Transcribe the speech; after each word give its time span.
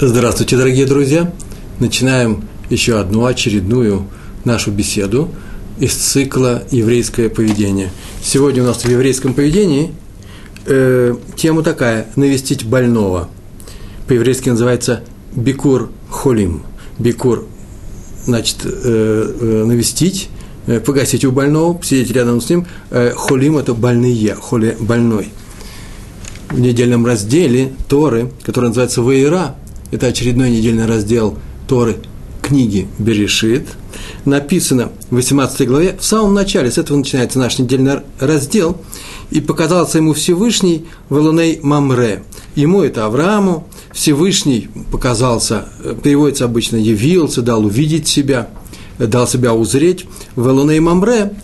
Здравствуйте, 0.00 0.56
дорогие 0.56 0.86
друзья! 0.86 1.32
Начинаем 1.78 2.42
еще 2.68 2.98
одну 2.98 3.26
очередную 3.26 4.08
нашу 4.44 4.72
беседу 4.72 5.30
из 5.78 5.94
цикла 5.94 6.64
«Еврейское 6.72 7.28
поведение». 7.28 7.92
Сегодня 8.20 8.64
у 8.64 8.66
нас 8.66 8.84
в 8.84 8.88
еврейском 8.88 9.34
поведении 9.34 9.94
э, 10.66 11.14
тема 11.36 11.62
такая– 11.62 12.08
навестить 12.16 12.64
больного. 12.64 13.28
По-еврейски 14.08 14.48
называется 14.48 15.04
«бикур 15.36 15.92
холим». 16.10 16.64
Бикур– 16.98 17.46
значит, 18.24 18.62
э, 18.64 18.68
э, 19.40 19.64
навестить, 19.64 20.28
э, 20.66 20.80
погасить 20.80 21.24
у 21.24 21.30
больного, 21.30 21.80
сидеть 21.84 22.10
рядом 22.10 22.40
с 22.40 22.50
ним. 22.50 22.66
Э, 22.90 23.12
холим– 23.14 23.56
это 23.58 23.74
больные, 23.74 24.34
холи– 24.34 24.76
больной. 24.80 25.28
В 26.50 26.58
недельном 26.58 27.06
разделе 27.06 27.72
Торы, 27.88 28.32
который 28.42 28.66
называется 28.66 29.00
«Ваера», 29.00 29.54
это 29.94 30.08
очередной 30.08 30.50
недельный 30.50 30.86
раздел 30.86 31.38
Торы 31.68 31.96
книги 32.42 32.88
Берешит, 32.98 33.68
написано 34.24 34.90
в 35.08 35.14
18 35.14 35.68
главе, 35.68 35.96
в 35.98 36.04
самом 36.04 36.34
начале, 36.34 36.70
с 36.70 36.78
этого 36.78 36.98
начинается 36.98 37.38
наш 37.38 37.58
недельный 37.58 38.00
раздел, 38.18 38.76
и 39.30 39.40
показался 39.40 39.98
ему 39.98 40.12
Всевышний 40.12 40.86
Валуней 41.08 41.60
Мамре. 41.62 42.24
Ему 42.56 42.82
это 42.82 43.06
Аврааму, 43.06 43.68
Всевышний 43.92 44.68
показался, 44.90 45.68
переводится 46.02 46.44
обычно, 46.44 46.76
явился, 46.76 47.40
дал 47.40 47.64
увидеть 47.64 48.08
себя, 48.08 48.48
дал 48.98 49.28
себя 49.28 49.54
узреть. 49.54 50.06
Валуней 50.34 50.80
Мамре 50.80 51.34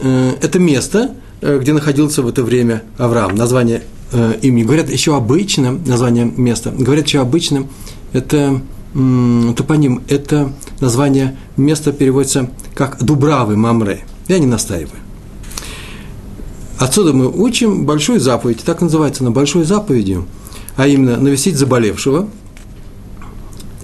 э,– 0.00 0.32
это 0.42 0.58
место, 0.58 1.14
э, 1.42 1.58
где 1.60 1.74
находился 1.74 2.22
в 2.22 2.28
это 2.28 2.42
время 2.42 2.82
Авраам. 2.96 3.34
Название 3.34 3.82
э, 4.12 4.38
имени. 4.42 4.64
Говорят 4.64 4.90
еще 4.90 5.16
обычно, 5.16 5.72
название 5.72 6.24
места, 6.24 6.70
говорят 6.70 7.06
еще 7.06 7.20
обычно, 7.20 7.66
это 8.12 8.60
топоним, 8.92 10.02
это 10.08 10.52
название 10.80 11.38
места 11.56 11.92
переводится 11.92 12.50
как 12.74 13.02
Дубравы 13.02 13.56
Мамре. 13.56 14.04
Я 14.26 14.38
не 14.38 14.46
настаиваю. 14.46 14.98
Отсюда 16.78 17.12
мы 17.12 17.28
учим 17.28 17.84
большую 17.84 18.20
заповедь, 18.20 18.62
так 18.64 18.80
называется 18.80 19.22
она, 19.22 19.30
большой 19.30 19.64
заповедью, 19.64 20.26
а 20.76 20.88
именно 20.88 21.16
навестить 21.18 21.56
заболевшего, 21.56 22.28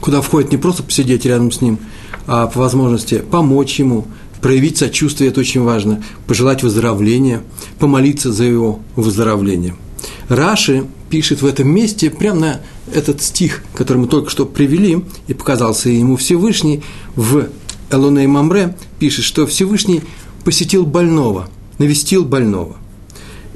куда 0.01 0.23
входит 0.23 0.51
не 0.51 0.59
просто 0.59 0.83
посидеть 0.83 1.25
рядом 1.27 1.53
с 1.53 1.61
ним, 1.61 1.79
а 2.27 2.47
по 2.47 2.61
возможности 2.61 3.19
помочь 3.19 3.79
ему, 3.79 4.07
проявить 4.41 4.79
сочувствие, 4.79 5.31
это 5.31 5.41
очень 5.41 5.63
важно, 5.63 6.03
пожелать 6.27 6.63
выздоровления, 6.63 7.43
помолиться 7.79 8.33
за 8.33 8.45
его 8.45 8.81
выздоровление– 8.97 9.77
Раши 10.29 10.87
пишет 11.09 11.43
в 11.43 11.47
этом 11.47 11.69
месте 11.69 12.11
прямо 12.11 12.41
на 12.41 12.61
этот 12.93 13.23
стих, 13.23 13.63
который 13.75 13.99
мы 13.99 14.09
только 14.09 14.31
что 14.31 14.45
привели, 14.45 15.05
и 15.29 15.35
показался 15.35 15.89
ему 15.89 16.17
Всевышний, 16.17 16.83
в 17.15 17.49
Элоне 17.91 18.27
Мамре 18.27 18.77
пишет, 18.99 19.25
что 19.25 19.47
Всевышний 19.47 20.03
посетил 20.45 20.85
больного, 20.85 21.49
навестил 21.79 22.25
больного. 22.25 22.77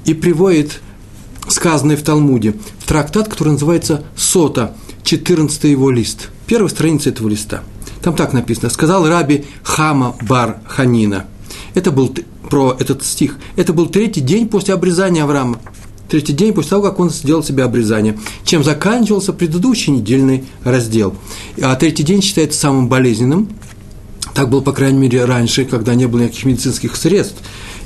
И 0.04 0.14
приводит 0.14 0.80
сказанное 1.48 1.96
в 1.96 2.02
Талмуде, 2.02 2.54
в 2.78 2.86
трактат, 2.86 3.28
который 3.28 3.54
называется 3.54 4.04
«Сота», 4.16 4.76
14 5.02 5.64
его 5.64 5.90
лист, 5.90 6.28
первая 6.46 6.68
страница 6.68 7.08
этого 7.08 7.28
листа. 7.28 7.62
Там 8.02 8.14
так 8.14 8.32
написано, 8.32 8.70
сказал 8.70 9.08
раби 9.08 9.44
Хама 9.62 10.14
Бар 10.22 10.60
Ханина. 10.66 11.26
Это 11.74 11.90
был 11.90 12.14
про 12.48 12.76
этот 12.78 13.04
стих. 13.04 13.38
Это 13.56 13.72
был 13.72 13.86
третий 13.86 14.20
день 14.20 14.48
после 14.48 14.74
обрезания 14.74 15.24
Авраама 15.24 15.58
третий 16.10 16.32
день 16.32 16.52
после 16.52 16.70
того, 16.70 16.82
как 16.82 17.00
он 17.00 17.10
сделал 17.10 17.42
себе 17.42 17.62
обрезание, 17.62 18.18
чем 18.44 18.64
заканчивался 18.64 19.32
предыдущий 19.32 19.92
недельный 19.92 20.44
раздел. 20.64 21.14
А 21.62 21.74
третий 21.76 22.02
день 22.02 22.20
считается 22.20 22.58
самым 22.60 22.88
болезненным, 22.88 23.48
так 24.34 24.48
было, 24.48 24.60
по 24.60 24.72
крайней 24.72 24.98
мере, 24.98 25.24
раньше, 25.24 25.64
когда 25.64 25.94
не 25.94 26.06
было 26.06 26.20
никаких 26.22 26.44
медицинских 26.44 26.96
средств. 26.96 27.36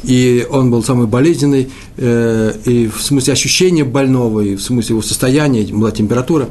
И 0.02 0.46
он 0.50 0.70
был 0.70 0.84
самый 0.84 1.06
болезненный, 1.06 1.70
э, 1.96 2.52
и 2.66 2.88
в 2.88 3.00
смысле 3.00 3.32
ощущения 3.32 3.84
больного, 3.84 4.40
и 4.40 4.54
в 4.54 4.62
смысле 4.62 4.94
его 4.94 5.02
состояния, 5.02 5.64
была 5.72 5.90
температура. 5.90 6.48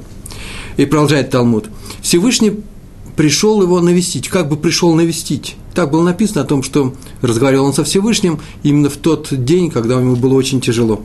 И 0.78 0.86
продолжает 0.86 1.30
Талмуд. 1.30 1.70
Всевышний 2.02 2.64
пришел 3.16 3.62
его 3.62 3.80
навестить. 3.82 4.30
Как 4.30 4.50
бы 4.50 4.58
пришел 4.58 4.94
навестить? 4.94 5.56
Так 5.74 5.92
было 5.92 6.04
написано 6.04 6.42
о 6.42 6.46
том, 6.46 6.64
что 6.64 6.94
разговаривал 7.22 7.66
он 7.66 7.74
со 7.74 7.84
Всевышним 7.84 8.40
именно 8.64 8.90
в 8.90 8.98
тот 8.98 9.28
день, 9.32 9.72
когда 9.72 10.00
ему 10.00 10.16
было 10.16 10.34
очень 10.34 10.62
тяжело. 10.62 11.02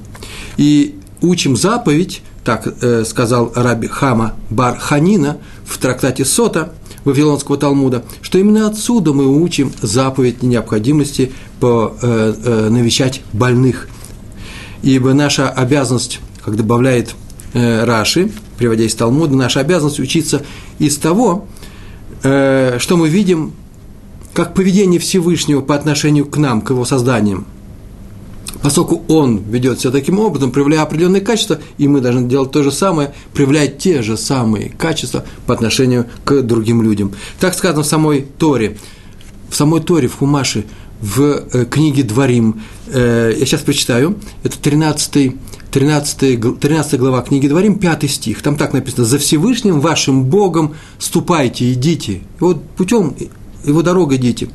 И 0.57 0.97
учим 1.21 1.57
заповедь, 1.57 2.23
так 2.45 2.67
э, 2.81 3.05
сказал 3.05 3.53
раби 3.55 3.89
Хама 3.89 4.35
Бар 4.51 4.79
Ханина 4.79 5.39
в 5.65 5.79
трактате 5.79 6.25
Сота 6.25 6.73
Вавилонского 7.05 7.57
Талмуда, 7.57 8.05
что 8.23 8.39
именно 8.39 8.67
отсюда 8.67 9.13
мы 9.13 9.27
учим 9.27 9.73
заповедь 9.81 10.43
необходимости 10.43 11.33
по, 11.61 11.95
э, 12.01 12.35
э, 12.45 12.69
навещать 12.69 13.23
больных. 13.33 13.89
Ибо 14.83 15.13
наша 15.15 15.49
обязанность, 15.49 16.21
как 16.45 16.57
добавляет 16.57 17.15
э, 17.55 17.85
Раши, 17.85 18.31
приводя 18.59 18.85
из 18.85 18.95
Талмуда, 18.95 19.37
наша 19.37 19.61
обязанность 19.61 20.01
учиться 20.01 20.43
из 20.79 20.97
того, 20.99 21.47
э, 22.23 22.79
что 22.79 22.97
мы 22.97 23.09
видим 23.09 23.53
как 24.35 24.55
поведение 24.55 25.01
Всевышнего 25.01 25.61
по 25.61 25.75
отношению 25.75 26.27
к 26.27 26.37
нам, 26.37 26.61
к 26.61 26.71
его 26.71 26.85
созданиям. 26.85 27.47
Поскольку 28.63 29.03
он 29.09 29.39
ведет 29.39 29.81
себя 29.81 29.93
таким 29.93 30.19
образом, 30.19 30.51
проявляя 30.51 30.83
определенные 30.83 31.21
качества, 31.21 31.59
и 31.77 31.87
мы 31.87 32.01
должны 32.01 32.29
делать 32.29 32.51
то 32.51 32.63
же 32.63 32.73
самое, 32.73 33.15
проявлять 33.33 33.79
те 33.79 34.03
же 34.03 34.17
самые 34.17 34.71
качества 34.71 35.25
по 35.47 35.55
отношению 35.55 36.07
к 36.25 36.43
другим 36.43 36.83
людям. 36.83 37.13
Так 37.39 37.55
сказано 37.55 37.83
в 37.83 37.87
самой 37.87 38.27
Торе, 38.39 38.79
в 39.49 39.55
самой 39.55 39.81
Торе, 39.81 40.09
в 40.09 40.17
Хумаше, 40.17 40.65
в 41.01 41.45
э, 41.53 41.65
книге 41.67 42.03
Дворим. 42.03 42.63
Э, 42.89 43.33
я 43.37 43.47
сейчас 43.47 43.61
прочитаю. 43.61 44.17
Это 44.43 44.59
13, 44.59 45.37
13, 45.71 46.59
13 46.61 46.99
глава 46.99 47.23
книги 47.23 47.47
Дворим, 47.47 47.79
5 47.79 48.11
стих. 48.11 48.43
Там 48.43 48.57
так 48.57 48.73
написано. 48.73 49.05
«За 49.05 49.19
Всевышним 49.19 49.81
вашим 49.81 50.25
Богом 50.25 50.75
ступайте, 50.99 51.73
идите». 51.73 52.23
Вот 52.41 52.63
путем 52.71 53.15
его 53.65 53.83
дорога 53.83 54.17
идите. 54.17 54.49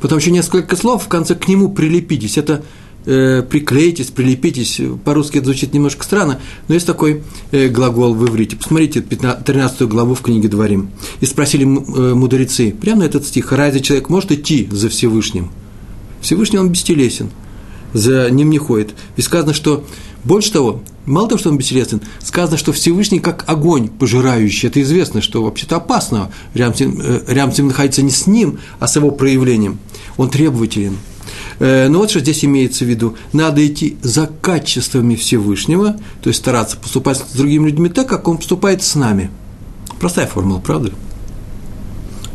Потом 0.00 0.18
еще 0.18 0.30
несколько 0.30 0.76
слов, 0.76 1.04
в 1.04 1.08
конце 1.08 1.34
к 1.34 1.48
нему 1.48 1.68
прилепитесь. 1.68 2.38
Это 2.38 2.62
э, 3.04 3.42
приклейтесь, 3.42 4.06
прилепитесь. 4.06 4.80
По-русски 5.04 5.38
это 5.38 5.46
звучит 5.46 5.74
немножко 5.74 6.04
странно, 6.04 6.40
но 6.68 6.74
есть 6.74 6.86
такой 6.86 7.22
э, 7.50 7.68
глагол 7.68 8.14
в 8.14 8.26
иврите. 8.26 8.56
Посмотрите 8.56 9.02
15, 9.02 9.44
13 9.44 9.82
главу 9.82 10.14
в 10.14 10.22
книге 10.22 10.48
Дворим. 10.48 10.90
И 11.20 11.26
спросили 11.26 11.64
э, 11.64 12.14
мудрецы, 12.14 12.72
прямо 12.72 13.00
на 13.00 13.04
этот 13.04 13.26
стих, 13.26 13.52
разве 13.52 13.80
человек 13.80 14.08
может 14.08 14.32
идти 14.32 14.66
за 14.70 14.88
Всевышним? 14.88 15.50
Всевышний 16.22 16.58
он 16.58 16.70
бестелесен, 16.70 17.30
за 17.92 18.30
ним 18.30 18.48
не 18.48 18.58
ходит. 18.58 18.94
И 19.16 19.22
сказано, 19.22 19.52
что 19.52 19.84
больше 20.24 20.52
того, 20.52 20.80
мало 21.06 21.28
того, 21.28 21.38
что 21.38 21.50
он 21.50 21.58
бестелесен, 21.58 22.00
сказано, 22.22 22.56
что 22.56 22.72
Всевышний 22.72 23.20
как 23.20 23.44
огонь 23.46 23.88
пожирающий. 23.88 24.68
Это 24.68 24.80
известно, 24.82 25.20
что 25.20 25.42
вообще-то 25.42 25.76
опасно 25.76 26.30
рядом 26.54 26.74
с, 26.74 26.80
ним, 26.80 27.00
э, 27.02 27.20
рядом 27.28 27.54
с 27.54 27.58
ним 27.58 27.68
находиться 27.68 28.02
не 28.02 28.10
с 28.10 28.26
ним, 28.26 28.58
а 28.80 28.86
с 28.86 28.96
его 28.96 29.10
проявлением. 29.10 29.78
Он 30.16 30.30
требователен. 30.30 30.96
Э, 31.58 31.88
но 31.88 31.98
вот 31.98 32.10
что 32.10 32.20
здесь 32.20 32.44
имеется 32.44 32.84
в 32.84 32.88
виду. 32.88 33.16
Надо 33.32 33.66
идти 33.66 33.96
за 34.02 34.26
качествами 34.26 35.14
Всевышнего, 35.14 35.96
то 36.22 36.28
есть 36.28 36.40
стараться 36.40 36.76
поступать 36.76 37.18
с 37.18 37.36
другими 37.36 37.66
людьми 37.66 37.88
так, 37.88 38.08
как 38.08 38.26
он 38.28 38.38
поступает 38.38 38.82
с 38.82 38.94
нами. 38.94 39.30
Простая 40.00 40.26
формула, 40.26 40.58
правда? 40.58 40.92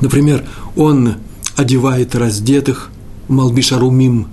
Например, 0.02 0.46
он 0.76 1.16
одевает 1.56 2.16
раздетых, 2.16 2.92
Малбишарумим, 3.28 4.28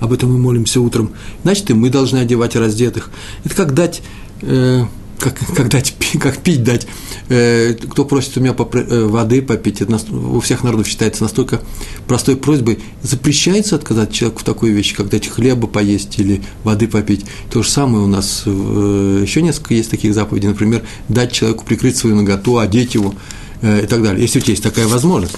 об 0.00 0.12
этом 0.12 0.32
мы 0.32 0.38
молимся 0.38 0.80
утром, 0.80 1.10
значит, 1.42 1.70
и 1.70 1.74
мы 1.74 1.90
должны 1.90 2.18
одевать 2.18 2.56
раздетых. 2.56 3.10
Это 3.44 3.54
как 3.54 3.74
дать, 3.74 4.02
э, 4.42 4.84
как, 5.18 5.34
как, 5.54 5.68
дать, 5.68 5.94
как 6.20 6.38
пить 6.38 6.62
дать. 6.62 6.86
Э, 7.28 7.74
кто 7.74 8.04
просит 8.04 8.36
у 8.36 8.40
меня 8.40 8.52
попро- 8.52 8.86
э, 8.88 9.04
воды 9.06 9.42
попить, 9.42 9.80
это 9.80 10.00
у 10.12 10.40
всех 10.40 10.62
народов 10.62 10.86
считается 10.86 11.22
настолько 11.22 11.60
простой 12.06 12.36
просьбой. 12.36 12.78
Запрещается 13.02 13.76
отказать 13.76 14.12
человеку 14.12 14.40
в 14.40 14.44
такой 14.44 14.70
вещи, 14.70 14.94
как 14.94 15.08
дать 15.08 15.26
хлеба 15.26 15.66
поесть 15.66 16.18
или 16.18 16.42
воды 16.64 16.88
попить. 16.88 17.24
То 17.50 17.62
же 17.62 17.68
самое 17.68 18.04
у 18.04 18.08
нас 18.08 18.44
э, 18.46 19.20
еще 19.22 19.42
несколько 19.42 19.74
есть 19.74 19.90
таких 19.90 20.14
заповедей. 20.14 20.48
Например, 20.48 20.82
дать 21.08 21.32
человеку 21.32 21.64
прикрыть 21.64 21.96
свою 21.96 22.16
ноготу, 22.16 22.58
одеть 22.58 22.94
его 22.94 23.14
э, 23.62 23.84
и 23.84 23.86
так 23.86 24.02
далее. 24.02 24.22
Если 24.22 24.38
у 24.38 24.42
тебя 24.42 24.52
есть 24.52 24.62
такая 24.62 24.86
возможность. 24.86 25.36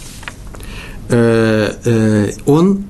Э, 1.08 1.73
э, 1.85 2.32
он 2.46 2.85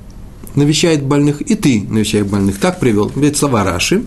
навещает 0.54 1.02
больных, 1.02 1.40
и 1.42 1.54
ты 1.54 1.84
навещаешь 1.88 2.26
больных. 2.26 2.58
Так 2.58 2.80
привел. 2.80 3.10
Ведь 3.14 3.36
слова 3.36 3.64
Раши. 3.64 4.04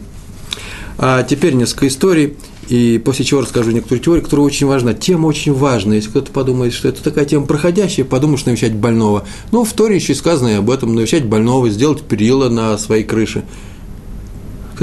А 0.98 1.24
теперь 1.24 1.54
несколько 1.54 1.88
историй, 1.88 2.36
и 2.70 3.02
после 3.04 3.26
чего 3.26 3.42
расскажу 3.42 3.72
некоторую 3.72 4.02
теорию, 4.02 4.24
которая 4.24 4.46
очень 4.46 4.68
важна. 4.68 4.94
Тема 4.94 5.28
очень 5.28 5.54
важна. 5.54 5.96
Если 5.96 6.10
кто-то 6.10 6.32
подумает, 6.32 6.74
что 6.74 6.88
это 6.88 7.04
такая 7.04 7.26
тема 7.26 7.46
проходящая, 7.46 8.06
подумаешь 8.06 8.46
навещать 8.46 8.74
больного. 8.74 9.26
Ну, 9.52 9.64
в 9.64 9.74
Торе 9.74 9.96
еще 9.96 10.16
сказано 10.16 10.50
и 10.50 10.54
об 10.54 10.70
этом, 10.70 10.96
навещать 10.96 11.26
больного, 11.26 11.70
сделать 11.70 12.04
перила 12.04 12.50
на 12.50 12.78
своей 12.78 13.04
крыше. 13.04 13.44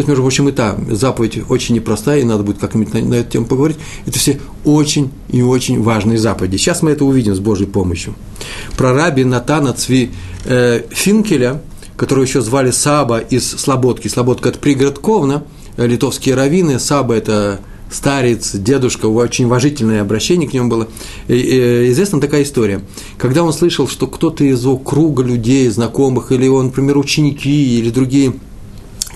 Кстати, 0.01 0.09
между 0.09 0.23
прочим, 0.23 0.49
и 0.49 0.53
та 0.53 0.79
заповедь 0.89 1.43
очень 1.51 1.75
непростая, 1.75 2.21
и 2.21 2.25
надо 2.25 2.43
будет 2.43 2.57
как-нибудь 2.57 2.95
на, 2.95 3.01
на 3.01 3.15
эту 3.17 3.33
тему 3.33 3.45
поговорить. 3.45 3.77
Это 4.07 4.19
все 4.19 4.41
очень 4.65 5.11
и 5.29 5.43
очень 5.43 5.83
важные 5.83 6.17
заповеди. 6.17 6.57
Сейчас 6.57 6.81
мы 6.81 6.93
это 6.93 7.05
увидим 7.05 7.35
с 7.35 7.39
Божьей 7.39 7.67
помощью. 7.67 8.15
Про 8.79 8.95
раби 8.95 9.25
Натана 9.25 9.75
Цви 9.75 10.11
э, 10.47 10.85
Финкеля, 10.89 11.61
которого 11.99 12.25
еще 12.25 12.41
звали 12.41 12.71
Саба 12.71 13.19
из 13.19 13.47
Слободки. 13.47 14.09
Слободка– 14.09 14.49
это 14.51 14.59
пригород 14.59 15.01
Ковна, 15.01 15.45
э, 15.77 15.87
литовские 15.87 16.35
раввины. 16.35 16.79
Саба– 16.79 17.15
это 17.17 17.61
старец, 17.91 18.55
дедушка, 18.55 19.05
очень 19.05 19.45
уважительное 19.45 20.01
обращение 20.01 20.49
к 20.49 20.55
нему 20.55 20.71
было. 20.71 20.89
И, 21.29 21.35
и, 21.35 21.91
известна 21.91 22.23
такая 22.23 22.45
история. 22.45 22.81
Когда 23.19 23.43
он 23.43 23.53
слышал, 23.53 23.87
что 23.87 24.07
кто-то 24.07 24.45
из 24.45 24.63
его 24.63 24.79
круга 24.79 25.23
людей, 25.23 25.69
знакомых, 25.69 26.33
или 26.33 26.49
он, 26.49 26.67
например, 26.67 26.97
ученики, 26.97 27.79
или 27.79 27.91
другие 27.91 28.33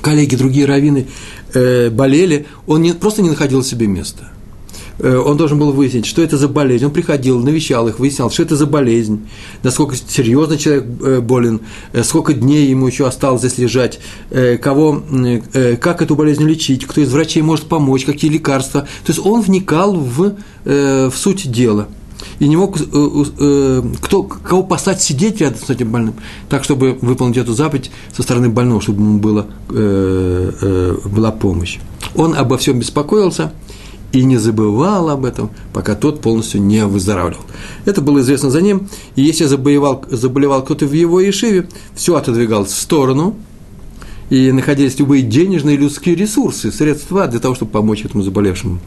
коллеги, 0.04 0.36
другие 0.36 0.66
раввины 0.66 1.06
э, 1.54 1.90
болели, 1.90 2.46
он 2.66 2.82
не, 2.82 2.92
просто 2.92 3.22
не 3.22 3.30
находил 3.30 3.64
себе 3.64 3.86
места. 3.86 4.30
Э, 4.98 5.16
он 5.16 5.36
должен 5.36 5.58
был 5.58 5.72
выяснить, 5.72 6.04
что 6.06 6.22
это 6.22 6.36
за 6.36 6.46
болезнь. 6.46 6.84
Он 6.84 6.92
приходил, 6.92 7.40
навещал 7.40 7.88
их, 7.88 7.98
выяснял, 7.98 8.30
что 8.30 8.42
это 8.42 8.54
за 8.54 8.66
болезнь, 8.66 9.26
насколько 9.62 9.96
серьезно 9.96 10.58
человек 10.58 10.84
э, 11.02 11.20
болен, 11.20 11.60
сколько 12.02 12.34
дней 12.34 12.66
ему 12.68 12.86
еще 12.86 13.06
осталось 13.06 13.40
здесь 13.40 13.58
лежать, 13.58 13.98
кого, 14.62 15.02
как 15.80 16.02
эту 16.02 16.14
болезнь 16.14 16.44
лечить, 16.44 16.86
кто 16.86 17.00
из 17.00 17.10
врачей 17.10 17.42
может 17.42 17.64
помочь, 17.64 18.04
какие 18.04 18.30
лекарства. 18.30 18.82
То 19.04 19.12
есть 19.12 19.20
он 19.24 19.40
вникал 19.40 19.94
в, 19.94 20.36
в 20.64 21.12
суть 21.16 21.50
дела 21.50 21.88
и 22.38 22.48
не 22.48 22.56
мог 22.56 22.76
кто, 22.76 24.22
кого 24.22 24.62
послать 24.62 25.02
сидеть 25.02 25.40
рядом 25.40 25.58
с 25.58 25.70
этим 25.70 25.90
больным, 25.90 26.14
так, 26.48 26.64
чтобы 26.64 26.98
выполнить 27.00 27.36
эту 27.36 27.54
заповедь 27.54 27.90
со 28.14 28.22
стороны 28.22 28.48
больного, 28.48 28.80
чтобы 28.80 29.02
ему 29.02 29.18
было, 29.18 29.46
была 29.68 31.30
помощь. 31.32 31.78
Он 32.14 32.34
обо 32.34 32.56
всем 32.58 32.78
беспокоился– 32.78 33.52
и 34.14 34.24
не 34.24 34.36
забывал 34.36 35.10
об 35.10 35.24
этом, 35.24 35.50
пока 35.72 35.94
тот 35.94 36.20
полностью 36.20 36.62
не 36.62 36.86
выздоравливал. 36.86 37.42
Это 37.84 38.00
было 38.00 38.20
известно 38.20 38.48
за 38.48 38.62
ним, 38.62 38.88
и 39.16 39.22
если 39.22 39.44
заболевал, 39.44 40.04
заболевал 40.08 40.64
кто-то 40.64 40.86
в 40.86 40.92
его 40.92 41.20
Ешиве, 41.20 41.68
все 41.94 42.14
отодвигалось 42.14 42.70
в 42.70 42.78
сторону, 42.78 43.34
и 44.30 44.52
находились 44.52 44.98
любые 44.98 45.22
денежные 45.22 45.76
людские 45.76 46.14
ресурсы, 46.14 46.72
средства 46.72 47.26
для 47.26 47.40
того, 47.40 47.54
чтобы 47.54 47.72
помочь 47.72 48.04
этому 48.04 48.22
заболевшему. 48.22 48.78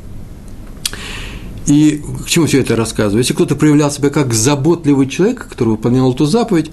И 1.67 2.01
к 2.25 2.29
чему 2.29 2.45
все 2.45 2.61
это 2.61 2.75
рассказываю? 2.75 3.19
Если 3.19 3.33
кто-то 3.33 3.55
проявлял 3.55 3.91
себя 3.91 4.09
как 4.09 4.33
заботливый 4.33 5.07
человек, 5.07 5.47
который 5.49 5.69
выполнял 5.69 6.11
эту 6.11 6.25
заповедь, 6.25 6.71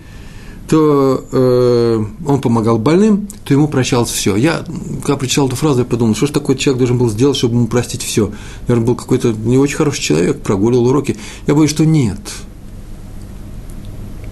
то 0.68 1.26
э, 1.30 2.04
он 2.26 2.40
помогал 2.40 2.78
больным, 2.78 3.28
то 3.44 3.52
ему 3.52 3.68
прощалось 3.68 4.10
все. 4.10 4.36
Я, 4.36 4.64
когда 5.02 5.16
прочитал 5.16 5.48
эту 5.48 5.56
фразу, 5.56 5.80
я 5.80 5.84
подумал, 5.84 6.14
что 6.14 6.26
же 6.26 6.32
такой 6.32 6.56
человек 6.56 6.78
должен 6.78 6.96
был 6.96 7.10
сделать, 7.10 7.36
чтобы 7.36 7.56
ему 7.56 7.66
простить 7.66 8.02
все. 8.02 8.32
Наверное, 8.66 8.86
был 8.86 8.94
какой-то 8.94 9.32
не 9.32 9.58
очень 9.58 9.76
хороший 9.76 10.00
человек, 10.00 10.40
прогуливал 10.40 10.86
уроки. 10.86 11.16
Я 11.46 11.54
боюсь, 11.54 11.70
что 11.70 11.84
нет. 11.84 12.18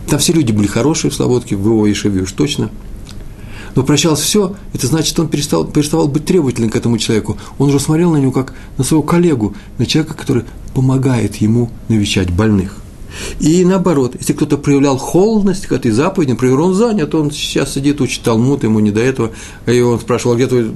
Там 0.08 0.20
все 0.20 0.32
люди 0.32 0.52
были 0.52 0.66
хорошие 0.66 1.10
в 1.10 1.14
Слободке, 1.14 1.56
в 1.56 1.64
его 1.64 1.90
Ишеве 1.90 2.22
уж 2.22 2.32
точно. 2.32 2.70
Но 3.74 3.82
прощалось 3.82 4.20
все, 4.20 4.54
это 4.74 4.86
значит, 4.86 5.18
он 5.18 5.28
перестал, 5.28 5.64
переставал 5.64 6.08
быть 6.08 6.24
требовательным 6.24 6.70
к 6.70 6.76
этому 6.76 6.98
человеку. 6.98 7.38
Он 7.58 7.68
уже 7.68 7.80
смотрел 7.80 8.10
на 8.12 8.18
него 8.18 8.32
как 8.32 8.54
на 8.76 8.84
своего 8.84 9.02
коллегу, 9.02 9.54
на 9.78 9.86
человека, 9.86 10.14
который 10.14 10.44
помогает 10.74 11.36
ему 11.36 11.70
навещать 11.88 12.30
больных. 12.30 12.82
И 13.40 13.64
наоборот, 13.64 14.16
если 14.18 14.32
кто-то 14.32 14.56
проявлял 14.56 14.96
холодность 14.96 15.66
к 15.66 15.72
этой 15.72 15.90
заповеди, 15.90 16.30
например, 16.30 16.60
он 16.60 16.74
занят, 16.74 17.14
он 17.14 17.30
сейчас 17.30 17.74
сидит, 17.74 18.00
учит 18.00 18.22
Талмуд, 18.22 18.64
ему 18.64 18.80
не 18.80 18.90
до 18.90 19.00
этого, 19.00 19.32
и 19.66 19.80
он 19.80 20.00
спрашивал, 20.00 20.34
«А 20.34 20.36
где 20.36 20.46
твой 20.46 20.72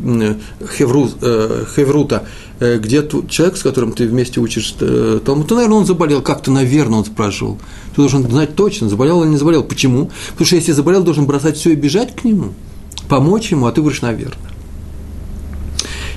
хевру, 0.76 1.08
э, 1.20 1.64
Хеврута, 1.74 2.24
э, 2.60 2.78
где 2.78 3.02
тот 3.02 3.30
человек, 3.30 3.56
с 3.56 3.62
которым 3.62 3.92
ты 3.92 4.06
вместе 4.06 4.40
учишь 4.40 4.74
э, 4.80 5.20
Талмуд, 5.24 5.48
то, 5.48 5.54
наверное, 5.54 5.78
он 5.78 5.86
заболел, 5.86 6.22
как-то, 6.22 6.50
наверное, 6.50 6.98
он 6.98 7.04
спрашивал. 7.04 7.58
Ты 7.94 8.02
должен 8.02 8.28
знать 8.28 8.54
точно, 8.54 8.88
заболел 8.88 9.22
или 9.22 9.30
не 9.30 9.38
заболел. 9.38 9.64
Почему? 9.64 10.10
Потому 10.32 10.46
что 10.46 10.56
если 10.56 10.72
заболел, 10.72 11.02
должен 11.02 11.26
бросать 11.26 11.56
все 11.56 11.70
и 11.70 11.74
бежать 11.76 12.14
к 12.14 12.24
нему, 12.24 12.52
помочь 13.08 13.50
ему, 13.52 13.66
а 13.66 13.72
ты 13.72 13.80
говоришь, 13.80 14.02
наверное. 14.02 14.50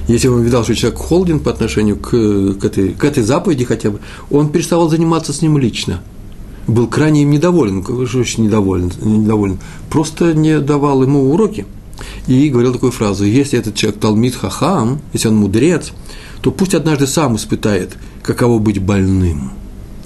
Если 0.07 0.27
он 0.27 0.41
видал, 0.41 0.63
что 0.63 0.74
человек 0.74 1.00
холдинг 1.00 1.44
по 1.44 1.51
отношению 1.51 1.97
к, 1.97 2.09
к, 2.09 2.65
этой, 2.65 2.94
к 2.94 3.03
этой 3.03 3.21
заповеди 3.21 3.63
хотя 3.63 3.91
бы, 3.91 4.00
он 4.31 4.50
переставал 4.50 4.89
заниматься 4.89 5.33
с 5.33 5.41
ним 5.41 5.57
лично. 5.59 6.01
Был 6.65 6.88
крайне 6.88 7.24
им 7.24 7.30
недоволен, 7.30 7.86
очень 7.88 8.45
недоволен, 8.45 8.91
недоволен, 9.03 9.59
просто 9.89 10.33
не 10.33 10.59
давал 10.59 11.03
ему 11.03 11.31
уроки. 11.31 11.65
И 12.27 12.50
говорил 12.50 12.74
такую 12.74 12.92
фразу, 12.92 13.24
если 13.24 13.59
этот 13.59 13.75
человек 13.75 14.00
талмит 14.00 14.35
хахам, 14.35 15.00
если 15.13 15.27
он 15.27 15.35
мудрец, 15.35 15.92
то 16.42 16.51
пусть 16.51 16.74
однажды 16.74 17.06
сам 17.06 17.35
испытает, 17.35 17.97
каково 18.24 18.59
быть 18.59 18.80
больным. 18.80 19.51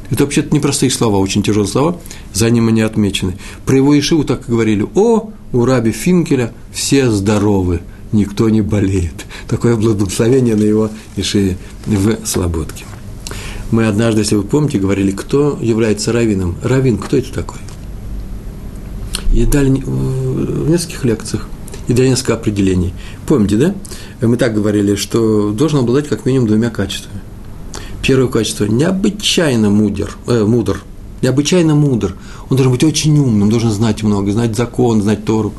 Это 0.09 0.25
вообще-то 0.25 0.53
непростые 0.53 0.91
слова, 0.91 1.17
очень 1.17 1.43
тяжелые 1.43 1.69
слова, 1.69 1.97
за 2.33 2.49
ним 2.49 2.67
они 2.67 2.81
отмечены. 2.81 3.37
Про 3.65 3.77
его 3.77 3.97
Ишиву 3.97 4.23
так 4.23 4.47
и 4.47 4.51
говорили, 4.51 4.85
о, 4.95 5.31
у 5.53 5.65
раби 5.65 5.91
Финкеля 5.91 6.51
все 6.71 7.09
здоровы– 7.09 7.81
никто 8.13 8.49
не 8.49 8.61
болеет. 8.61 9.25
Такое 9.47 9.75
благословение 9.75 10.55
на 10.55 10.63
его 10.63 10.89
Ишиве 11.17 11.57
в 11.85 12.25
Слободке. 12.25 12.85
Мы 13.71 13.87
однажды, 13.87 14.21
если 14.21 14.35
вы 14.35 14.43
помните, 14.43 14.77
говорили, 14.77 15.11
кто 15.11 15.57
является 15.59 16.13
раввином. 16.13 16.55
Раввин, 16.63 16.97
кто 16.97 17.17
это 17.17 17.33
такой? 17.33 17.57
И 19.33 19.45
дали 19.45 19.69
в 19.69 20.69
нескольких 20.69 21.03
лекциях, 21.05 21.47
и 21.87 21.93
дали 21.93 22.09
несколько 22.09 22.35
определений. 22.35 22.93
Помните, 23.25 23.57
да? 23.57 23.75
Мы 24.21 24.37
так 24.37 24.53
говорили, 24.53 24.95
что 24.95 25.51
должен 25.51 25.79
обладать 25.79 26.07
как 26.07 26.25
минимум 26.25 26.47
двумя 26.47 26.69
качествами. 26.69 27.19
Первое 28.03 28.27
качество– 28.27 28.65
необычайно 28.67 29.71
мудр, 29.71 30.15
э, 30.27 30.43
мудр, 30.43 30.81
необычайно 31.23 31.73
мудр. 31.73 32.15
Он 32.49 32.57
должен 32.57 32.71
быть 32.71 32.83
очень 32.83 33.17
умным, 33.17 33.49
должен 33.49 33.71
знать 33.71 34.03
много, 34.03 34.31
знать 34.31 34.55
закон, 34.55 35.01
знать 35.01 35.25
Тору. 35.25 35.53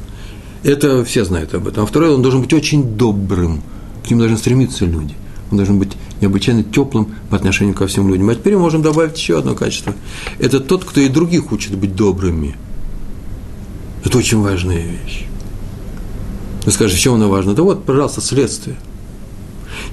Это 0.62 1.04
все 1.04 1.24
знают 1.24 1.54
об 1.54 1.66
этом. 1.66 1.84
А 1.84 1.86
второе, 1.86 2.12
он 2.12 2.22
должен 2.22 2.42
быть 2.42 2.52
очень 2.52 2.96
добрым. 2.96 3.62
К 4.06 4.10
нему 4.10 4.20
должны 4.20 4.38
стремиться 4.38 4.84
люди. 4.84 5.14
Он 5.50 5.56
должен 5.56 5.78
быть 5.78 5.92
необычайно 6.20 6.62
теплым 6.62 7.14
по 7.30 7.36
отношению 7.36 7.74
ко 7.74 7.86
всем 7.86 8.08
людям. 8.08 8.28
А 8.28 8.34
теперь 8.34 8.54
мы 8.54 8.60
можем 8.60 8.82
добавить 8.82 9.16
еще 9.16 9.38
одно 9.38 9.54
качество. 9.54 9.94
Это 10.38 10.60
тот, 10.60 10.84
кто 10.84 11.00
и 11.00 11.08
других 11.08 11.50
учит 11.52 11.76
быть 11.76 11.96
добрыми. 11.96 12.56
Это 14.04 14.18
очень 14.18 14.40
важная 14.40 14.82
вещь. 14.82 15.24
Вы 16.64 16.72
скажете, 16.72 17.00
чем 17.00 17.14
она 17.14 17.26
важна? 17.26 17.54
Да 17.54 17.62
вот, 17.62 17.84
пожалуйста, 17.84 18.20
следствие. 18.20 18.76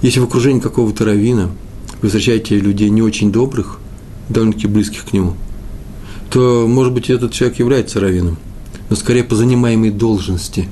Если 0.02 0.20
в 0.20 0.24
окружении 0.24 0.60
какого-то 0.60 1.06
равина 1.06 1.50
вы 2.02 2.08
встречаете 2.08 2.60
людей 2.60 2.90
не 2.90 3.02
очень 3.02 3.32
добрых, 3.32 3.80
довольно-таки 4.30 4.68
близких 4.68 5.06
к 5.06 5.14
нему, 5.14 5.36
то, 6.32 6.66
может 6.68 6.94
быть, 6.94 7.10
этот 7.10 7.34
человек 7.34 7.60
является 7.60 8.00
раввином– 8.00 8.38
но 8.92 8.98
скорее 8.98 9.24
по 9.24 9.38
занимаемой 9.38 9.90
должности, 9.90 10.68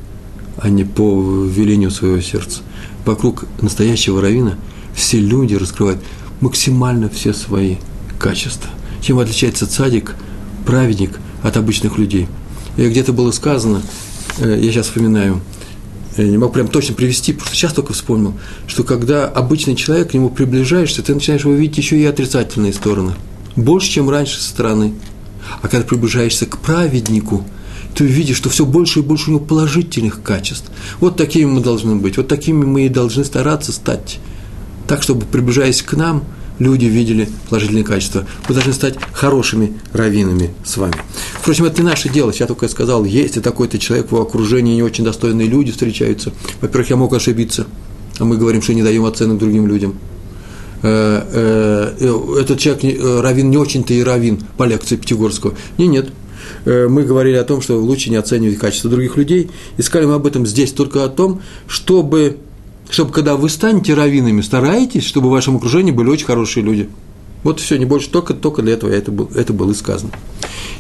а 0.58 0.70
не 0.70 0.84
по 0.84 1.24
велению 1.46 1.90
своего 1.90 2.20
сердца. 2.20 2.64
Вокруг 3.06 3.46
настоящего 3.62 4.22
равина 4.22 4.58
все 4.94 5.22
люди 5.22 5.56
раскрывают 5.56 6.02
максимально 6.42 7.10
все 7.10 7.34
свои 7.34 7.78
качества. 8.20 8.70
Чем 9.02 9.20
отличается 9.20 9.68
цадик, 9.68 10.16
праведник 10.66 11.18
от 11.44 11.56
обычных 11.56 11.98
людей? 11.98 12.28
И 12.76 12.90
где-то 12.90 13.14
было 13.14 13.32
сказано, 13.32 13.82
э, 14.40 14.60
я 14.62 14.70
сейчас 14.70 14.88
вспоминаю, 14.88 15.40
я 16.18 16.28
не 16.28 16.38
могу 16.38 16.52
прям 16.52 16.68
точно 16.68 16.96
привести, 16.96 17.32
потому 17.32 17.48
что 17.48 17.56
сейчас 17.56 17.72
только 17.72 17.94
вспомнил, 17.94 18.34
что 18.68 18.84
когда 18.84 19.30
обычный 19.30 19.78
человек 19.78 20.12
к 20.12 20.14
нему 20.14 20.30
приближаешься, 20.30 21.02
ты 21.04 21.16
начинаешь 21.16 21.46
его 21.46 21.54
видеть 21.54 21.78
еще 21.78 21.98
и 21.98 22.04
отрицательные 22.04 22.74
стороны. 22.74 23.14
Больше, 23.56 23.90
чем 23.90 24.10
раньше 24.10 24.42
со 24.42 24.50
стороны. 24.50 24.94
А 25.62 25.68
когда 25.68 25.86
приближаешься 25.86 26.46
к 26.46 26.58
праведнику– 26.58 27.46
ты 27.96 28.06
увидишь, 28.06 28.38
что 28.38 28.50
все 28.50 28.66
больше 28.66 29.00
и 29.00 29.02
больше 29.02 29.30
у 29.30 29.34
него 29.34 29.46
положительных 29.46 30.22
качеств. 30.22 30.72
Вот 31.00 31.18
такими 31.18 31.46
мы 31.46 31.62
должны 31.62 31.96
быть, 31.96 32.18
вот 32.18 32.28
такими 32.28 32.66
мы 32.66 32.86
и 32.86 32.90
должны 32.90 33.26
стараться 33.26 33.72
стать. 33.72 34.20
Так, 34.88 35.04
чтобы, 35.04 35.26
приближаясь 35.26 35.82
к 35.82 35.94
нам, 35.94 36.24
люди 36.58 36.86
видели 36.86 37.30
положительные 37.50 37.84
качества. 37.84 38.26
Мы 38.48 38.56
должны 38.56 38.74
стать 38.74 38.96
хорошими 39.14 39.74
раввинами 39.94 40.54
с 40.64 40.78
вами. 40.78 40.96
Впрочем, 41.34 41.66
это 41.66 41.82
не 41.82 41.88
наше 41.88 42.10
дело. 42.10 42.34
Я 42.38 42.48
только 42.48 42.68
сказал, 42.68 43.06
есть 43.06 43.38
и 43.38 43.42
такой-то 43.42 43.78
человек 43.78 44.12
в 44.12 44.16
окружении, 44.16 44.76
не 44.76 44.84
очень 44.84 45.04
достойные 45.04 45.48
люди 45.48 45.72
встречаются. 45.72 46.32
Во-первых, 46.62 46.90
я 46.90 46.96
мог 46.96 47.14
ошибиться, 47.14 47.68
а 48.18 48.26
мы 48.26 48.38
говорим, 48.38 48.62
что 48.62 48.74
не 48.74 48.84
даем 48.84 49.06
оценок 49.06 49.38
другим 49.38 49.68
людям. 49.68 49.96
Э, 50.82 51.96
э, 52.00 52.42
этот 52.42 52.60
человек, 52.60 52.84
э, 52.84 53.22
раввин, 53.22 53.50
не 53.50 53.58
очень-то 53.58 53.94
и 53.94 54.04
раввин 54.04 54.42
по 54.58 54.64
лекции 54.64 54.96
Пятигорского. 54.96 55.56
Не, 55.78 55.88
нет, 55.88 56.10
Э, 56.66 56.88
мы 56.88 57.04
говорили 57.04 57.36
о 57.36 57.44
том, 57.44 57.62
что 57.62 57.80
лучше 57.80 58.10
не 58.10 58.16
оценивать 58.16 58.58
качество 58.58 58.90
других 58.90 59.18
людей. 59.18 59.50
Искали 59.78 60.06
мы 60.06 60.16
об 60.16 60.26
этом 60.26 60.46
здесь 60.46 60.72
только 60.72 61.04
о 61.04 61.10
том, 61.10 61.42
чтобы, 61.68 62.38
чтобы 62.90 63.12
когда 63.12 63.36
вы 63.36 63.50
станете 63.50 63.94
раввинами, 63.94 64.42
старайтесь, 64.42 65.06
чтобы 65.06 65.30
в 65.30 65.32
вашем 65.32 65.58
окружении 65.58 65.92
были 65.92 66.10
очень 66.10 66.26
хорошие 66.26 66.64
люди. 66.64 66.90
Вот 67.44 67.62
все, 67.62 67.78
не 67.78 67.86
больше, 67.86 68.10
только, 68.10 68.34
только 68.34 68.62
для 68.62 68.74
этого 68.74 68.92
это, 68.92 69.12
был, 69.12 69.30
это 69.34 69.54
было 69.54 69.72
и 69.72 69.76
сказано. 69.76 70.12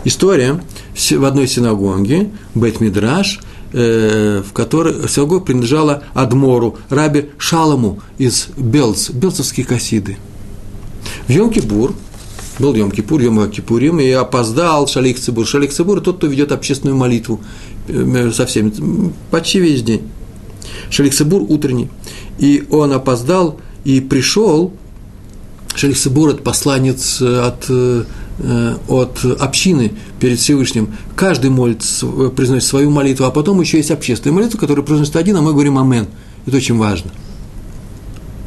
История 0.03 0.61
в 0.93 1.25
одной 1.25 1.47
синагоге, 1.47 2.29
Бет 2.53 2.81
Мидраш, 2.81 3.39
э, 3.73 4.43
в 4.47 4.53
которой 4.53 5.07
синагога 5.07 5.45
принадлежала 5.45 6.03
Адмору, 6.13 6.77
Раби 6.89 7.29
Шаламу 7.37 7.99
из 8.17 8.47
Белц, 8.57 9.09
белцевские 9.09 9.65
кассиды. 9.65 10.17
В 11.27 11.31
Йом-Кипур, 11.31 11.93
был 12.59 12.73
Йом-Кипур, 12.73 13.21
Йом-Кипурим, 13.21 14.01
и 14.01 14.11
опоздал 14.11 14.87
Шалих 14.87 15.19
Цибур. 15.19 15.45
Шалих 15.45 15.71
Цибур– 15.71 16.01
тот, 16.01 16.17
кто 16.17 16.27
ведет 16.27 16.51
общественную 16.51 16.97
молитву 16.97 17.41
э, 17.87 18.31
со 18.33 18.45
всеми, 18.45 19.13
почти 19.31 19.59
весь 19.59 19.83
день. 19.83 20.03
Шалих 20.89 21.13
Цибур 21.13 21.45
утренний. 21.47 21.89
И 22.37 22.65
он 22.69 22.91
опоздал 22.91 23.59
и 23.85 24.01
пришел, 24.01 24.73
Шалих 25.75 25.97
Цибур– 25.97 26.29
это 26.31 26.41
посланец 26.41 27.21
от 27.21 27.65
э, 27.69 27.69
Э, 27.69 28.03
от 28.87 29.25
общины 29.39 29.91
перед 30.19 30.39
Всевышним. 30.39 30.95
Каждый 31.15 31.49
молится, 31.49 32.05
э, 32.05 32.29
произносит 32.29 32.67
свою 32.67 32.89
молитву, 32.89 33.25
а 33.25 33.31
потом 33.31 33.59
еще 33.61 33.77
есть 33.77 33.91
общественная 33.91 34.35
молитва, 34.35 34.57
которую 34.57 34.85
произносит 34.85 35.15
один, 35.15 35.35
а 35.37 35.41
мы 35.41 35.51
говорим 35.51 35.77
«Амен». 35.77 36.07
Это 36.45 36.57
очень 36.57 36.77
важно. 36.77 37.11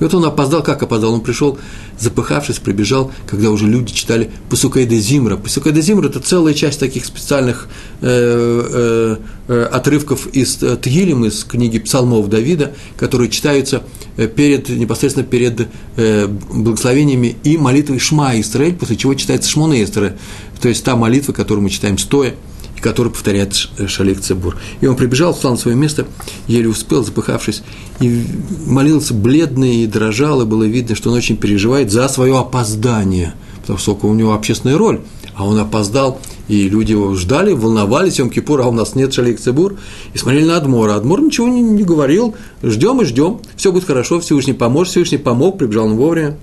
И 0.03 0.05
вот 0.05 0.15
он 0.15 0.25
опоздал, 0.25 0.65
как 0.65 0.83
опоздал? 0.83 1.15
Он 1.15 1.21
пришел, 1.21 1.61
запыхавшись, 1.97 2.59
прибежал, 2.59 3.13
когда 3.25 3.51
уже 3.51 3.69
люди 3.69 3.93
читали 3.93 4.33
Пасукайда 4.51 4.97
Зимра. 4.97 5.37
Пасукайда 5.37 5.81
Зимра– 5.81 6.09
это 6.09 6.19
целая 6.19 6.55
часть 6.55 6.81
таких 6.81 7.05
специальных 7.05 7.69
э, 8.01 8.09
э, 8.09 9.17
э, 9.47 9.63
отрывков 9.71 10.27
из 10.33 10.61
э, 10.61 10.77
Тгилем, 10.77 11.25
из 11.25 11.45
книги 11.45 11.79
псалмов 11.79 12.29
Давида, 12.29 12.73
которые 12.97 13.31
читаются 13.31 13.85
э, 14.17 14.27
перед, 14.27 14.69
непосредственно 14.71 15.25
перед 15.25 15.69
э, 15.95 16.27
благословениями 16.27 17.37
и 17.45 17.57
молитвой 17.57 18.01
Шма 18.01 18.41
Исраэль, 18.41 18.75
после 18.75 18.97
чего 18.97 19.15
читается 19.15 19.49
Шмона 19.49 19.81
Эстера, 19.81 20.17
то 20.61 20.69
есть 20.69 20.83
та 20.83 20.97
молитва, 20.97 21.33
которую 21.33 21.63
мы 21.63 21.71
читаем 21.71 21.97
стоя– 21.97 22.35
который 22.83 23.13
повторяет 23.13 23.55
Шалик 23.55 24.21
Цебур. 24.21 24.57
И 24.81 24.87
он 24.87 24.97
прибежал, 24.97 25.33
встал 25.33 25.53
на 25.53 25.57
свое 25.57 25.77
место, 25.77 26.07
еле 26.49 26.69
успел, 26.69 27.05
запыхавшись, 27.05 27.63
и 28.01 28.25
молился 28.67 29.15
бледный 29.15 29.85
и 29.85 29.87
дрожал, 29.87 30.43
и 30.43 30.45
было 30.45 30.65
видно, 30.65 30.95
что 30.95 31.11
он 31.11 31.17
очень 31.17 31.37
переживает 31.37 31.91
за 31.91 32.09
свое 32.09 32.37
опоздание, 32.39 33.35
потому 33.61 33.79
что 33.79 33.99
у 34.03 34.15
него 34.15 34.35
общественная 34.35 34.77
роль, 34.77 35.01
а 35.35 35.47
он 35.47 35.59
опоздал, 35.59 36.21
и 36.49 36.69
люди 36.69 36.93
его 36.93 37.15
ждали, 37.15 37.53
волновались, 37.53 38.19
Йом 38.19 38.29
Кипур, 38.29 38.61
а 38.61 38.67
у 38.67 38.73
нас 38.73 38.95
нет 38.95 39.15
Шалик 39.15 39.41
Цебур, 39.41 39.77
и 40.13 40.19
смотрели 40.19 40.45
на 40.45 40.57
Адмора. 40.57 40.97
Адмор 40.97 41.23
ничего 41.23 41.49
не, 41.49 41.63
не 41.63 41.85
говорил, 41.85 42.35
ждем 42.63 43.01
и 43.01 43.05
ждем, 43.05 43.41
все 43.57 43.73
будет 43.73 43.85
хорошо, 43.85 44.21
Всевышний 44.21 44.53
поможет, 44.53 44.91
Всевышний 44.91 45.19
помог, 45.19 45.57
прибежал 45.57 45.87
он 45.87 45.97
вовремя. 45.97 46.37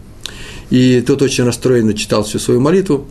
И 0.69 1.01
тот 1.01 1.21
очень 1.21 1.43
расстроенно 1.43 1.93
читал 1.95 2.23
всю 2.23 2.39
свою 2.39 2.61
молитву, 2.61 3.07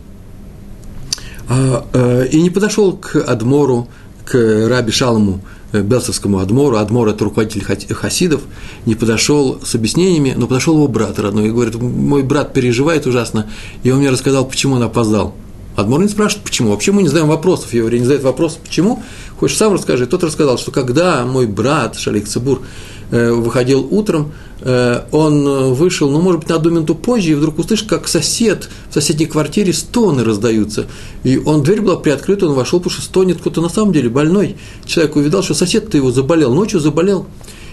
а, 1.49 1.85
э, 1.93 2.27
и 2.31 2.41
не 2.41 2.51
подошел 2.51 2.93
к 2.93 3.15
Адмору, 3.15 3.89
к 4.23 4.67
Раби 4.69 4.91
Шалому, 4.91 5.41
э, 5.71 5.81
Белцевскому 5.81 6.39
Адмору, 6.39 6.77
Адмор– 6.77 7.07
это 7.09 7.23
руководитель 7.23 7.63
хасидов, 7.93 8.41
не 8.85 8.93
подошел 8.93 9.59
с 9.63 9.73
объяснениями, 9.73 10.35
но 10.37 10.45
подошел 10.47 10.75
его 10.75 10.87
брат 10.87 11.17
родной 11.17 11.47
и 11.47 11.51
говорит, 11.51 11.75
мой 11.75 12.21
брат 12.21 12.53
переживает 12.53 13.07
ужасно, 13.07 13.47
и 13.81 13.89
он 13.89 13.99
мне 13.99 14.11
рассказал, 14.11 14.45
почему 14.45 14.75
он 14.75 14.83
опоздал. 14.83 15.33
Адмор 15.75 16.01
не 16.01 16.09
спрашивает, 16.09 16.45
почему. 16.45 16.71
Вообще 16.71 16.91
мы 16.91 17.03
не 17.03 17.09
знаем 17.09 17.27
вопросов, 17.27 17.73
еврей 17.73 17.99
не 17.99 18.05
задает 18.05 18.23
вопрос, 18.23 18.59
почему. 18.61 19.01
Хочешь, 19.39 19.57
сам 19.57 19.73
расскажи. 19.73 20.05
Тот 20.07 20.23
рассказал, 20.23 20.57
что 20.57 20.71
когда 20.71 21.25
мой 21.25 21.47
брат 21.47 21.97
Шалик 21.97 22.27
Цибур 22.27 22.61
выходил 23.11 23.87
утром, 23.89 24.31
э, 24.61 25.01
он 25.11 25.73
вышел, 25.73 26.09
ну, 26.09 26.21
может 26.21 26.41
быть, 26.41 26.49
на 26.49 26.55
одну 26.55 26.71
минуту 26.71 26.95
позже, 26.95 27.31
и 27.31 27.33
вдруг 27.33 27.59
услышит, 27.59 27.87
как 27.87 28.07
сосед 28.07 28.69
в 28.89 28.93
соседней 28.93 29.25
квартире 29.25 29.73
стоны 29.73 30.23
раздаются. 30.23 30.87
И 31.23 31.37
он, 31.37 31.63
дверь 31.63 31.81
была 31.81 31.95
приоткрыта, 31.95 32.45
он 32.45 32.53
вошел, 32.53 32.79
потому 32.79 32.93
что 32.93 33.01
стонет 33.01 33.39
кто-то 33.39 33.61
на 33.61 33.69
самом 33.69 33.93
деле 33.93 34.09
больной. 34.09 34.57
Человек 34.85 35.15
увидал, 35.15 35.43
что 35.43 35.53
сосед-то 35.53 35.97
его 35.97 36.11
заболел, 36.11 36.53
ночью 36.53 36.79
заболел. 36.79 37.25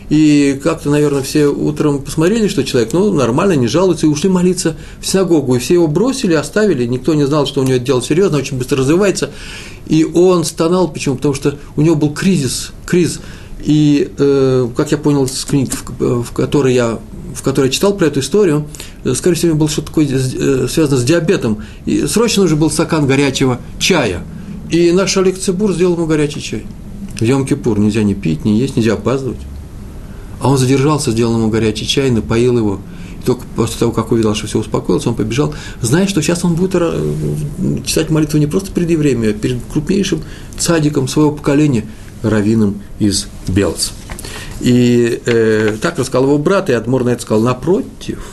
И 0.09 0.61
как-то, 0.63 0.89
наверное, 0.91 1.23
все 1.23 1.47
утром 1.47 2.01
посмотрели, 2.01 2.47
что 2.47 2.63
человек, 2.63 2.93
ну, 2.93 3.13
нормально, 3.13 3.55
не 3.55 3.67
жалуется, 3.67 4.07
и 4.07 4.09
ушли 4.09 4.29
молиться 4.31 4.77
в 5.01 5.07
синагогу. 5.07 5.57
И 5.57 5.59
все 5.59 5.75
его 5.75 5.89
бросили, 5.89 6.35
оставили, 6.35 6.87
никто 6.87 7.15
не 7.15 7.27
знал, 7.27 7.47
что 7.47 7.61
у 7.61 7.65
него 7.65 7.79
дело 7.79 8.01
серьезно, 8.01 8.39
очень 8.39 8.57
быстро 8.57 8.79
развивается. 8.79 9.31
И 9.89 10.05
он 10.05 10.45
стонал, 10.45 10.89
почему? 10.89 11.17
Потому 11.17 11.35
что 11.35 11.59
у 11.75 11.83
него 11.83 11.97
был 11.97 12.11
кризис, 12.11 12.71
кризис 12.87 13.21
и, 13.67 14.13
э, 14.17 14.69
как 14.77 14.93
я 14.93 14.97
понял 14.97 15.25
из 15.25 15.45
книг, 15.45 15.71
в, 15.99 16.23
в 16.23 16.33
которой 16.33 16.73
я 16.73 17.01
в 17.35 17.43
которой 17.43 17.67
я 17.67 17.71
читал 17.71 17.95
про 17.95 18.07
эту 18.07 18.21
историю, 18.21 18.67
э, 19.05 19.13
скорее 19.13 19.35
всего, 19.35 19.57
было 19.57 19.69
что-то 19.69 19.89
такое 19.89 20.07
э, 20.09 20.69
связано 20.71 20.97
с 20.97 21.05
диабетом. 21.05 21.65
И 21.85 22.07
срочно 22.07 22.43
нужен 22.43 22.59
был 22.59 22.71
стакан 22.71 23.07
горячего 23.07 23.61
чая. 23.79 24.23
И 24.71 24.91
наш 24.93 25.17
Олег 25.17 25.39
Цибур 25.39 25.73
сделал 25.75 25.97
ему 25.97 26.07
горячий 26.07 26.41
чай. 26.41 26.65
В 27.17 27.23
Йом-Кипур 27.23 27.79
нельзя 27.79 28.05
не 28.05 28.15
пить, 28.15 28.45
не 28.45 28.59
есть, 28.59 28.77
нельзя 28.77 28.95
опаздывать. 28.95 29.41
А 30.41 30.49
он 30.49 30.57
задержался, 30.57 31.11
сделал 31.11 31.37
ему 31.37 31.51
горячий 31.51 31.87
чай, 31.87 32.11
напоил 32.11 32.57
его. 32.57 32.81
И 33.21 33.27
только 33.27 33.43
после 33.55 33.81
того, 33.81 33.93
как 33.93 34.13
увидел, 34.13 34.35
что 34.35 34.47
все 34.47 34.61
успокоилось, 34.61 35.07
он 35.07 35.15
побежал, 35.15 35.55
зная, 35.83 36.07
что 36.07 36.23
сейчас 36.23 36.43
он 36.45 36.55
будет 36.55 36.75
э, 36.75 37.13
читать 37.85 38.09
молитву 38.11 38.39
не 38.39 38.47
просто 38.47 38.71
перед 38.71 38.91
евреями, 38.91 39.31
а 39.31 39.33
перед 39.35 39.59
крупнейшим 39.71 40.23
цадиком 40.57 41.09
своего 41.09 41.33
поколения– 41.33 41.85
раввином 42.23 42.83
из 42.99 43.27
Белц. 43.49 43.91
И 44.61 45.21
э, 45.27 45.77
так 45.81 45.99
рассказал 45.99 46.25
его 46.25 46.39
брат, 46.39 46.71
и 46.71 46.73
Адмор 46.73 47.05
на 47.05 47.11
это 47.11 47.23
сказал, 47.23 47.43
напротив, 47.43 48.25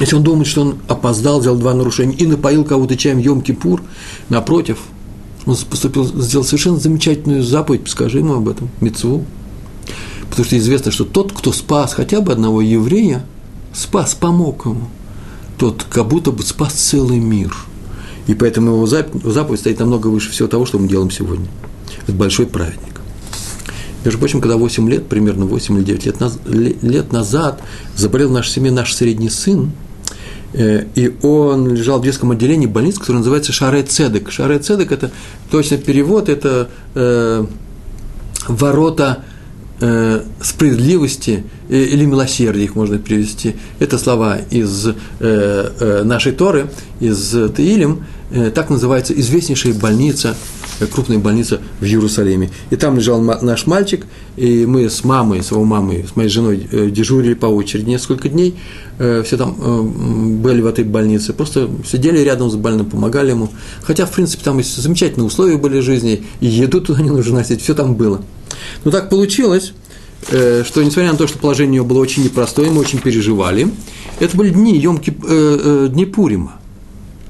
если 0.00 0.16
он 0.16 0.22
думает, 0.22 0.46
что 0.46 0.62
он 0.62 0.78
опоздал, 0.88 1.40
сделал 1.40 1.58
два 1.58 1.72
нарушения 1.72 2.14
и 2.14 2.26
напоил 2.26 2.64
кого-то 2.64 2.96
чаем 2.96 3.18
Йом-Кипур, 3.18 3.80
напротив, 4.28 4.78
он 5.46 5.56
поступил, 5.56 6.04
сделал 6.04 6.44
совершенно 6.44 6.78
замечательную 6.78 7.42
заповедь, 7.42 7.88
скажи 7.88 8.18
ему 8.18 8.34
об 8.34 8.48
этом, 8.48 8.68
мецву. 8.80 9.24
Потому 10.28 10.44
что 10.46 10.58
известно, 10.58 10.90
что 10.90 11.04
тот, 11.04 11.32
кто 11.32 11.52
спас 11.52 11.94
хотя 11.94 12.20
бы 12.20 12.32
одного 12.32 12.60
еврея, 12.60 13.24
спас, 13.72 14.14
помог 14.14 14.66
ему, 14.66 14.88
тот 15.58 15.86
как 15.88 16.08
будто 16.08 16.32
бы 16.32 16.42
спас 16.42 16.72
целый 16.72 17.18
мир. 17.18 17.54
И 18.26 18.34
поэтому 18.34 18.72
его 18.72 18.86
заповедь 18.86 19.60
стоит 19.60 19.78
намного 19.78 20.08
выше 20.08 20.30
всего 20.30 20.48
того, 20.48 20.66
что 20.66 20.78
мы 20.78 20.88
делаем 20.88 21.10
сегодня– 21.10 21.46
это 22.04 22.12
большой 22.16 22.46
праведник. 22.46 22.94
Между 24.04 24.18
прочим, 24.18 24.40
когда 24.40 24.56
8 24.56 24.90
лет, 24.90 25.06
примерно 25.06 25.46
8 25.46 25.78
или 25.78 25.84
9 25.84 26.06
лет, 26.06 26.20
наз, 26.20 26.38
лет 26.44 27.12
назад 27.12 27.62
заболел 27.96 28.30
наш 28.30 28.50
семье 28.50 28.70
наш 28.70 28.92
средний 28.92 29.30
сын, 29.30 29.72
э, 30.52 30.84
и 30.94 31.16
он 31.22 31.74
лежал 31.74 32.00
в 32.00 32.04
детском 32.04 32.30
отделении 32.30 32.66
больницы, 32.66 33.00
которая 33.00 33.20
называется 33.20 33.52
Шаре 33.52 33.82
Цедек. 33.82 34.30
Шаре 34.30 34.58
Цедек– 34.58 34.92
это 34.92 35.10
точный 35.50 35.78
перевод, 35.78 36.28
это 36.28 36.68
э, 36.94 37.46
ворота 38.46 39.24
э, 39.80 40.22
справедливости 40.42 41.44
э, 41.70 41.76
или 41.76 42.04
милосердия, 42.04 42.64
их 42.64 42.74
можно 42.74 42.98
привести. 42.98 43.56
Это 43.78 43.96
слова 43.96 44.36
из 44.50 44.86
э, 44.86 44.94
э, 45.20 46.02
нашей 46.04 46.32
Торы, 46.32 46.70
из 47.00 47.34
Таилим, 47.56 48.04
э, 48.30 48.50
так 48.50 48.68
называется 48.68 49.18
известнейшая 49.18 49.72
больница 49.72 50.36
крупная 50.92 51.18
больница 51.18 51.60
в 51.80 51.84
Иерусалиме. 51.84 52.50
И 52.70 52.76
там 52.76 52.96
лежал 52.96 53.20
наш 53.20 53.66
мальчик, 53.66 54.06
и 54.36 54.66
мы 54.66 54.90
с 54.90 55.04
мамой, 55.04 55.42
с 55.42 55.50
его 55.50 55.64
мамой, 55.64 56.06
с 56.08 56.16
моей 56.16 56.28
женой 56.28 56.68
э, 56.70 56.90
дежурили 56.90 57.34
по 57.34 57.46
очереди 57.46 57.88
несколько 57.88 58.28
дней, 58.28 58.56
э, 58.98 59.22
все 59.24 59.36
там 59.36 60.40
были 60.40 60.60
в 60.60 60.66
этой 60.66 60.84
больнице, 60.84 61.32
просто 61.32 61.70
сидели 61.86 62.18
рядом 62.18 62.50
с 62.50 62.56
больным, 62.56 62.86
помогали 62.86 63.30
ему. 63.30 63.50
Хотя, 63.82 64.06
в 64.06 64.12
принципе, 64.12 64.44
там 64.44 64.62
замечательные 64.62 65.26
условия 65.26 65.56
были 65.56 65.80
жизни, 65.80 66.24
и 66.40 66.46
еду 66.46 66.80
туда 66.80 67.02
не 67.02 67.10
нужно 67.10 67.38
носить, 67.38 67.62
все 67.62 67.74
там 67.74 67.94
было. 67.94 68.22
Но 68.84 68.90
так 68.90 69.10
получилось, 69.10 69.72
что 70.22 70.82
несмотря 70.82 71.12
на 71.12 71.18
то, 71.18 71.26
что 71.26 71.38
положение 71.38 71.76
него 71.76 71.84
было 71.84 71.98
очень 71.98 72.24
непростое, 72.24 72.70
мы 72.70 72.80
очень 72.80 72.98
переживали, 72.98 73.68
это 74.20 74.36
были 74.36 74.50
дни, 74.50 74.78
емки, 74.78 75.10
дни 75.90 76.06
Пурима– 76.06 76.54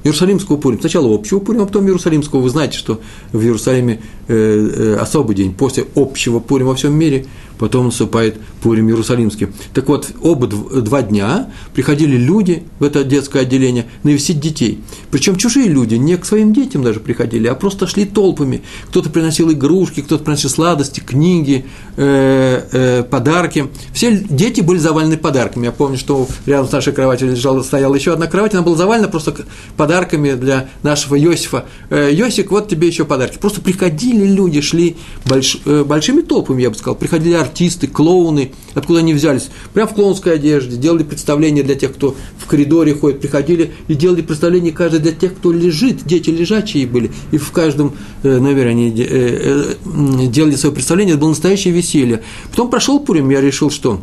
Иерусалимского 0.05 0.57
Пурима. 0.57 0.81
Сначала 0.81 1.13
общего 1.13 1.39
Пурима, 1.39 1.63
а 1.63 1.65
потом 1.65 1.85
Иерусалимского. 1.85 2.39
Вы 2.39 2.49
знаете, 2.49 2.77
что 2.77 3.01
в 3.31 3.41
Иерусалиме 3.41 4.01
э, 4.27 4.33
э, 4.33 4.97
особый 5.01 5.35
день. 5.35 5.53
После 5.53 5.85
общего 5.95 6.39
Пурима 6.39 6.69
во 6.69 6.75
всем 6.75 6.93
мире 6.93 7.25
потом 7.57 7.85
наступает 7.85 8.37
Пурим 8.61 8.87
Иерусалимский. 8.87 9.49
Так 9.73 9.87
вот, 9.87 10.11
оба 10.21 10.47
два 10.47 11.01
дня 11.01 11.49
приходили 11.73 12.17
люди 12.17 12.63
в 12.79 12.83
это 12.83 13.03
детское 13.03 13.43
отделение 13.43 13.85
навестить 14.03 14.39
детей. 14.39 14.81
Причем 15.11 15.35
чужие 15.35 15.67
люди, 15.67 15.95
не 15.95 16.17
к 16.17 16.25
своим 16.25 16.53
детям 16.53 16.83
даже 16.83 16.99
приходили, 16.99 17.47
а 17.47 17.55
просто 17.55 17.87
шли 17.87 18.05
толпами. 18.05 18.63
Кто-то 18.87 19.09
приносил 19.09 19.51
игрушки, 19.51 20.01
кто-то 20.01 20.23
приносил 20.23 20.49
сладости, 20.49 20.99
книги, 20.99 21.65
э, 21.97 22.63
э, 22.71 23.03
подарки. 23.03 23.67
Все 23.93 24.17
дети 24.17 24.61
были 24.61 24.79
завалены 24.79 25.17
подарками. 25.17 25.65
Я 25.65 25.71
помню, 25.71 25.97
что 25.97 26.27
рядом 26.45 26.67
с 26.67 26.71
нашей 26.71 26.93
кроватью 26.93 27.29
лежала, 27.29 27.61
стояла 27.61 27.95
еще 27.95 28.13
одна 28.13 28.27
кровать, 28.27 28.53
она 28.53 28.63
была 28.63 28.75
завалена 28.75 29.07
просто 29.07 29.35
подарками 29.77 30.33
для 30.33 30.69
нашего 30.83 31.19
Иосифа. 31.19 31.65
Э, 31.89 32.09
Йосик, 32.11 32.51
вот 32.51 32.67
тебе 32.67 32.87
еще 32.87 33.05
подарки. 33.05 33.37
Просто 33.37 33.61
приходили 33.61 34.25
люди, 34.25 34.61
шли 34.61 34.95
больш, 35.25 35.57
большими 35.63 36.21
толпами, 36.21 36.61
я 36.61 36.69
бы 36.69 36.75
сказал, 36.75 36.95
приходили 36.95 37.44
артисты, 37.45 37.87
клоуны, 37.87 38.51
откуда 38.73 38.99
они 38.99 39.13
взялись? 39.13 39.49
Прямо 39.73 39.89
в 39.89 39.93
клоунской 39.93 40.33
одежде, 40.33 40.77
делали 40.77 41.03
представления 41.03 41.63
для 41.63 41.75
тех, 41.75 41.93
кто 41.93 42.15
в 42.37 42.45
коридоре 42.47 42.93
ходит, 42.93 43.21
приходили 43.21 43.71
и 43.87 43.95
делали 43.95 44.21
представления 44.21 44.71
каждый 44.71 44.99
для 44.99 45.11
тех, 45.11 45.35
кто 45.35 45.51
лежит, 45.51 46.05
дети 46.05 46.29
лежачие 46.29 46.87
были, 46.87 47.11
и 47.31 47.37
в 47.37 47.51
каждом, 47.51 47.93
э, 48.23 48.39
наверное, 48.39 48.71
они 48.71 48.93
э, 48.97 49.75
э, 49.85 50.27
делали 50.27 50.55
свое 50.55 50.73
представление, 50.73 51.13
это 51.13 51.21
было 51.21 51.29
настоящее 51.29 51.73
веселье. 51.73 52.21
Потом 52.49 52.69
прошел 52.69 52.99
Пурим, 52.99 53.29
я 53.29 53.41
решил, 53.41 53.69
что 53.69 54.01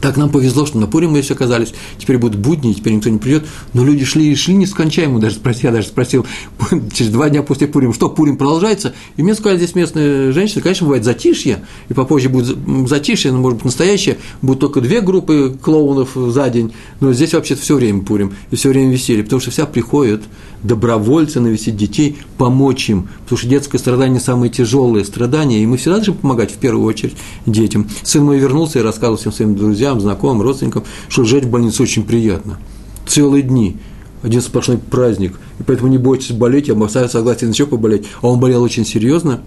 так 0.00 0.16
нам 0.16 0.30
повезло, 0.30 0.66
что 0.66 0.78
на 0.78 0.86
Пуре 0.86 1.08
мы 1.08 1.22
все 1.22 1.34
оказались. 1.34 1.74
Теперь 1.98 2.18
будут 2.18 2.38
будни, 2.38 2.72
теперь 2.72 2.94
никто 2.94 3.10
не 3.10 3.18
придет. 3.18 3.46
Но 3.74 3.84
люди 3.84 4.04
шли 4.04 4.30
и 4.30 4.34
шли 4.34 4.54
нескончаемо. 4.54 5.20
Даже 5.20 5.36
спросил, 5.36 5.70
я 5.70 5.72
даже 5.72 5.88
спросил 5.88 6.26
через 6.92 7.10
два 7.10 7.28
дня 7.30 7.42
после 7.42 7.66
Пурим, 7.66 7.92
что 7.92 8.08
Пурим 8.08 8.36
продолжается. 8.36 8.94
И 9.16 9.22
мне 9.22 9.34
сказали 9.34 9.58
здесь 9.58 9.74
местные 9.74 10.32
женщины, 10.32 10.62
конечно, 10.62 10.86
бывает 10.86 11.04
затишье, 11.04 11.64
и 11.88 11.94
попозже 11.94 12.28
будет 12.28 12.56
затишье, 12.88 13.32
но 13.32 13.38
может 13.38 13.58
быть 13.58 13.64
настоящее. 13.64 14.18
Будут 14.42 14.60
только 14.60 14.80
две 14.80 15.00
группы 15.00 15.56
клоунов 15.60 16.10
за 16.14 16.48
день. 16.48 16.72
Но 17.00 17.12
здесь 17.12 17.34
вообще 17.34 17.54
все 17.54 17.76
время 17.76 18.02
Пурим, 18.02 18.34
и 18.50 18.56
все 18.56 18.68
время 18.68 18.92
веселье, 18.92 19.24
потому 19.24 19.40
что 19.40 19.50
вся 19.50 19.66
приходит 19.66 20.22
добровольцы 20.62 21.40
навестить 21.40 21.76
детей, 21.76 22.18
помочь 22.36 22.90
им, 22.90 23.08
потому 23.22 23.38
что 23.38 23.48
детское 23.48 23.78
страдание 23.78 24.20
самые 24.20 24.50
тяжелые 24.50 25.04
страдания, 25.04 25.62
и 25.62 25.66
мы 25.66 25.76
всегда 25.76 25.96
должны 25.96 26.14
помогать 26.14 26.50
в 26.50 26.56
первую 26.56 26.84
очередь 26.84 27.16
детям. 27.46 27.88
Сын 28.02 28.24
мой 28.24 28.38
вернулся 28.38 28.80
и 28.80 28.82
рассказывал 28.82 29.18
всем 29.18 29.32
своим 29.32 29.54
друзьям, 29.54 29.87
знакомым, 29.96 30.42
родственникам, 30.42 30.84
что 31.08 31.24
жить 31.24 31.44
в 31.44 31.50
больнице 31.50 31.82
очень 31.82 32.04
приятно. 32.04 32.58
Целые 33.06 33.42
дни, 33.42 33.76
один 34.22 34.40
сплошной 34.40 34.78
праздник, 34.78 35.38
и 35.58 35.62
поэтому 35.62 35.88
не 35.88 35.98
бойтесь 35.98 36.32
болеть, 36.32 36.68
я 36.68 37.08
согласен 37.08 37.50
еще 37.50 37.66
поболеть. 37.66 38.06
А 38.20 38.28
он 38.28 38.40
болел 38.40 38.62
очень 38.62 38.84
серьезно, 38.84 39.40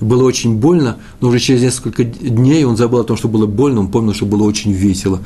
было 0.00 0.24
очень 0.24 0.56
больно, 0.56 0.98
но 1.20 1.28
уже 1.28 1.38
через 1.38 1.62
несколько 1.62 2.04
дней 2.04 2.64
он 2.64 2.76
забыл 2.76 3.00
о 3.00 3.04
том, 3.04 3.16
что 3.16 3.28
было 3.28 3.46
больно, 3.46 3.80
он 3.80 3.88
помнил, 3.88 4.14
что 4.14 4.26
было 4.26 4.44
очень 4.44 4.72
весело. 4.72 5.20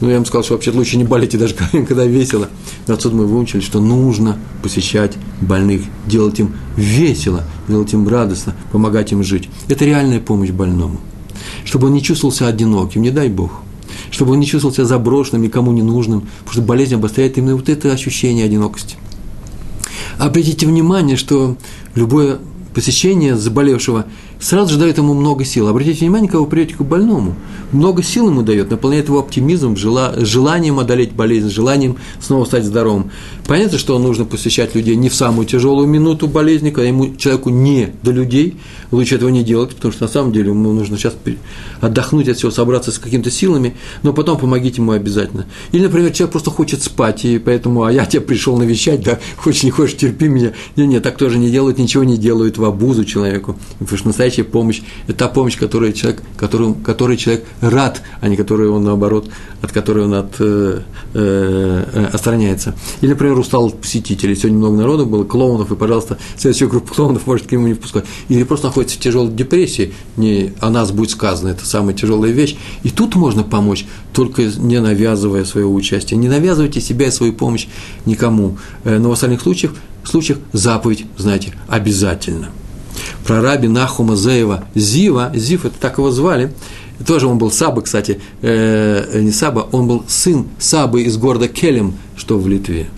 Ну, 0.00 0.08
я 0.08 0.16
ему 0.16 0.24
сказал, 0.24 0.42
что 0.42 0.54
вообще 0.54 0.72
лучше 0.72 0.96
не 0.96 1.04
болеть, 1.04 1.38
даже 1.38 1.54
когда 1.86 2.04
весело. 2.04 2.48
Но 2.88 2.94
отсюда 2.94 3.14
мы 3.14 3.26
выучили, 3.26 3.60
что 3.60 3.80
нужно 3.80 4.36
посещать 4.60 5.16
больных, 5.40 5.82
делать 6.06 6.40
им 6.40 6.54
весело, 6.76 7.44
делать 7.68 7.92
им 7.92 8.08
радостно, 8.08 8.56
помогать 8.72 9.12
им 9.12 9.22
жить. 9.22 9.48
Это 9.68 9.84
реальная 9.84 10.18
помощь 10.18 10.50
больному. 10.50 10.98
Чтобы 11.64 11.86
он 11.86 11.94
не 11.94 12.02
чувствовал 12.02 12.34
себя 12.34 12.48
одиноким, 12.48 13.02
не 13.02 13.10
дай 13.10 13.28
Бог. 13.28 13.62
Чтобы 14.12 14.32
он 14.32 14.40
не 14.40 14.46
чувствовал 14.46 14.72
себя 14.72 14.84
заброшенным, 14.84 15.42
никому 15.42 15.72
не 15.72 15.82
нужным. 15.82 16.28
Потому 16.40 16.52
что 16.52 16.62
болезнь 16.62 16.94
обостряет 16.94 17.38
именно 17.38 17.56
вот 17.56 17.68
это 17.68 17.90
ощущение 17.90 18.44
одинокости. 18.44 18.96
Обратите 20.18 20.66
внимание, 20.66 21.16
что 21.16 21.56
любое 21.96 22.38
посещение 22.74 23.36
заболевшего 23.36 24.06
сразу 24.42 24.72
же 24.72 24.78
дает 24.78 24.98
ему 24.98 25.14
много 25.14 25.44
сил. 25.44 25.68
Обратите 25.68 26.00
внимание, 26.00 26.30
кого 26.30 26.46
придете 26.46 26.74
к 26.74 26.82
больному. 26.82 27.34
Много 27.70 28.02
сил 28.02 28.28
ему 28.28 28.42
дает, 28.42 28.70
наполняет 28.70 29.08
его 29.08 29.20
оптимизмом, 29.20 29.76
желанием 29.76 30.78
одолеть 30.78 31.12
болезнь, 31.12 31.48
желанием 31.48 31.96
снова 32.20 32.44
стать 32.44 32.64
здоровым. 32.64 33.10
Понятно, 33.46 33.78
что 33.78 33.98
нужно 33.98 34.24
посещать 34.24 34.74
людей 34.74 34.96
не 34.96 35.08
в 35.08 35.14
самую 35.14 35.46
тяжелую 35.46 35.86
минуту 35.86 36.26
болезни, 36.26 36.70
когда 36.70 36.88
ему, 36.88 37.14
человеку 37.16 37.50
не 37.50 37.94
до 38.02 38.10
людей. 38.10 38.56
Лучше 38.90 39.14
этого 39.14 39.30
не 39.30 39.42
делать, 39.42 39.74
потому 39.74 39.92
что 39.92 40.04
на 40.04 40.08
самом 40.08 40.32
деле 40.32 40.50
ему 40.50 40.72
нужно 40.72 40.98
сейчас 40.98 41.14
отдохнуть 41.80 42.28
от 42.28 42.36
всего, 42.36 42.50
собраться 42.50 42.90
с 42.92 42.98
какими-то 42.98 43.30
силами, 43.30 43.76
но 44.02 44.12
потом 44.12 44.38
помогите 44.38 44.82
ему 44.82 44.92
обязательно. 44.92 45.46
Или, 45.70 45.84
например, 45.84 46.12
человек 46.12 46.32
просто 46.32 46.50
хочет 46.50 46.82
спать, 46.82 47.24
и 47.24 47.38
поэтому, 47.38 47.84
а 47.84 47.92
я 47.92 48.04
тебе 48.06 48.20
пришел 48.20 48.56
навещать, 48.56 49.02
да, 49.02 49.18
хочешь, 49.36 49.62
не 49.62 49.70
хочешь, 49.70 49.96
терпи 49.96 50.28
меня. 50.28 50.52
Не, 50.76 50.86
не, 50.86 51.00
так 51.00 51.16
тоже 51.16 51.38
не 51.38 51.50
делают, 51.50 51.78
ничего 51.78 52.04
не 52.04 52.16
делают 52.16 52.58
в 52.58 52.64
обузу 52.64 53.04
человеку. 53.04 53.56
Потому 53.78 53.98
что 53.98 54.08
настоящий 54.08 54.31
настоящая 54.32 54.44
помощь– 54.44 54.82
это 55.06 55.18
та 55.18 55.28
помощь, 55.28 55.58
которую 55.58 55.92
человек, 55.92 56.22
которую, 56.36 56.74
которой 56.74 57.16
человек 57.16 57.44
рад, 57.60 58.02
а 58.20 58.28
не 58.28 58.36
которой 58.36 58.68
он, 58.68 58.84
наоборот, 58.84 59.28
от 59.60 59.72
которой 59.72 60.04
он 60.04 60.14
от, 60.14 60.34
э, 60.38 60.80
э, 61.14 62.08
отстраняется. 62.12 62.74
Или, 63.02 63.10
например, 63.10 63.38
устал 63.38 63.70
посетителей. 63.70 64.34
Сегодня 64.34 64.58
много 64.58 64.76
народу 64.76 65.06
было, 65.06 65.24
клоунов, 65.24 65.70
и, 65.70 65.76
пожалуйста, 65.76 66.18
следующую 66.36 66.70
группу 66.70 66.94
клоунов 66.94 67.26
может 67.26 67.46
к 67.46 67.52
нему 67.52 67.68
не 67.68 67.74
впускать. 67.74 68.04
Или 68.28 68.44
просто 68.44 68.66
находится 68.66 68.96
в 68.96 69.00
тяжелой 69.00 69.32
депрессии, 69.32 69.92
не 70.16 70.52
о 70.60 70.70
нас 70.70 70.90
будет 70.90 71.10
сказано, 71.10 71.50
это 71.50 71.66
самая 71.66 71.94
тяжелая 71.94 72.32
вещь. 72.32 72.56
И 72.82 72.90
тут 72.90 73.14
можно 73.16 73.42
помочь, 73.42 73.86
только 74.12 74.42
не 74.42 74.80
навязывая 74.80 75.44
своего 75.44 75.72
участия. 75.74 76.16
Не 76.16 76.28
навязывайте 76.28 76.80
себя 76.80 77.06
и 77.06 77.10
свою 77.10 77.32
помощь 77.32 77.66
никому. 78.06 78.56
Э, 78.84 78.98
но 78.98 79.10
в 79.10 79.12
остальных 79.12 79.42
случаях, 79.42 79.74
случаях 80.04 80.38
заповедь, 80.52 81.04
знаете, 81.18 81.52
обязательно– 81.68 82.50
про 83.26 83.40
раби 83.40 83.68
Нахума 83.68 84.16
Зеева 84.16 84.64
Зива, 84.74 85.30
Зив, 85.34 85.64
это 85.64 85.74
так 85.78 85.98
его 85.98 86.10
звали, 86.10 86.52
тоже 87.06 87.26
он 87.26 87.38
был 87.38 87.50
Саба, 87.50 87.82
кстати, 87.82 88.20
э, 88.42 89.20
не 89.20 89.32
Саба, 89.32 89.68
он 89.72 89.88
был 89.88 90.04
сын 90.08 90.46
Сабы 90.58 91.02
из 91.02 91.16
города 91.16 91.48
Келем, 91.48 91.94
что 92.16 92.38
в 92.38 92.48
Литве. 92.48 92.88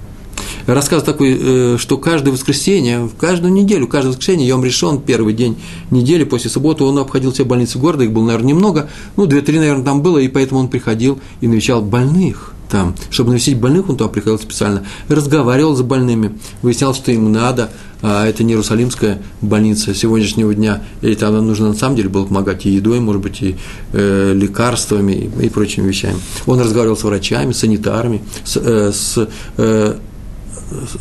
Рассказ 0.66 1.02
такой, 1.02 1.38
э, 1.38 1.76
что 1.78 1.98
каждое 1.98 2.30
воскресенье, 2.30 3.10
каждую 3.18 3.52
неделю, 3.52 3.86
каждое 3.86 4.10
воскресенье, 4.10 4.48
Йом 4.48 4.64
решен, 4.64 5.00
первый 5.00 5.34
день 5.34 5.56
недели. 5.90 6.24
После 6.24 6.50
субботы, 6.50 6.84
он 6.84 6.98
обходил 6.98 7.32
все 7.32 7.44
больницы 7.44 7.78
города, 7.78 8.04
их 8.04 8.12
было, 8.12 8.24
наверное, 8.24 8.48
немного, 8.48 8.88
ну, 9.16 9.26
две-три, 9.26 9.58
наверное, 9.58 9.84
там 9.84 10.02
было, 10.02 10.18
и 10.18 10.28
поэтому 10.28 10.60
он 10.60 10.68
приходил 10.68 11.18
и 11.40 11.46
навещал 11.46 11.82
больных 11.82 12.54
там, 12.70 12.94
чтобы 13.10 13.30
навестить 13.30 13.58
больных, 13.58 13.88
он 13.88 13.96
туда 13.96 14.10
приходил 14.10 14.38
специально, 14.38 14.84
разговаривал 15.08 15.76
с 15.76 15.82
больными, 15.82 16.36
выяснял, 16.62 16.92
что 16.92 17.12
им 17.12 17.30
надо, 17.30 17.70
а 18.02 18.26
это 18.26 18.42
не 18.42 18.52
Иерусалимская 18.52 19.22
больница 19.40 19.94
сегодняшнего 19.94 20.52
дня, 20.54 20.82
и 21.00 21.14
там 21.14 21.34
нужно 21.46 21.68
на 21.68 21.74
самом 21.74 21.94
деле 21.94 22.08
было 22.08 22.24
помогать 22.24 22.66
и 22.66 22.70
едой, 22.70 22.98
может 22.98 23.22
быть, 23.22 23.42
и 23.42 23.56
э, 23.92 24.32
лекарствами, 24.34 25.12
и, 25.12 25.46
и 25.46 25.48
прочими 25.50 25.86
вещами. 25.86 26.16
Он 26.46 26.58
разговаривал 26.58 26.96
с 26.96 27.04
врачами, 27.04 27.52
санитарами, 27.52 28.22
с, 28.44 28.56
э, 28.56 28.92
с 28.92 29.28
э, 29.56 29.94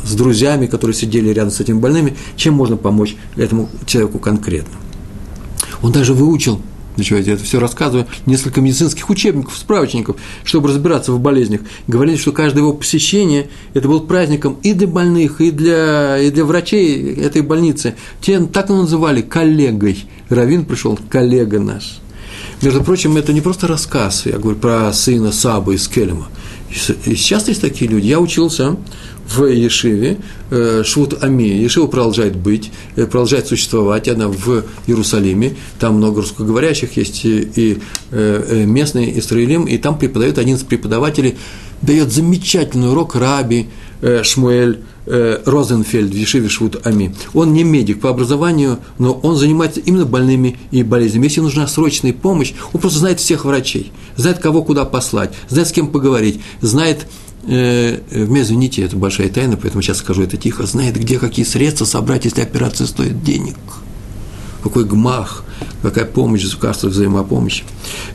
с 0.04 0.14
друзьями, 0.14 0.66
которые 0.66 0.94
сидели 0.94 1.30
рядом 1.30 1.50
с 1.50 1.60
этими 1.60 1.78
больными, 1.78 2.16
чем 2.36 2.54
можно 2.54 2.76
помочь 2.76 3.16
этому 3.36 3.68
человеку 3.86 4.18
конкретно. 4.18 4.74
Он 5.82 5.92
даже 5.92 6.14
выучил 6.14 6.60
для 6.96 7.04
чего 7.04 7.18
я 7.18 7.32
это 7.32 7.42
все 7.42 7.58
рассказываю, 7.58 8.06
несколько 8.26 8.60
медицинских 8.60 9.10
учебников, 9.10 9.56
справочников, 9.56 10.16
чтобы 10.44 10.68
разбираться 10.68 11.12
в 11.12 11.20
болезнях. 11.20 11.62
Говорили, 11.88 12.16
что 12.16 12.32
каждое 12.32 12.60
его 12.60 12.72
посещение– 12.72 13.48
это 13.74 13.88
был 13.88 14.00
праздником 14.00 14.58
и 14.62 14.72
для 14.74 14.86
больных, 14.86 15.40
и 15.40 15.50
для, 15.50 16.18
и 16.18 16.30
для 16.30 16.44
врачей 16.44 17.14
этой 17.14 17.42
больницы. 17.42 17.96
Те 18.20 18.38
так 18.40 18.68
его 18.68 18.82
называли 18.82 19.22
коллегой. 19.22 20.04
Равин 20.28 20.64
пришел, 20.64 20.98
коллега 21.08 21.58
наш. 21.58 22.00
Между 22.62 22.82
прочим, 22.82 23.16
это 23.16 23.32
не 23.32 23.40
просто 23.40 23.66
рассказ, 23.66 24.26
я 24.26 24.38
говорю 24.38 24.58
про 24.58 24.92
сына 24.92 25.32
Сабы 25.32 25.74
из 25.74 25.88
Келема. 25.88 26.28
И 27.04 27.14
сейчас 27.14 27.48
есть 27.48 27.60
такие 27.60 27.90
люди. 27.90 28.06
Я 28.06 28.20
учился 28.20 28.76
в 29.28 29.44
Ешиве, 29.44 30.18
э, 30.50 30.82
Швуд 30.84 31.22
Ами. 31.22 31.44
Ешива 31.44 31.86
продолжает 31.86 32.36
быть, 32.36 32.70
э, 32.96 33.06
продолжает 33.06 33.46
существовать, 33.46 34.08
она 34.08 34.28
в 34.28 34.64
Иерусалиме, 34.86 35.56
там 35.78 35.96
много 35.96 36.20
русскоговорящих, 36.20 36.96
есть 36.96 37.24
и 37.24 37.78
э, 38.10 38.64
местный 38.66 39.18
Исраилим, 39.18 39.64
и 39.64 39.78
там 39.78 39.98
преподает 39.98 40.38
один 40.38 40.56
из 40.56 40.62
преподавателей, 40.62 41.36
дает 41.84 42.12
замечательный 42.12 42.90
урок 42.90 43.14
Раби 43.14 43.68
Шмуэль 44.22 44.80
Розенфельд 45.06 46.12
в 46.12 46.16
Ешиве 46.16 46.48
Швуд 46.48 46.80
Ами. 46.86 47.14
Он 47.34 47.52
не 47.52 47.62
медик 47.62 48.00
по 48.00 48.08
образованию, 48.10 48.78
но 48.98 49.12
он 49.12 49.36
занимается 49.36 49.80
именно 49.80 50.06
больными 50.06 50.56
и 50.70 50.82
болезнями. 50.82 51.24
Если 51.24 51.40
нужна 51.40 51.66
срочная 51.66 52.12
помощь, 52.12 52.54
он 52.72 52.80
просто 52.80 53.00
знает 53.00 53.20
всех 53.20 53.44
врачей, 53.44 53.92
знает, 54.16 54.38
кого 54.38 54.62
куда 54.62 54.84
послать, 54.84 55.34
знает, 55.48 55.68
с 55.68 55.72
кем 55.72 55.88
поговорить, 55.88 56.40
знает, 56.62 57.06
э, 57.46 57.98
извините, 58.10 58.82
это 58.82 58.96
большая 58.96 59.28
тайна, 59.28 59.58
поэтому 59.58 59.82
сейчас 59.82 59.98
скажу 59.98 60.22
это 60.22 60.38
тихо, 60.38 60.64
знает, 60.64 60.98
где 60.98 61.18
какие 61.18 61.44
средства 61.44 61.84
собрать, 61.84 62.24
если 62.24 62.40
операция 62.40 62.86
стоит 62.86 63.22
денег. 63.22 63.56
Какой 64.64 64.86
гмах, 64.86 65.44
какая 65.82 66.06
помощь, 66.06 66.42
государство 66.42 66.88
взаимопомощи. 66.88 67.64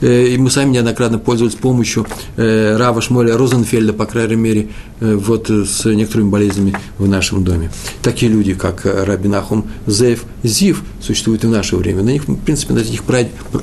Э, 0.01 0.27
и 0.27 0.37
мы 0.37 0.49
сами 0.49 0.71
неоднократно 0.71 1.19
пользовались 1.19 1.55
помощью 1.55 2.07
э, 2.37 2.75
Рава 2.75 3.01
Шмоля 3.01 3.37
Розенфельда, 3.37 3.93
по 3.93 4.07
крайней 4.07 4.35
мере, 4.35 4.69
э, 4.99 5.13
вот 5.15 5.47
с 5.51 5.85
некоторыми 5.85 6.29
болезнями 6.29 6.75
в 6.97 7.07
нашем 7.07 7.43
доме. 7.43 7.71
Такие 8.01 8.31
люди, 8.31 8.55
как 8.55 8.85
Рабинахум 8.85 9.67
Зеев 9.85 10.23
Зив, 10.41 10.81
существуют 11.01 11.43
и 11.43 11.47
в 11.47 11.51
наше 11.51 11.75
время. 11.75 12.01
На 12.01 12.09
них, 12.09 12.27
в 12.27 12.35
принципе, 12.37 12.73
на 12.73 12.79
этих, 12.79 13.03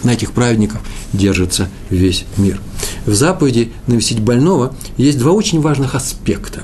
на 0.05 0.11
этих 0.11 0.31
праведников 0.31 0.81
держится 1.13 1.69
весь 1.91 2.25
мир. 2.37 2.61
В 3.05 3.15
заповеди 3.15 3.73
навестить 3.89 4.21
больного 4.21 4.77
есть 4.97 5.19
два 5.19 5.33
очень 5.33 5.61
важных 5.61 5.97
аспекта. 5.97 6.63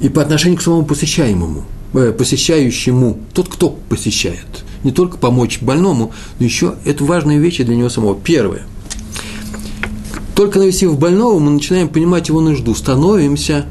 И 0.00 0.08
по 0.08 0.22
отношению 0.22 0.58
к 0.58 0.62
самому 0.62 0.84
посещаемому, 0.84 1.66
посещающему, 1.92 3.18
тот, 3.32 3.48
кто 3.48 3.70
посещает– 3.88 4.46
не 4.84 4.92
только 4.92 5.18
помочь 5.18 5.60
больному, 5.60 6.12
но 6.38 6.44
еще 6.44 6.74
это 6.84 7.04
важные 7.04 7.38
вещи 7.38 7.64
для 7.64 7.76
него 7.76 7.88
самого. 7.88 8.18
Первое. 8.18 8.62
Только 10.34 10.58
навестив 10.58 10.98
больного, 10.98 11.38
мы 11.38 11.50
начинаем 11.50 11.88
понимать 11.88 12.28
его 12.28 12.40
нужду, 12.40 12.74
становимся, 12.74 13.66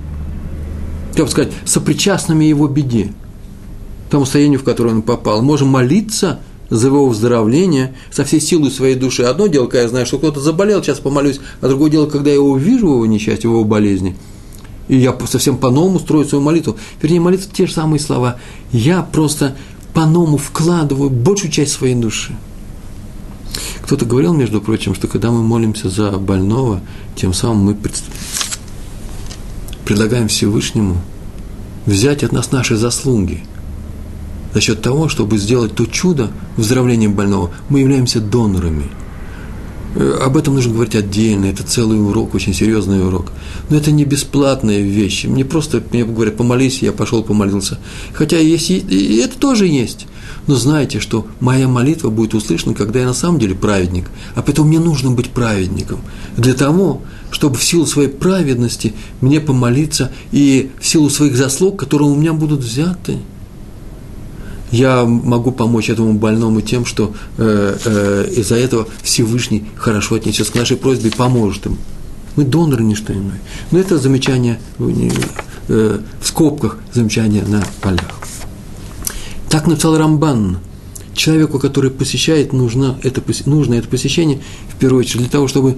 как 1.15 1.25
бы 1.25 1.31
сказать, 1.31 1.51
сопричастными 1.65 2.45
его 2.45 2.67
беде, 2.67 3.11
тому 4.11 4.25
состоянию, 4.25 4.59
в 4.59 4.63
которое 4.63 4.91
он 4.91 5.01
попал. 5.01 5.41
Можем 5.41 5.69
молиться 5.69 6.39
за 6.69 6.87
его 6.87 7.07
выздоровление 7.07 7.95
со 8.11 8.23
всей 8.23 8.39
силой 8.39 8.69
своей 8.69 8.95
души. 8.95 9.23
Одно 9.23 9.47
дело, 9.47 9.65
когда 9.65 9.81
я 9.81 9.89
знаю, 9.89 10.05
что 10.05 10.19
кто-то 10.19 10.39
заболел, 10.39 10.83
сейчас 10.83 10.99
помолюсь, 10.99 11.39
а 11.61 11.67
другое 11.67 11.89
дело, 11.89 12.05
когда 12.05 12.29
я 12.29 12.35
его 12.35 12.55
вижу 12.55 12.87
его 12.87 13.05
несчастье, 13.07 13.49
его 13.49 13.63
болезни, 13.63 14.15
и 14.89 14.97
я 14.97 15.15
совсем 15.27 15.57
по-новому 15.57 15.99
строю 15.99 16.27
свою 16.27 16.43
молитву. 16.43 16.75
Вернее, 17.01 17.21
молитва 17.21 17.49
те 17.53 17.67
же 17.67 17.73
самые 17.73 17.99
слова. 18.01 18.35
Я 18.71 19.03
просто 19.03 19.55
по-новому 19.93 20.37
вкладываю 20.37 21.09
большую 21.09 21.51
часть 21.51 21.71
своей 21.71 21.95
души. 21.95 22.35
Кто-то 23.83 24.05
говорил, 24.05 24.33
между 24.33 24.61
прочим, 24.61 24.93
что 24.93 25.07
когда 25.07 25.31
мы 25.31 25.41
молимся 25.43 25.89
за 25.89 26.11
больного, 26.11 26.81
тем 27.15 27.33
самым 27.33 27.63
мы 27.65 27.77
предлагаем 29.85 30.27
Всевышнему 30.27 30.97
взять 31.85 32.23
от 32.23 32.31
нас 32.31 32.51
наши 32.51 32.75
заслуги. 32.75 33.43
За 34.53 34.61
счет 34.61 34.81
того, 34.81 35.07
чтобы 35.07 35.37
сделать 35.37 35.75
то 35.75 35.85
чудо 35.85 36.31
выздоровления 36.57 37.09
больного, 37.09 37.51
мы 37.69 37.79
являемся 37.79 38.19
донорами. 38.19 38.85
Э, 39.95 40.19
об 40.23 40.37
этом 40.37 40.55
нужно 40.55 40.73
говорить 40.73 40.95
отдельно, 40.95 41.45
это 41.45 41.63
целый 41.63 41.99
урок, 41.99 42.35
очень 42.35 42.53
серьезный 42.53 43.05
урок. 43.05 43.31
Но 43.69 43.77
это 43.77 43.91
не 43.91 44.05
бесплатная 44.05 44.81
вещь. 44.81 45.25
Мне 45.25 45.45
просто, 45.45 45.83
мне 45.91 46.05
говорят, 46.05 46.37
помолись, 46.37 46.81
я 46.81 46.91
пошел 46.91 47.23
помолился. 47.23 47.79
Хотя 48.13 48.37
есть, 48.37 48.69
и 48.69 49.17
это 49.17 49.37
тоже 49.37 49.67
есть. 49.67 50.07
Но 50.47 50.55
знайте, 50.55 50.99
что 50.99 51.27
моя 51.39 51.67
молитва 51.67 52.09
будет 52.09 52.33
услышана, 52.33 52.73
когда 52.73 52.99
я 52.99 53.05
на 53.05 53.13
самом 53.13 53.39
деле 53.39 53.55
праведник. 53.55 54.09
А 54.35 54.41
поэтому 54.41 54.67
мне 54.67 54.79
нужно 54.79 55.11
быть 55.11 55.29
праведником. 55.29 55.99
Для 56.37 56.53
того, 56.53 57.01
чтобы 57.31 57.57
в 57.57 57.63
силу 57.63 57.85
своей 57.85 58.09
праведности 58.09 58.93
мне 59.21 59.39
помолиться 59.39 60.11
и 60.31 60.71
в 60.79 60.87
силу 60.87 61.09
своих 61.09 61.35
заслуг, 61.35 61.79
которые 61.79 62.09
у 62.09 62.15
меня 62.15 62.33
будут 62.33 62.61
взяты, 62.61 63.17
я 64.71 65.05
могу 65.05 65.51
помочь 65.51 65.89
этому 65.89 66.13
больному 66.13 66.61
тем, 66.61 66.85
что 66.85 67.13
э, 67.37 67.77
э, 67.83 68.29
из-за 68.37 68.55
этого 68.55 68.87
Всевышний 69.01 69.65
хорошо 69.75 70.15
отнесется 70.15 70.51
к 70.51 70.55
нашей 70.55 70.77
просьбе 70.77 71.09
и 71.09 71.13
поможет 71.13 71.65
им. 71.65 71.77
Мы 72.35 72.45
доноры, 72.45 72.83
не 72.83 72.95
что 72.95 73.13
иное. 73.13 73.39
Но 73.71 73.79
это 73.79 73.97
замечание 73.97 74.59
э, 74.77 75.99
в 76.21 76.27
скобках, 76.27 76.77
замечание 76.93 77.43
на 77.43 77.63
полях. 77.81 78.19
Так 79.49 79.67
написал 79.67 79.97
Рамбан. 79.97 80.59
Человеку, 81.13 81.59
который 81.59 81.91
посещает, 81.91 82.53
нужно 82.53 82.97
это, 83.03 83.21
нужно 83.45 83.73
это 83.73 83.89
посещение, 83.89 84.39
в 84.69 84.75
первую 84.77 85.01
очередь, 85.01 85.21
для 85.21 85.29
того, 85.29 85.47
чтобы, 85.49 85.77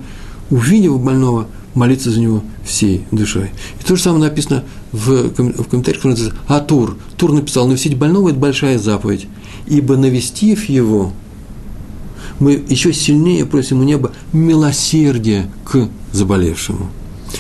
увидев 0.52 1.00
больного, 1.00 1.48
молиться 1.74 2.12
за 2.12 2.20
него 2.20 2.44
всей 2.66 3.06
душой. 3.12 3.52
И 3.80 3.84
то 3.84 3.96
же 3.96 4.02
самое 4.02 4.26
написано 4.26 4.64
в, 4.92 5.30
в 5.30 5.64
комментариях, 5.66 6.04
называется 6.04 6.40
Атур. 6.48 6.98
Тур 7.18 7.34
написал, 7.34 7.68
навестить 7.68 7.98
больного– 7.98 8.30
это 8.32 8.40
большая 8.40 8.78
заповедь, 8.78 9.28
ибо 9.68 9.98
навестив 9.98 10.68
его, 10.70 11.14
мы 12.40 12.64
еще 12.68 12.94
сильнее 12.94 13.46
просим 13.46 13.80
у 13.80 13.84
неба 13.84 14.12
милосердия 14.34 15.50
к 15.64 15.90
заболевшему. 16.12 16.90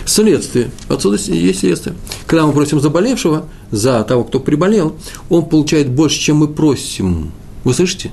Следствие. 0.05 0.71
Отсюда 0.87 1.17
есть 1.17 1.59
следствие. 1.59 1.95
Когда 2.25 2.45
мы 2.45 2.53
просим 2.53 2.79
заболевшего, 2.79 3.45
за 3.71 4.03
того, 4.03 4.23
кто 4.23 4.39
приболел, 4.39 4.95
он 5.29 5.45
получает 5.45 5.89
больше, 5.89 6.19
чем 6.19 6.37
мы 6.37 6.47
просим. 6.47 7.31
Вы 7.63 7.73
слышите? 7.73 8.11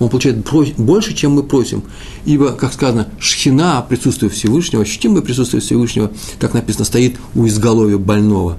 Он 0.00 0.08
получает 0.08 0.44
больше, 0.76 1.14
чем 1.14 1.32
мы 1.32 1.42
просим. 1.42 1.84
Ибо, 2.24 2.52
как 2.52 2.72
сказано, 2.72 3.08
шхина, 3.18 3.84
присутствие 3.88 4.30
Всевышнего, 4.30 4.82
ощутимое 4.82 5.22
присутствие 5.22 5.60
Всевышнего, 5.60 6.10
так 6.40 6.54
написано, 6.54 6.84
стоит 6.84 7.16
у 7.34 7.46
изголовья 7.46 7.98
больного. 7.98 8.58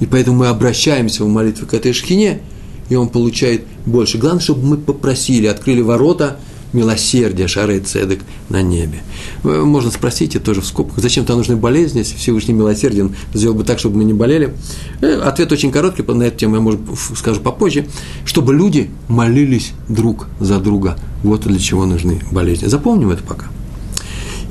И 0.00 0.06
поэтому 0.06 0.38
мы 0.38 0.46
обращаемся 0.48 1.24
в 1.24 1.28
молитве 1.28 1.66
к 1.66 1.74
этой 1.74 1.92
шхине, 1.92 2.40
и 2.88 2.94
он 2.94 3.08
получает 3.08 3.64
больше. 3.86 4.18
Главное, 4.18 4.42
чтобы 4.42 4.64
мы 4.64 4.76
попросили, 4.76 5.46
открыли 5.46 5.80
ворота– 5.80 6.38
милосердия, 6.74 7.48
шары 7.48 7.80
цедек 7.80 8.20
на 8.48 8.62
небе. 8.62 9.02
Можно 9.42 9.90
спросить, 9.90 10.36
это 10.36 10.44
тоже 10.44 10.60
в 10.60 10.66
скобках, 10.66 10.98
зачем 10.98 11.24
там 11.24 11.38
нужны 11.38 11.56
болезни, 11.56 11.98
если 11.98 12.16
Всевышний 12.16 12.54
милосерден, 12.54 13.14
сделал 13.32 13.54
бы 13.54 13.64
так, 13.64 13.78
чтобы 13.78 13.98
мы 13.98 14.04
не 14.04 14.12
болели. 14.12 14.54
Э, 15.00 15.20
ответ 15.20 15.52
очень 15.52 15.70
короткий, 15.70 16.02
на 16.02 16.24
эту 16.24 16.38
тему 16.38 16.56
я, 16.56 16.60
может, 16.60 16.80
скажу 17.16 17.40
попозже, 17.40 17.86
чтобы 18.24 18.54
люди 18.54 18.90
молились 19.08 19.72
друг 19.88 20.26
за 20.40 20.58
друга. 20.60 20.96
Вот 21.22 21.42
для 21.42 21.58
чего 21.58 21.86
нужны 21.86 22.20
болезни. 22.30 22.66
Запомним 22.66 23.10
это 23.10 23.22
пока. 23.22 23.46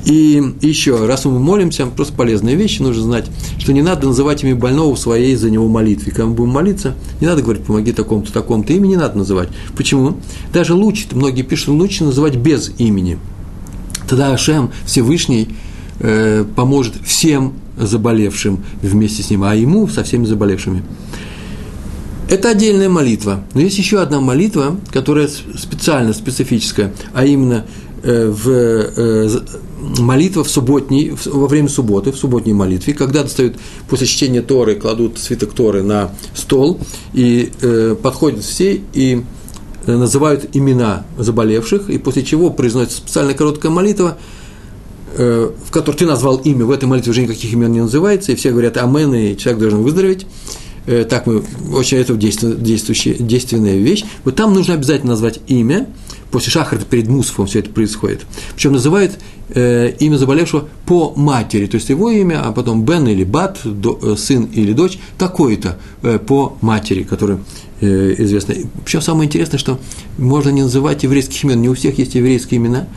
И 0.04 0.42
еще, 0.60 1.06
раз 1.06 1.24
мы 1.24 1.38
молимся, 1.38 1.86
просто 1.86 2.12
полезная 2.14 2.54
вещь, 2.54 2.78
нужно 2.78 3.02
знать, 3.02 3.26
что 3.58 3.72
не 3.72 3.80
надо 3.80 4.06
называть 4.06 4.44
имя 4.44 4.54
больного 4.54 4.94
своей 4.96 5.34
за 5.34 5.50
него 5.50 5.66
молитве. 5.68 6.12
Когда 6.12 6.26
мы 6.26 6.34
будем 6.34 6.50
молиться, 6.50 6.94
не 7.20 7.26
надо 7.26 7.42
говорить, 7.42 7.64
помоги 7.64 7.92
такому-то, 7.92 8.32
такому-то, 8.32 8.72
имя 8.74 8.86
не 8.86 8.96
надо 8.96 9.16
называть. 9.16 9.48
Почему? 9.76 10.18
Даже 10.52 10.74
лучше, 10.74 11.06
многие 11.12 11.42
пишут, 11.42 11.68
лучше 11.68 12.04
называть 12.04 12.36
без 12.36 12.72
имени. 12.78 13.18
Тогда 14.06 14.32
Ашем 14.34 14.70
Всевышний 14.84 15.48
э, 16.00 16.44
поможет 16.54 16.94
всем 17.04 17.54
заболевшим 17.78 18.62
вместе 18.82 19.22
с 19.22 19.30
ним, 19.30 19.44
а 19.44 19.54
ему 19.54 19.88
со 19.88 20.04
всеми 20.04 20.26
заболевшими. 20.26 20.82
Это 22.28 22.50
отдельная 22.50 22.88
молитва. 22.88 23.44
Но 23.54 23.60
есть 23.60 23.78
еще 23.78 24.00
одна 24.00 24.20
молитва, 24.20 24.76
которая 24.92 25.28
специально, 25.28 26.12
специфическая, 26.12 26.92
а 27.12 27.24
именно 27.24 27.64
э, 28.02 28.28
в 28.28 28.48
э, 28.50 29.28
молитва 29.98 30.44
в 30.44 30.50
субботней, 30.50 31.14
во 31.24 31.46
время 31.46 31.68
субботы, 31.68 32.12
в 32.12 32.16
субботней 32.16 32.52
молитве, 32.52 32.94
когда 32.94 33.22
достают 33.22 33.56
после 33.88 34.06
чтения 34.06 34.42
Торы, 34.42 34.76
кладут 34.76 35.18
свиток 35.18 35.52
Торы 35.52 35.82
на 35.82 36.10
стол, 36.34 36.80
и 37.12 37.52
э, 37.60 37.96
подходят 38.00 38.44
все 38.44 38.80
и 38.92 39.22
э, 39.86 39.96
называют 39.96 40.50
имена 40.52 41.04
заболевших, 41.18 41.90
и 41.90 41.98
после 41.98 42.22
чего 42.22 42.50
произносится 42.50 42.98
специальная 42.98 43.34
короткая 43.34 43.72
молитва, 43.72 44.18
э, 45.16 45.50
в 45.66 45.70
которой 45.70 45.96
ты 45.96 46.06
назвал 46.06 46.36
имя, 46.38 46.64
в 46.64 46.70
этой 46.70 46.86
молитве 46.86 47.10
уже 47.10 47.22
никаких 47.22 47.52
имен 47.52 47.72
не 47.72 47.80
называется, 47.80 48.32
и 48.32 48.34
все 48.34 48.50
говорят 48.50 48.76
«Амен», 48.76 49.14
и 49.14 49.36
человек 49.36 49.60
должен 49.60 49.82
выздороветь. 49.82 50.26
Э, 50.86 51.04
так 51.04 51.26
мы, 51.26 51.42
очень 51.72 51.98
это 51.98 52.14
действующая, 52.14 53.14
действенная 53.14 53.76
вещь. 53.76 54.04
Вот 54.24 54.36
там 54.36 54.52
нужно 54.52 54.74
обязательно 54.74 55.12
назвать 55.12 55.40
имя, 55.46 55.86
после 56.30 56.50
шахарта 56.50 56.84
перед 56.84 57.08
Мусфом 57.08 57.46
все 57.46 57.60
это 57.60 57.70
происходит. 57.70 58.26
Причем 58.54 58.72
называют 58.72 59.18
э, 59.50 59.92
имя 60.00 60.16
заболевшего 60.16 60.68
по 60.84 61.12
матери, 61.14 61.66
то 61.66 61.76
есть 61.76 61.88
его 61.88 62.10
имя, 62.10 62.42
а 62.44 62.52
потом 62.52 62.84
Бен 62.84 63.06
или 63.06 63.24
Бат, 63.24 63.60
до, 63.64 63.98
э, 64.02 64.16
сын 64.16 64.48
или 64.52 64.72
дочь, 64.72 64.98
такой-то 65.16 65.78
э, 66.02 66.18
по 66.18 66.56
матери, 66.60 67.04
который 67.04 67.38
э, 67.80 68.14
известно. 68.18 68.54
Причем 68.84 69.00
самое 69.00 69.26
интересное, 69.26 69.58
что 69.58 69.78
можно 70.18 70.50
не 70.50 70.62
называть 70.62 71.04
еврейских 71.04 71.44
имен, 71.44 71.62
не 71.62 71.68
у 71.68 71.74
всех 71.74 71.98
есть 71.98 72.14
еврейские 72.14 72.58
имена. 72.58 72.88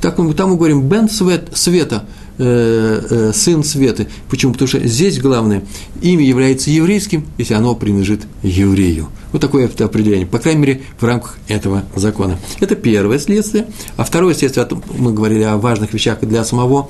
Так, 0.00 0.16
там 0.16 0.50
мы 0.50 0.56
говорим 0.56 0.88
Бен 0.88 1.08
Свет, 1.08 1.50
Света, 1.54 2.06
Э, 2.42 3.02
э, 3.10 3.32
сын 3.34 3.62
Светы. 3.62 4.08
Почему? 4.30 4.54
Потому 4.54 4.66
что 4.66 4.78
здесь 4.88 5.20
главное, 5.20 5.62
имя 6.00 6.24
является 6.24 6.70
еврейским, 6.70 7.26
если 7.36 7.52
оно 7.52 7.74
принадлежит 7.74 8.22
еврею. 8.42 9.08
Вот 9.32 9.42
такое 9.42 9.66
это 9.66 9.84
определение, 9.84 10.26
по 10.26 10.38
крайней 10.38 10.62
мере, 10.62 10.82
в 10.98 11.04
рамках 11.04 11.36
этого 11.48 11.84
закона. 11.94 12.38
Это 12.60 12.76
первое 12.76 13.18
следствие. 13.18 13.66
А 13.98 14.04
второе 14.04 14.32
следствие, 14.32 14.66
мы 14.96 15.12
говорили 15.12 15.42
о 15.42 15.58
важных 15.58 15.92
вещах 15.92 16.20
для 16.22 16.42
самого 16.42 16.88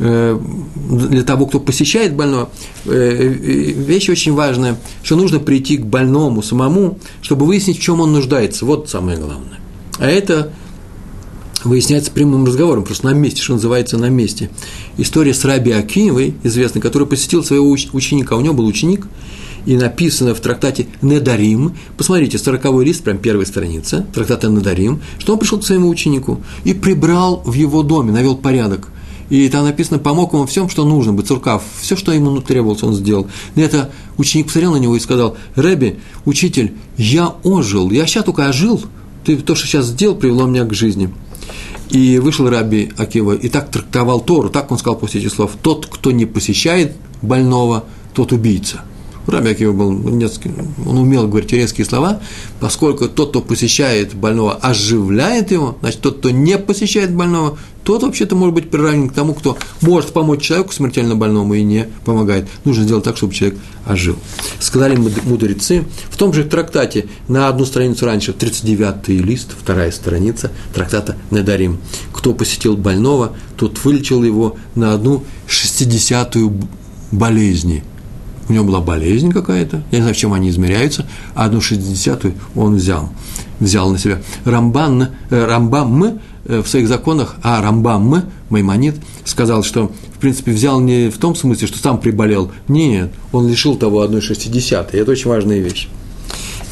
э, 0.00 0.38
для 0.90 1.22
того, 1.22 1.46
кто 1.46 1.60
посещает 1.60 2.14
больного, 2.14 2.50
вещь 2.84 4.10
очень 4.10 4.34
важная, 4.34 4.76
что 5.02 5.16
нужно 5.16 5.40
прийти 5.40 5.78
к 5.78 5.86
больному 5.86 6.42
самому, 6.42 6.98
чтобы 7.22 7.46
выяснить, 7.46 7.78
в 7.78 7.80
чем 7.80 8.00
он 8.00 8.12
нуждается. 8.12 8.66
Вот 8.66 8.90
самое 8.90 9.16
главное. 9.16 9.60
А 9.98 10.06
это 10.06 10.52
выясняется 11.64 12.10
прямым 12.10 12.44
разговором, 12.44 12.84
просто 12.84 13.06
на 13.06 13.12
месте, 13.14 13.42
что 13.42 13.54
называется, 13.54 13.98
на 13.98 14.08
месте. 14.08 14.50
История 14.96 15.34
с 15.34 15.44
Раби 15.44 15.72
Акиевой, 15.72 16.34
известной, 16.42 16.80
который 16.80 17.06
посетил 17.06 17.44
своего 17.44 17.70
ученика. 17.70 18.36
У 18.36 18.40
него 18.40 18.54
был 18.54 18.66
ученик, 18.66 19.06
и 19.66 19.76
написано 19.76 20.34
в 20.34 20.40
трактате 20.40 20.86
Недарим, 21.02 21.74
посмотрите, 21.96 22.38
40 22.38 22.82
лист, 22.82 23.02
прям 23.02 23.18
первая 23.18 23.46
страница, 23.46 24.06
трактата 24.12 24.48
Недарим, 24.48 25.00
что 25.18 25.32
он 25.32 25.38
пришел 25.38 25.58
к 25.58 25.64
своему 25.64 25.88
ученику 25.88 26.40
и 26.64 26.74
прибрал 26.74 27.42
в 27.44 27.54
его 27.54 27.82
доме, 27.82 28.12
навел 28.12 28.36
порядок. 28.36 28.88
И 29.30 29.48
там 29.48 29.64
написано, 29.64 29.98
помог 29.98 30.34
ему 30.34 30.44
всем, 30.46 30.68
что 30.68 30.84
нужно, 30.84 31.14
быть 31.14 31.26
цуркав, 31.26 31.62
все, 31.80 31.96
что 31.96 32.12
ему 32.12 32.40
требовалось, 32.42 32.82
он 32.82 32.94
сделал. 32.94 33.26
И 33.54 33.60
это 33.62 33.90
ученик 34.18 34.46
посмотрел 34.46 34.72
на 34.72 34.76
него 34.76 34.96
и 34.96 35.00
сказал, 35.00 35.36
Рэби, 35.54 35.98
учитель, 36.26 36.74
я 36.98 37.34
ожил, 37.42 37.90
я 37.90 38.06
сейчас 38.06 38.24
только 38.24 38.46
ожил, 38.46 38.82
ты 39.24 39.36
то, 39.38 39.54
что 39.54 39.66
сейчас 39.66 39.86
сделал, 39.86 40.14
привело 40.14 40.46
меня 40.46 40.64
к 40.64 40.74
жизни. 40.74 41.10
И 41.90 42.18
вышел 42.18 42.48
Раби 42.48 42.92
Акива 42.96 43.32
и 43.32 43.48
так 43.48 43.70
трактовал 43.70 44.20
Тору, 44.20 44.50
так 44.50 44.70
он 44.72 44.78
сказал 44.78 44.98
после 44.98 45.20
этих 45.20 45.32
слов, 45.32 45.52
тот, 45.62 45.86
кто 45.86 46.10
не 46.10 46.26
посещает 46.26 46.96
больного, 47.22 47.84
тот 48.14 48.32
убийца. 48.32 48.82
Раби 49.26 49.50
Акива 49.50 49.72
был, 49.72 49.88
он 49.88 50.98
умел 50.98 51.26
говорить 51.28 51.52
резкие 51.52 51.86
слова, 51.86 52.20
поскольку 52.60 53.08
тот, 53.08 53.30
кто 53.30 53.40
посещает 53.40 54.14
больного, 54.14 54.54
оживляет 54.54 55.50
его, 55.50 55.78
значит, 55.80 56.00
тот, 56.00 56.18
кто 56.18 56.30
не 56.30 56.58
посещает 56.58 57.14
больного, 57.14 57.58
тот 57.84 58.02
вообще-то 58.02 58.34
может 58.34 58.54
быть 58.54 58.70
приравнен 58.70 59.08
к 59.08 59.14
тому, 59.14 59.34
кто 59.34 59.58
может 59.82 60.12
помочь 60.12 60.42
человеку 60.42 60.72
смертельно 60.72 61.16
больному 61.16 61.54
и 61.54 61.62
не 61.62 61.86
помогает. 62.04 62.48
Нужно 62.64 62.84
сделать 62.84 63.04
так, 63.04 63.16
чтобы 63.16 63.34
человек 63.34 63.58
ожил. 63.86 64.16
Сказали 64.58 64.96
мудрецы, 64.96 65.84
в 66.10 66.16
том 66.16 66.32
же 66.32 66.44
трактате, 66.44 67.06
на 67.28 67.48
одну 67.48 67.66
страницу 67.66 68.06
раньше, 68.06 68.32
39-й 68.32 69.18
лист, 69.18 69.50
вторая 69.58 69.90
страница 69.90 70.50
трактата 70.72 71.16
Недарим. 71.30 71.78
Кто 72.12 72.32
посетил 72.32 72.76
больного, 72.76 73.36
тот 73.56 73.82
вылечил 73.84 74.24
его 74.24 74.56
на 74.74 74.94
одну 74.94 75.24
шестидесятую 75.46 76.58
болезни. 77.12 77.84
У 78.48 78.52
него 78.52 78.64
была 78.64 78.80
болезнь 78.80 79.32
какая-то, 79.32 79.82
я 79.90 79.98
не 79.98 80.02
знаю, 80.02 80.14
в 80.14 80.18
чем 80.18 80.32
они 80.32 80.50
измеряются, 80.50 81.06
а 81.34 81.46
одну 81.46 81.60
шестидесятую 81.60 82.34
он 82.54 82.76
взял, 82.76 83.10
взял 83.58 83.90
на 83.90 83.98
себя. 83.98 84.20
Рамбан, 84.44 85.08
э, 85.30 85.44
Рамбам 85.46 86.20
Э, 86.46 86.60
в 86.60 86.68
своих 86.68 86.88
законах, 86.88 87.36
а 87.42 87.62
Рамбам, 87.62 88.24
Маймонит, 88.50 88.96
сказал, 89.24 89.62
что, 89.62 89.90
в 90.14 90.18
принципе, 90.18 90.52
взял 90.52 90.78
не 90.78 91.08
в 91.08 91.16
том 91.16 91.34
смысле, 91.34 91.66
что 91.66 91.78
сам 91.78 91.98
приболел. 91.98 92.52
Нет, 92.68 93.12
он 93.32 93.48
лишил 93.48 93.76
того 93.76 94.02
одной 94.02 94.20
шестидесятой. 94.20 95.00
Это 95.00 95.12
очень 95.12 95.30
важная 95.30 95.58
вещь. 95.58 95.88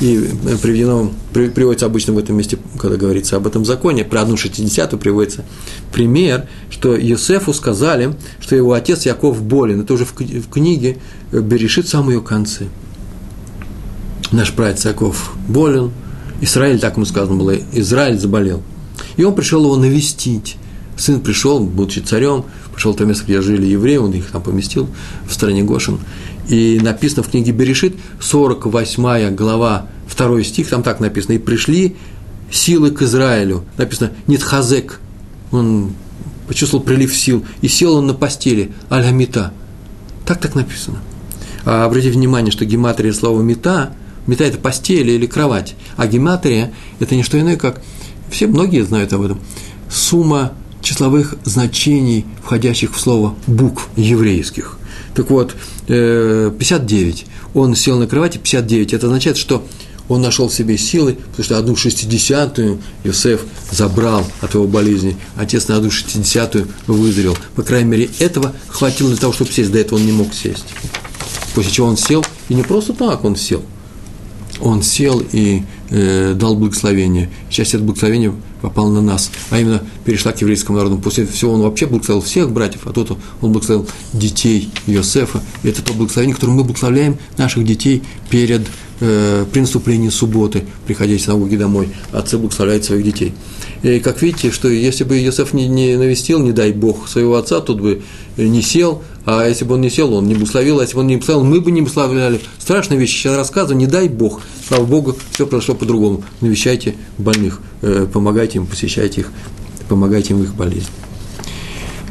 И 0.03 0.17
э, 0.17 0.57
приведено, 0.57 1.13
приводится 1.33 1.87
обычно 1.87 2.13
в 2.13 2.19
этом 2.19 2.37
месте, 2.37 2.59
когда 2.77 2.97
говорится 2.97 3.37
об 3.37 3.47
этом 3.47 3.65
законе, 3.65 4.03
про 4.05 4.23
одну 4.23 4.37
шестидесятую 4.37 4.99
приводится 4.99 5.45
пример, 5.93 6.49
что 6.71 6.97
Йосефу 6.97 7.55
сказали, 7.55 8.17
что 8.41 8.57
его 8.57 8.73
отец 8.73 9.07
Яков 9.07 9.41
болен. 9.41 9.83
Это 9.83 9.95
уже 9.95 10.05
в 10.05 10.13
книге 10.13 10.99
э, 11.31 11.39
Берешит 11.39 11.87
в 11.87 12.11
ее 12.11 12.21
конце. 12.21 12.65
Наш 14.33 14.53
прадед 14.53 14.85
Яков 14.85 15.35
болен, 15.47 15.93
Израиль, 16.41 16.81
так 16.81 16.97
ему 16.97 17.07
сказано 17.07 17.39
было, 17.39 17.55
Израиль 17.73 18.19
заболел. 18.19 18.61
И 19.17 19.23
он 19.23 19.37
пришел 19.37 19.63
его 19.63 19.77
навестить. 19.77 20.57
Сын 20.97 21.21
пришел, 21.21 21.61
будучи 21.61 22.01
царем, 22.01 22.45
пришел 22.75 22.93
в 22.93 22.97
то 22.97 23.05
место, 23.05 23.25
где 23.25 23.41
жили 23.41 23.67
евреи, 23.67 23.99
он 23.99 24.11
их 24.13 24.33
там 24.33 24.43
поместил 24.43 24.89
в 25.29 25.33
стране 25.33 25.63
Гошин. 25.63 26.01
И 26.49 26.81
написано 26.83 27.23
в 27.23 27.29
книге 27.29 27.53
Берешит, 27.53 27.97
48 28.21 29.35
глава, 29.35 29.87
2 30.17 30.43
стих, 30.43 30.69
там 30.69 30.83
так 30.83 31.01
написано, 31.01 31.35
«И 31.35 31.39
пришли 31.39 31.97
силы 32.51 32.91
к 32.91 33.03
Израилю». 33.03 33.65
Написано 33.79 34.13
«Нитхазек». 34.27 35.01
Он 35.51 35.93
почувствовал 36.49 36.85
прилив 36.85 37.15
сил, 37.17 37.45
и 37.61 37.69
сел 37.69 37.95
он 37.97 38.07
на 38.07 38.15
постели, 38.15 38.73
аль-Хамита. 38.91 39.53
Так 40.27 40.41
так 40.41 40.55
написано. 40.55 40.99
А 41.65 41.85
обратите 41.85 42.13
внимание, 42.13 42.51
что 42.51 42.65
гематрия 42.65 43.13
слова 43.13 43.41
«мета», 43.41 43.93
«мета»– 44.27 44.45
это 44.47 44.59
постель 44.59 45.09
или 45.11 45.27
кровать, 45.27 45.77
а 45.97 46.07
гематрия– 46.07 46.73
это 46.99 47.15
не 47.15 47.23
что 47.23 47.39
иное, 47.39 47.57
как 47.57 47.81
все 48.31 48.47
многие 48.49 48.83
знают 48.85 49.13
об 49.13 49.23
этом, 49.23 49.41
сумма 49.91 50.53
числовых 50.81 51.37
значений, 51.45 52.27
входящих 52.43 52.95
в 52.95 53.01
слово 53.01 53.35
букв 53.47 53.89
еврейских. 53.97 54.79
Так 55.15 55.31
вот, 55.31 55.55
59. 55.87 57.23
Э, 57.23 57.59
он 57.59 57.75
сел 57.75 57.99
на 57.99 58.07
кровати, 58.07 58.39
59. 58.39 58.95
Это 58.95 59.07
означает, 59.07 59.37
что 59.37 59.67
он 60.09 60.21
нашел 60.21 60.49
в 60.49 60.55
себе 60.55 60.77
силы, 60.77 61.15
потому 61.15 61.45
что 61.45 61.59
одну 61.59 61.77
шестидесятую 61.77 62.81
Юсеф 63.05 63.43
забрал 63.71 64.27
от 64.41 64.55
его 64.55 64.67
болезни, 64.67 65.17
отец 65.37 65.69
на 65.69 65.77
одну 65.77 65.91
шестидесятую 65.91 66.69
выздоровел. 66.87 67.37
По 67.55 67.63
крайней 67.63 67.89
мере, 67.89 68.11
этого 68.19 68.53
хватило 68.69 69.11
для 69.11 69.19
того, 69.19 69.33
чтобы 69.33 69.53
сесть. 69.53 69.73
До 69.73 69.79
этого 69.79 69.99
он 69.99 70.07
не 70.07 70.13
мог 70.13 70.35
сесть. 70.35 70.65
После 71.55 71.71
чего 71.71 71.87
он 71.87 71.97
сел, 71.97 72.25
и 72.49 72.55
не 72.55 72.63
просто 72.63 72.93
так 72.95 73.25
он 73.25 73.37
сел. 73.37 73.63
Он 74.61 74.83
сел 74.83 75.23
и 75.33 75.63
э, 75.91 76.35
дал 76.35 76.57
благословение. 76.57 77.31
Часть 77.51 77.75
этого 77.75 77.87
благословения 77.87 78.35
попала 78.63 78.91
на 78.91 79.03
нас, 79.03 79.31
а 79.51 79.59
именно 79.61 79.83
перешла 80.05 80.33
к 80.33 80.41
еврейскому 80.41 80.79
народу. 80.79 80.99
После 80.99 81.27
всего 81.27 81.53
он 81.53 81.61
вообще 81.61 81.87
благословил 81.87 82.23
всех 82.23 82.51
братьев, 82.51 82.87
а 82.87 82.93
тут 82.93 83.11
он 83.41 83.53
благословил 83.53 83.87
детей 84.13 84.71
Иосифа. 84.87 85.43
И 85.63 85.69
это 85.69 85.83
то 85.83 85.93
благословение, 85.93 86.35
которым 86.35 86.57
мы 86.57 86.65
благословляем 86.65 87.19
наших 87.37 87.65
детей 87.65 88.03
перед 88.31 88.63
э, 89.01 89.45
при 89.53 89.61
наступлении 89.61 90.09
субботы, 90.09 90.65
приходя 90.87 91.13
из 91.13 91.25
синагоги 91.25 91.57
домой. 91.57 91.89
Отцы 92.13 92.39
благословляют 92.39 92.85
своих 92.85 93.05
детей. 93.05 93.35
И 93.83 93.99
как 93.99 94.23
видите, 94.23 94.53
что 94.53 94.69
если 94.69 95.03
бы 95.05 95.19
Иосиф 95.19 95.53
не, 95.53 95.67
не 95.67 95.97
навестил, 95.97 96.39
не 96.39 96.53
дай 96.53 96.73
Бог, 96.73 97.09
своего 97.09 97.35
отца, 97.35 97.61
тут 97.61 97.81
бы 97.81 98.03
не 98.37 98.63
сел, 98.63 99.03
а 99.25 99.47
если 99.47 99.65
бы 99.65 99.75
он 99.75 99.81
не 99.81 99.91
сел, 99.91 100.13
он 100.15 100.27
не 100.27 100.35
благословил, 100.35 100.81
а 100.81 100.83
если 100.83 100.95
бы 100.95 101.01
он 101.01 101.07
не 101.07 101.17
благословил, 101.17 101.45
мы 101.45 101.61
бы 101.61 101.71
не 101.71 101.81
благословляли. 101.81 102.41
Страшная 102.59 102.99
вещь, 102.99 103.13
сейчас 103.13 103.37
рассказываю, 103.37 103.77
не 103.77 103.87
дай 103.87 104.09
Бог. 104.09 104.41
Слава 104.67 104.85
Богу, 104.85 105.17
все 105.31 105.47
произошло 105.47 105.77
по-другому. 105.77 106.25
Навещайте 106.41 106.97
больных, 107.19 107.61
э, 107.83 108.07
помогайте 108.13 108.59
им, 108.59 108.67
посещайте 108.67 109.21
их, 109.21 109.31
помогайте 109.89 110.35
им 110.35 110.41
в 110.41 110.43
их 110.43 110.55
болезни. 110.55 110.89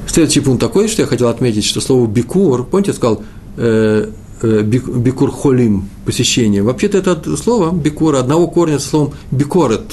Следующий 0.08 0.40
пункт 0.40 0.62
такой, 0.62 0.88
что 0.88 1.02
я 1.02 1.08
хотел 1.08 1.28
отметить, 1.28 1.66
что 1.66 1.82
слово 1.82 2.08
«бикур», 2.08 2.66
помните, 2.66 2.92
я 2.92 2.96
сказал, 2.96 3.24
э, 3.58 4.10
э, 4.42 4.62
бикур 4.62 5.32
холим, 5.32 5.90
посещение. 6.06 6.64
Вообще-то 6.64 6.98
это 6.98 7.38
слово 7.38 7.76
бикура 7.76 8.20
одного 8.20 8.48
корня 8.48 8.80
со 8.80 8.88
словом 8.88 9.14
бикорет. 9.32 9.92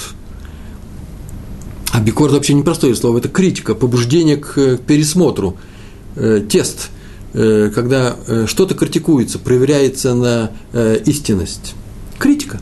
А 1.91 2.01
бикор 2.01 2.31
вообще 2.31 2.55
непростое 2.55 2.95
слово, 2.95 3.19
это 3.19 3.29
критика, 3.29 3.75
побуждение 3.75 4.37
к 4.37 4.77
пересмотру, 4.87 5.57
тест– 6.15 6.91
Э, 6.98 6.98
когда 7.75 8.17
э, 8.27 8.47
что-то 8.47 8.75
критикуется, 8.75 9.39
проверяется 9.39 10.15
на 10.15 10.51
э, 10.73 10.99
истинность. 11.05 11.75
Критика. 12.19 12.61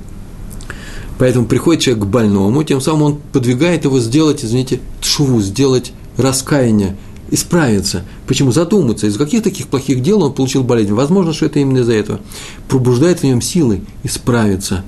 Поэтому 1.18 1.46
приходит 1.46 1.83
человек 1.83 2.05
к 2.05 2.07
больному, 2.07 2.62
тем 2.62 2.81
самым 2.81 3.02
он 3.02 3.18
подвигает 3.33 3.85
его 3.85 4.00
сделать, 4.00 4.44
извините, 4.44 4.81
шуву, 5.00 5.40
сделать 5.40 5.92
раскаяние, 6.18 6.96
исправиться. 7.31 8.05
Почему? 8.26 8.52
Задуматься, 8.52 9.07
из 9.07 9.16
каких 9.16 9.42
таких 9.42 9.68
плохих 9.68 10.02
дел 10.02 10.22
он 10.22 10.35
получил 10.35 10.62
болезнь. 10.62 10.92
Возможно, 10.92 11.33
что 11.33 11.46
это 11.46 11.59
именно 11.59 11.79
из-за 11.79 11.94
этого. 11.94 12.20
Пробуждает 12.68 13.20
в 13.20 13.24
нем 13.24 13.40
силы 13.40 13.81
исправиться. 14.02 14.85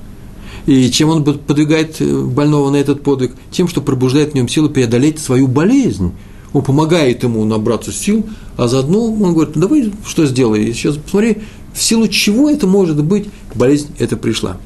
И 0.65 0.91
чем 0.91 1.09
он 1.09 1.23
подвигает 1.23 1.99
больного 1.99 2.69
на 2.69 2.75
этот 2.75 3.01
подвиг? 3.01 3.31
Тем, 3.49 3.67
что 3.67 3.81
пробуждает 3.81 4.31
в 4.31 4.35
нем 4.35 4.47
силы 4.47 4.69
преодолеть 4.69 5.19
свою 5.19 5.47
болезнь 5.47 6.11
он 6.53 6.63
помогает 6.63 7.23
ему 7.23 7.43
набраться 7.45 7.91
сил, 7.91 8.25
а 8.57 8.67
заодно 8.67 9.05
он 9.05 9.33
говорит, 9.33 9.55
давай 9.55 9.91
что 10.05 10.25
сделай, 10.25 10.73
сейчас 10.73 10.97
посмотри, 10.97 11.39
в 11.73 11.81
силу 11.81 12.07
чего 12.07 12.49
это 12.49 12.67
может 12.67 13.03
быть, 13.03 13.27
болезнь 13.53 13.87
эта 13.99 14.17
пришла. 14.17 14.57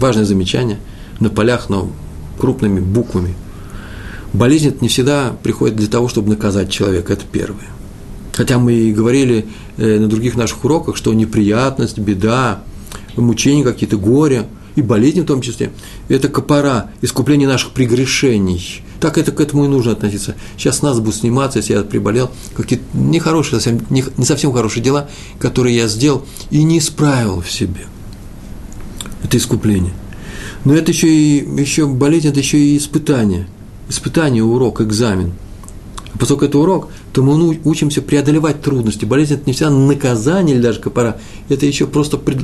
Важное 0.00 0.24
замечание 0.24 0.78
на 1.20 1.30
полях, 1.30 1.68
но 1.68 1.90
крупными 2.38 2.80
буквами. 2.80 3.34
Болезнь 4.32 4.68
это 4.68 4.78
не 4.80 4.88
всегда 4.88 5.34
приходит 5.42 5.76
для 5.76 5.86
того, 5.86 6.08
чтобы 6.08 6.28
наказать 6.28 6.70
человека, 6.70 7.12
это 7.12 7.24
первое. 7.30 7.68
Хотя 8.32 8.58
мы 8.58 8.74
и 8.74 8.92
говорили 8.92 9.46
э, 9.78 9.98
на 9.98 10.08
других 10.08 10.36
наших 10.36 10.62
уроках, 10.64 10.96
что 10.96 11.14
неприятность, 11.14 11.98
беда, 11.98 12.62
мучения 13.16 13.64
какие-то, 13.64 13.96
горе 13.96 14.46
и 14.74 14.82
болезни 14.82 15.20
в 15.20 15.26
том 15.26 15.40
числе, 15.40 15.72
это 16.08 16.28
копора, 16.28 16.90
искупление 17.00 17.48
наших 17.48 17.70
прегрешений– 17.70 18.82
так 19.00 19.18
это 19.18 19.32
к 19.32 19.40
этому 19.40 19.64
и 19.64 19.68
нужно 19.68 19.92
относиться. 19.92 20.36
Сейчас 20.56 20.82
нас 20.82 20.98
будут 20.98 21.16
сниматься, 21.16 21.58
если 21.58 21.74
я 21.74 21.82
приболел, 21.82 22.30
какие-то 22.54 22.84
нехорошие, 22.94 23.60
совсем, 23.60 23.80
не, 23.90 24.04
не 24.16 24.24
совсем 24.24 24.52
хорошие 24.52 24.82
дела, 24.82 25.08
которые 25.38 25.76
я 25.76 25.88
сделал 25.88 26.24
и 26.50 26.62
не 26.62 26.78
исправил 26.78 27.40
в 27.40 27.50
себе. 27.50 27.86
Это 29.22 29.36
искупление. 29.36 29.92
Но 30.64 30.74
это 30.74 30.92
еще 30.92 31.08
и 31.08 31.60
еще 31.60 31.86
болезнь, 31.86 32.28
это 32.28 32.40
еще 32.40 32.58
и 32.58 32.76
испытание. 32.76 33.46
Испытание, 33.88 34.42
урок, 34.42 34.80
экзамен. 34.80 35.32
А 36.12 36.18
поскольку 36.18 36.44
это 36.44 36.58
урок, 36.58 36.88
то 37.12 37.22
мы 37.22 37.60
учимся 37.64 38.02
преодолевать 38.02 38.62
трудности. 38.62 39.04
Болезнь– 39.04 39.34
это 39.34 39.44
не 39.46 39.52
всегда 39.52 39.70
наказание 39.70 40.56
или 40.56 40.62
даже 40.62 40.80
копора. 40.80 41.18
Это 41.48 41.66
еще 41.66 41.86
просто 41.86 42.16
пред... 42.16 42.38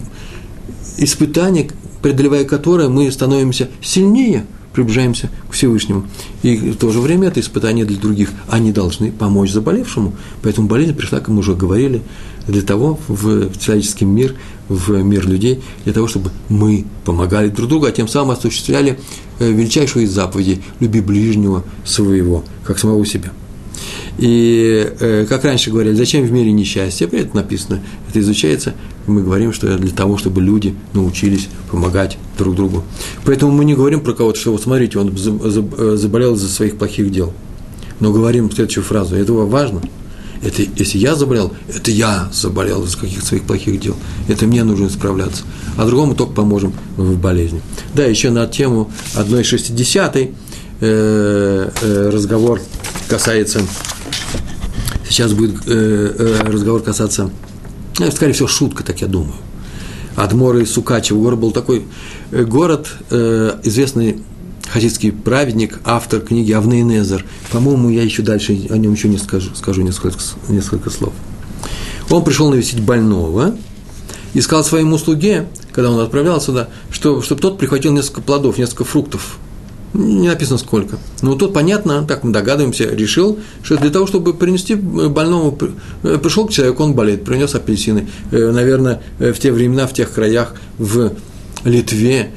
испытание, 0.99 1.71
преодолевая 2.03 2.45
которое 2.45 2.89
мы 2.89 3.11
становимся 3.11 3.71
сильнее– 3.81 4.47
приближаемся 4.73 5.31
к 5.49 5.53
Всевышнему. 5.53 6.07
И 6.43 6.57
в 6.57 6.77
то 6.77 6.91
же 6.91 7.01
время 7.01 7.29
это 7.29 7.41
испытание 7.41 7.85
для 7.85 7.97
других. 7.97 8.31
Они 8.49 8.73
должны 8.73 9.13
помочь 9.13 9.51
заболевшему. 9.51 10.15
Поэтому 10.43 10.69
болезнь 10.69 10.95
пришла, 10.95 11.19
как 11.19 11.29
мы 11.29 11.39
уже 11.39 11.55
говорили, 11.55 12.03
для 12.47 12.63
того, 12.63 12.99
в 13.09 13.57
человеческий 13.59 14.05
мир, 14.05 14.35
в 14.69 15.03
мир 15.03 15.29
людей, 15.29 15.63
для 15.85 15.93
того, 15.93 16.09
чтобы 16.09 16.31
мы 16.49 16.85
помогали 17.05 17.49
друг 17.49 17.69
другу, 17.69 17.87
а 17.87 17.93
тем 17.93 18.09
самым 18.09 18.33
осуществляли 18.33 18.99
э, 19.39 19.51
величайшую 19.51 20.05
из 20.05 20.11
заповедей– 20.11 20.63
люби 20.81 21.01
ближнего 21.01 21.65
своего, 21.85 22.45
как 22.65 22.79
самого 22.79 23.05
себя. 23.07 23.33
И, 24.19 24.93
э, 25.01 25.27
как 25.29 25.45
раньше 25.45 25.71
говорили, 25.71 25.95
зачем 25.95 26.25
в 26.25 26.33
мире 26.33 26.53
несчастье? 26.53 27.09
Это 27.11 27.37
написано, 27.37 27.83
это 28.09 28.21
изучается. 28.21 28.75
Мы 29.07 29.23
говорим, 29.23 29.53
что 29.53 29.77
для 29.79 29.91
того, 29.91 30.17
чтобы 30.17 30.41
люди 30.41 30.75
научились 30.93 31.49
помогать 31.71 32.19
друг 32.39 32.55
другу. 32.55 32.85
Поэтому 33.25 33.53
мы 33.53 33.65
не 33.65 33.75
говорим 33.75 34.01
про 34.01 34.13
кого-то, 34.13 34.39
что 34.39 34.53
вот 34.53 34.63
смотрите, 34.63 34.99
он 34.99 35.17
заболел 35.17 36.35
из-за 36.35 36.49
своих 36.49 36.79
плохих 36.79 37.11
дел. 37.11 37.33
Но 38.01 38.13
говорим 38.13 38.51
следующую 38.51 38.85
фразу. 38.85 39.17
Это 39.17 39.33
важно. 39.33 39.81
Это, 40.43 40.63
если 40.77 40.99
я 40.99 41.15
заболел, 41.15 41.53
это 41.73 41.93
я 41.93 42.29
заболел 42.33 42.83
из 42.85 42.97
каких-то 42.97 43.25
своих 43.25 43.45
плохих 43.45 43.81
дел. 43.81 43.95
Это 44.29 44.47
мне 44.47 44.65
нужно 44.65 44.87
исправляться. 44.87 45.45
А 45.77 45.87
другому 45.87 46.17
только 46.17 46.33
поможем 46.33 46.73
в 46.97 47.17
болезни. 47.17 47.63
Да, 47.95 48.05
еще 48.05 48.31
на 48.31 48.47
тему 48.47 48.91
1,60 49.15 50.35
э, 50.81 51.71
э, 51.81 52.11
разговор 52.11 52.61
касается, 53.09 53.61
сейчас 55.09 55.33
будет 55.33 55.57
э, 55.67 56.13
э, 56.19 56.51
разговор 56.51 56.83
касаться, 56.83 57.31
ну, 57.99 58.11
скорее 58.11 58.33
всего, 58.33 58.49
шутка, 58.49 58.85
так 58.85 59.01
я 59.01 59.07
думаю. 59.07 59.35
Адмора 60.17 60.61
и 60.61 60.67
Сукачева. 60.67 61.19
Город 61.19 61.39
был 61.39 61.53
такой 61.53 61.85
э, 62.31 62.45
город, 62.45 62.89
э, 63.11 63.59
известный 63.65 64.23
хасидский 64.69 65.13
праведник, 65.13 65.81
автор 65.85 66.21
книги 66.21 66.53
Авнейнезер. 66.53 67.25
По-моему, 67.51 67.91
я 67.91 68.03
еще 68.03 68.23
дальше 68.23 68.53
о 68.71 68.79
нем 68.79 68.93
еще 68.93 69.09
не 69.09 69.19
скажу, 69.19 69.55
скажу 69.55 69.83
несколько, 69.83 70.19
несколько 70.49 70.91
слов. 70.91 71.13
Он 72.11 72.25
пришел 72.25 72.51
навестить 72.51 72.81
больного 72.81 73.55
и 74.35 74.41
сказал 74.41 74.65
своему 74.65 74.99
слуге, 74.99 75.47
когда 75.73 75.91
он 75.91 76.01
отправлялся 76.01 76.47
сюда, 76.47 76.69
что, 76.91 77.23
чтобы 77.23 77.41
тот 77.41 77.59
прихватил 77.59 77.93
несколько 77.93 78.23
плодов, 78.23 78.59
несколько 78.59 78.85
фруктов. 78.85 79.39
Не 79.95 80.29
написано 80.29 80.59
сколько. 80.59 80.99
Но 81.21 81.35
тот, 81.35 81.53
понятно, 81.53 82.05
так 82.05 82.25
мы 82.25 82.33
догадываемся, 82.33 82.85
решил, 82.85 83.39
что 83.63 83.77
для 83.77 83.91
того, 83.91 84.07
чтобы 84.07 84.33
принести 84.33 84.75
больному, 84.75 85.59
э, 86.03 86.19
пришел 86.19 86.47
к 86.47 86.51
человеку, 86.51 86.83
он 86.83 86.95
болеет, 86.95 87.25
принес 87.25 87.55
апельсины. 87.55 88.09
Э, 88.31 88.51
наверное, 88.53 89.03
в 89.19 89.35
те 89.35 89.53
времена, 89.53 89.87
в 89.87 89.93
тех 89.93 90.11
краях, 90.11 90.55
в 90.79 91.13
Литве, 91.65 92.31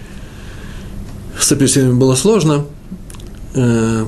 с 1.39 1.51
апельсинами 1.51 1.93
было 1.93 2.15
сложно. 2.15 2.65
Э, 3.53 4.05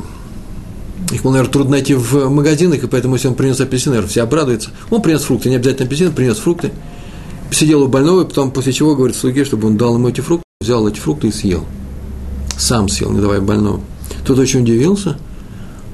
их 1.13 1.23
было, 1.23 1.31
наверное, 1.31 1.51
трудно 1.53 1.71
найти 1.71 1.93
в 1.93 2.29
магазинах, 2.29 2.83
и 2.83 2.87
поэтому, 2.87 3.15
если 3.15 3.29
он 3.29 3.35
принес 3.35 3.61
апельсины, 3.61 3.91
наверное, 3.91 4.09
все 4.09 4.23
обрадуются. 4.23 4.71
Он 4.89 5.01
принес 5.01 5.21
фрукты, 5.21 5.49
не 5.49 5.55
обязательно 5.55 5.85
апельсины, 5.85 6.11
принес 6.11 6.37
фрукты. 6.37 6.71
Сидел 7.49 7.83
у 7.83 7.87
больного, 7.87 8.23
и 8.23 8.25
потом, 8.25 8.51
после 8.51 8.73
чего, 8.73 8.93
говорит 8.93 9.15
слуге, 9.15 9.45
чтобы 9.45 9.67
он 9.67 9.77
дал 9.77 9.95
ему 9.95 10.09
эти 10.09 10.19
фрукты, 10.19 10.43
взял 10.59 10.85
эти 10.85 10.99
фрукты 10.99 11.29
и 11.29 11.31
съел. 11.31 11.65
Сам 12.57 12.89
съел, 12.89 13.11
не 13.11 13.21
давая 13.21 13.41
больному. 13.41 13.83
Тот 14.25 14.39
очень 14.39 14.61
удивился, 14.61 15.17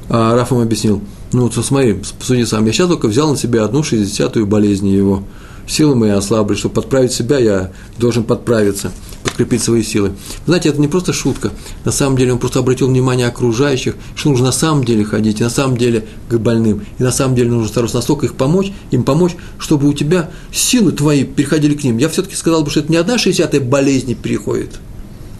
а 0.10 0.36
Раф 0.36 0.52
ему 0.52 0.62
объяснил, 0.62 1.02
ну, 1.32 1.44
вот 1.44 1.54
смотри, 1.66 2.02
посуди 2.18 2.46
сам, 2.46 2.66
я 2.66 2.72
сейчас 2.72 2.88
только 2.88 3.08
взял 3.08 3.30
на 3.30 3.38
себя 3.38 3.64
одну 3.66 3.84
шестидесятую 3.84 4.48
болезнь 4.48 4.88
его. 4.88 5.24
Силы 5.68 5.96
мои 5.96 6.10
ослабли, 6.10 6.56
чтобы 6.56 6.76
подправить 6.76 7.14
себя, 7.14 7.40
я 7.40 7.72
должен 7.98 8.24
подправиться– 8.24 8.92
подкрепить 9.34 9.64
свои 9.64 9.82
силы. 9.82 10.12
Знаете, 10.46 10.70
это 10.70 10.80
не 10.80 10.88
просто 10.88 11.12
шутка. 11.12 11.52
На 11.86 11.92
самом 11.92 12.18
деле 12.18 12.34
он 12.34 12.40
просто 12.40 12.60
обратил 12.60 12.88
внимание 12.88 13.28
окружающих, 13.28 13.96
что 14.16 14.30
нужно 14.30 14.48
на 14.48 14.52
самом 14.52 14.84
деле 14.84 15.04
ходить, 15.04 15.40
и 15.40 15.44
на 15.44 15.50
самом 15.50 15.76
деле 15.76 16.06
к 16.30 16.38
больным. 16.38 16.86
И 17.00 17.04
на 17.04 17.12
самом 17.12 17.36
деле 17.36 17.50
нужно 17.50 17.68
стараться 17.68 17.98
настолько 17.98 18.28
их 18.28 18.36
помочь, 18.36 18.72
им 18.92 19.04
помочь, 19.04 19.36
чтобы 19.58 19.88
у 19.88 19.94
тебя 19.94 20.30
силы 20.52 20.92
твои 20.92 21.24
переходили 21.24 21.74
к 21.74 21.84
ним. 21.84 21.98
Я 21.98 22.10
все-таки 22.10 22.36
сказал 22.36 22.64
бы, 22.64 22.70
что 22.70 22.82
это 22.82 22.92
не 22.92 22.98
одна 22.98 23.18
шестьдесятая 23.18 23.62
болезнь 23.62 24.14
переходит 24.14 24.80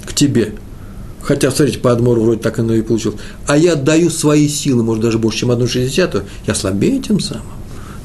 к 0.06 0.14
тебе. 0.14 0.56
Хотя, 1.24 1.52
смотрите, 1.52 1.80
по 1.80 1.92
Адмору 1.92 2.22
вроде 2.22 2.42
так 2.42 2.60
оно 2.60 2.74
и 2.74 2.82
получилось. 2.82 3.18
А 3.48 3.58
я 3.58 3.76
даю 3.76 4.10
свои 4.10 4.48
силы, 4.48 4.84
может, 4.84 5.04
даже 5.04 5.18
больше, 5.18 5.40
чем 5.40 5.52
одну 5.52 5.68
шестидесятую. 5.68 6.26
Я 6.46 6.54
слабее 6.54 7.00
тем 7.02 7.20
самым. 7.20 7.46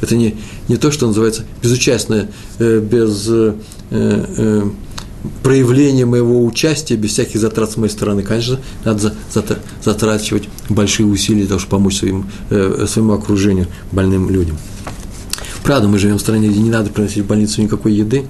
Это 0.00 0.14
не, 0.14 0.36
не 0.68 0.76
то, 0.76 0.92
что 0.92 1.08
называется 1.08 1.44
безучастное, 1.60 2.30
э, 2.60 2.78
без 2.78 3.28
э, 3.28 3.54
э, 3.90 4.70
проявление 5.42 6.06
моего 6.06 6.44
участия 6.44 6.94
без 6.94 7.10
всяких 7.10 7.40
затрат 7.40 7.72
с 7.72 7.76
моей 7.76 7.90
стороны. 7.90 8.22
Конечно, 8.22 8.60
надо 8.84 9.12
затрачивать 9.82 10.48
большие 10.68 11.06
усилия 11.06 11.40
для 11.40 11.48
того, 11.48 11.58
чтобы 11.58 11.70
помочь 11.72 11.98
своим, 11.98 12.26
э, 12.50 12.86
своему 12.88 13.14
окружению, 13.14 13.66
больным 13.90 14.30
людям. 14.30 14.56
Правда, 15.64 15.88
мы 15.88 15.98
живем 15.98 16.18
в 16.18 16.20
стране, 16.20 16.48
где 16.48 16.60
не 16.60 16.70
надо 16.70 16.90
приносить 16.90 17.24
в 17.24 17.26
больницу 17.26 17.60
никакой 17.60 17.92
еды, 17.94 18.24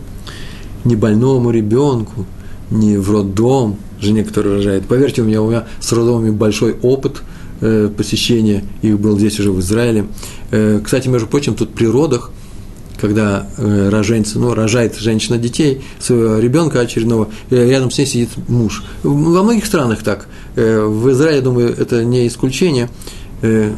ни 0.84 0.94
больному 0.94 1.50
ребенку, 1.50 2.24
ни 2.70 2.96
в 2.96 3.10
роддом, 3.10 3.76
жене, 4.00 4.24
которая 4.24 4.56
рожает. 4.56 4.86
Поверьте, 4.86 5.22
у 5.22 5.24
меня, 5.24 5.42
у 5.42 5.48
меня 5.48 5.64
с 5.80 5.92
роддомами 5.92 6.30
большой 6.30 6.76
опыт 6.82 7.22
э, 7.60 7.90
посещения, 7.96 8.64
их 8.82 8.98
был 8.98 9.18
здесь 9.18 9.38
уже 9.40 9.50
в 9.50 9.60
Израиле. 9.60 10.06
Э, 10.50 10.80
кстати, 10.82 11.08
между 11.08 11.26
прочим, 11.26 11.54
тут 11.54 11.74
при 11.74 11.86
родах 11.86 12.30
когда 13.00 13.48
э, 13.56 13.88
роженцы, 13.90 14.38
ну, 14.38 14.54
рожает 14.54 14.96
женщина 14.96 15.38
детей, 15.38 15.82
своего 16.00 16.38
ребенка 16.38 16.80
очередного, 16.80 17.28
э, 17.50 17.68
рядом 17.68 17.90
с 17.90 17.98
ней 17.98 18.06
сидит 18.06 18.30
муж. 18.48 18.82
Во 19.02 19.42
многих 19.42 19.66
странах 19.66 20.02
так. 20.02 20.26
Э, 20.56 20.80
в 20.80 21.10
Израиле, 21.12 21.40
думаю, 21.40 21.74
это 21.78 22.04
не 22.04 22.26
исключение. 22.26 22.90
Э, 23.42 23.72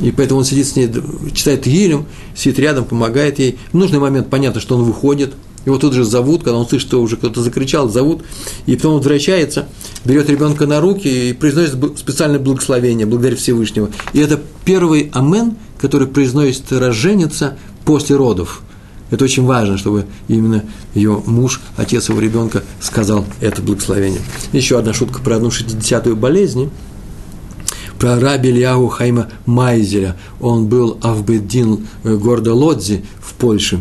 и 0.00 0.12
поэтому 0.12 0.40
он 0.40 0.44
сидит 0.44 0.66
с 0.66 0.76
ней, 0.76 0.90
читает 1.32 1.66
Елем, 1.66 2.06
сидит 2.36 2.58
рядом, 2.58 2.84
помогает 2.84 3.38
ей. 3.38 3.58
В 3.72 3.76
нужный 3.76 3.98
момент 3.98 4.28
понятно, 4.28 4.60
что 4.60 4.76
он 4.76 4.84
выходит, 4.84 5.32
его 5.68 5.78
тут 5.78 5.92
же 5.92 6.04
зовут, 6.04 6.42
когда 6.42 6.58
он 6.58 6.68
слышит, 6.68 6.88
что 6.88 7.02
уже 7.02 7.16
кто-то 7.16 7.42
закричал, 7.42 7.88
зовут, 7.88 8.22
и 8.66 8.74
потом 8.76 8.94
возвращается, 8.94 9.68
берет 10.04 10.28
ребенка 10.30 10.66
на 10.66 10.80
руки 10.80 11.30
и 11.30 11.32
произносит 11.32 11.76
специальное 11.98 12.38
благословение, 12.38 13.06
благодаря 13.06 13.36
Всевышнего. 13.36 13.90
И 14.12 14.18
это 14.18 14.40
первый 14.64 15.10
амен, 15.12 15.56
который 15.78 16.08
произносит 16.08 16.72
роженица 16.72 17.58
после 17.84 18.16
родов. 18.16 18.62
Это 19.10 19.24
очень 19.24 19.44
важно, 19.44 19.78
чтобы 19.78 20.06
именно 20.28 20.64
ее 20.94 21.22
муж, 21.26 21.60
отец 21.76 22.08
его 22.08 22.20
ребенка, 22.20 22.62
сказал 22.80 23.24
это 23.40 23.62
благословение. 23.62 24.20
Еще 24.52 24.78
одна 24.78 24.92
шутка 24.92 25.20
про 25.20 25.36
одну 25.36 25.50
шестидесятую 25.50 26.16
болезнь. 26.16 26.70
Про 27.98 28.20
раби 28.20 28.50
Ильяу 28.50 28.86
Хайма 28.88 29.28
Майзеля. 29.44 30.16
Он 30.40 30.68
был 30.68 30.98
Авбеддин 31.02 31.88
э, 32.04 32.14
города 32.14 32.54
Лодзи 32.54 33.04
в 33.20 33.34
Польше. 33.34 33.80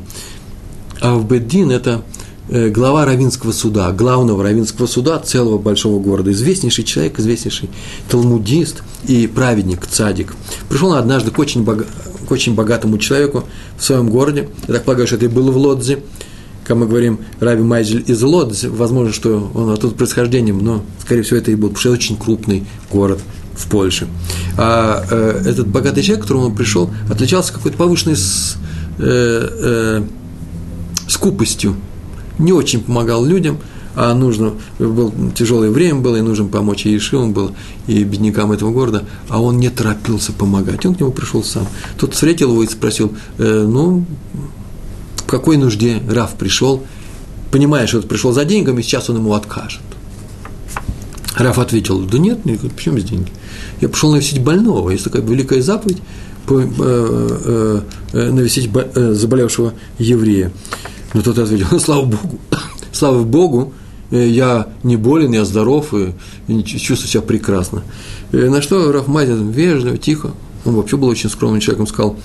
Авбеддин– 1.02 1.72
это 1.72 2.04
э, 2.50 2.70
глава 2.70 3.06
равинского 3.06 3.52
суда, 3.52 3.92
главного 3.92 4.44
равинского 4.44 4.88
суда 4.88 5.20
целого 5.20 5.58
большого 5.58 6.00
города, 6.00 6.32
известнейший 6.32 6.84
человек, 6.84 7.20
известнейший 7.20 7.70
талмудист 8.10 8.84
и 9.06 9.28
праведник, 9.28 9.86
цадик. 9.88 10.36
Пришел 10.70 10.90
он 10.90 10.98
однажды 10.98 11.32
к 11.32 11.40
очень, 11.40 11.64
бога, 11.64 11.86
к 12.28 12.32
очень 12.32 12.56
богатому 12.56 12.98
человеку 12.98 13.44
в 13.78 13.84
своем 13.84 14.10
городе. 14.10 14.50
Я 14.68 14.76
так 14.76 14.84
полагаю, 14.84 15.08
что 15.08 15.18
это 15.18 15.26
и 15.26 15.30
было 15.30 15.52
в 15.52 15.58
Лодзе. 15.58 16.00
Когда 16.64 16.82
мы 16.82 16.88
говорим 16.88 17.20
Раби 17.40 17.64
Майзель 17.64 18.04
из 18.08 18.22
Лодзе, 18.22 18.68
возможно, 18.68 19.14
что 19.14 19.52
он 19.54 19.70
оттуда 19.70 19.96
происхождением, 19.96 20.60
но, 20.60 20.84
скорее 21.02 21.22
всего, 21.22 21.38
это 21.38 21.52
и 21.52 21.56
был, 21.56 21.70
потому 21.70 21.80
что 21.80 21.90
это 21.90 21.98
очень 21.98 22.18
крупный 22.18 22.66
город 22.92 23.20
в 23.54 23.70
Польше. 23.70 24.08
А 24.58 25.06
э, 25.10 25.44
этот 25.46 25.68
богатый 25.68 26.04
человек, 26.04 26.24
к 26.24 26.28
которому 26.28 26.48
он 26.48 26.56
пришел, 26.56 26.90
отличался 27.10 27.54
какой-то 27.54 27.78
повышенной 27.78 28.18
с, 28.18 28.58
э, 29.00 29.04
э, 29.04 30.04
скупостью, 31.08 31.76
не 32.38 32.54
очень 32.54 32.82
помогал 32.82 33.26
людям– 33.26 33.58
а 34.00 34.14
нужно, 34.14 34.54
был, 34.78 35.12
тяжелое 35.34 35.72
время 35.72 36.02
было, 36.02 36.18
и 36.18 36.22
нужно 36.22 36.46
помочь 36.46 36.86
и 36.86 36.96
Ишивам 36.96 37.34
было, 37.34 37.52
и 37.88 38.04
беднякам 38.04 38.52
этого 38.52 38.72
города, 38.72 39.06
а 39.28 39.42
он 39.42 39.58
не 39.58 39.72
торопился 39.72 40.32
помогать, 40.34 40.86
он 40.86 40.94
к 40.94 41.00
нему 41.00 41.12
пришел 41.12 41.44
сам. 41.44 41.68
Тот 41.98 42.14
встретил 42.14 42.52
его 42.52 42.62
и 42.62 42.68
спросил, 42.68 43.12
э, 43.40 43.66
ну, 43.68 44.06
в 45.16 45.24
какой 45.24 45.58
нужде 45.58 46.00
Раф 46.08 46.36
пришел, 46.36 46.84
понимая, 47.50 47.88
что 47.88 47.98
он 47.98 48.04
пришел 48.04 48.32
за 48.32 48.46
деньгами, 48.46 48.84
сейчас 48.84 49.10
он 49.10 49.16
ему 49.16 49.34
откажет. 49.34 49.82
Раф 51.36 51.58
ответил, 51.58 52.00
да 52.02 52.20
нет, 52.20 52.42
почему 52.76 52.98
без 52.98 53.06
деньги? 53.06 53.32
Я 53.82 53.90
пришел 53.90 54.12
навестить 54.12 54.44
больного, 54.44 54.92
есть 54.92 55.06
такая 55.06 55.24
великая 55.24 55.64
заповедь, 55.64 56.04
по, 56.46 56.62
э, 56.62 56.68
э, 56.78 57.82
э 58.14 58.32
навестить 58.32 58.70
э, 58.74 59.14
заболевшего 59.14 59.74
еврея. 59.98 60.52
Но 61.14 61.22
тот 61.22 61.38
ответил, 61.38 61.80
слава 61.80 62.06
Богу, 62.06 62.40
слава 62.92 63.24
Богу, 63.24 63.74
Э, 64.12 64.28
я 64.28 64.68
не 64.84 64.96
болен, 64.96 65.34
я 65.34 65.46
здоров 65.46 65.94
и, 65.94 66.14
и 66.48 66.64
чувствую 66.64 67.10
себя 67.10 67.22
прекрасно. 67.22 67.84
И 68.32 68.38
э, 68.38 68.50
на 68.50 68.62
что 68.62 68.92
Рафмазин 68.92 69.52
вежливо, 69.52 69.98
тихо, 69.98 70.32
он 70.66 70.76
вообще 70.76 70.98
был 70.98 71.08
очень 71.08 71.30
скромным 71.30 71.60
человеком, 71.60 71.88
сказал, 71.88 72.16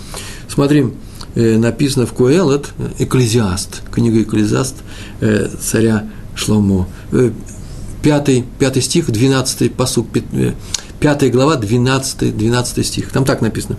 смотри, 0.48 0.86
э, 1.34 1.58
написано 1.58 2.06
в 2.06 2.12
Куэлет, 2.12 2.68
Экклезиаст, 2.98 3.82
книга 3.90 4.22
Экклезиаст 4.22 4.76
царя 5.60 6.08
Шломо, 6.34 6.88
пятый, 8.02 8.44
пятый 8.58 8.82
стих, 8.82 9.10
двенадцатый 9.10 9.70
посук, 9.70 10.06
пятая 10.98 11.30
глава, 11.30 11.56
двенадцатый, 11.56 12.32
двенадцатый 12.32 12.84
стих, 12.84 13.10
там 13.10 13.24
так 13.24 13.42
написано, 13.42 13.76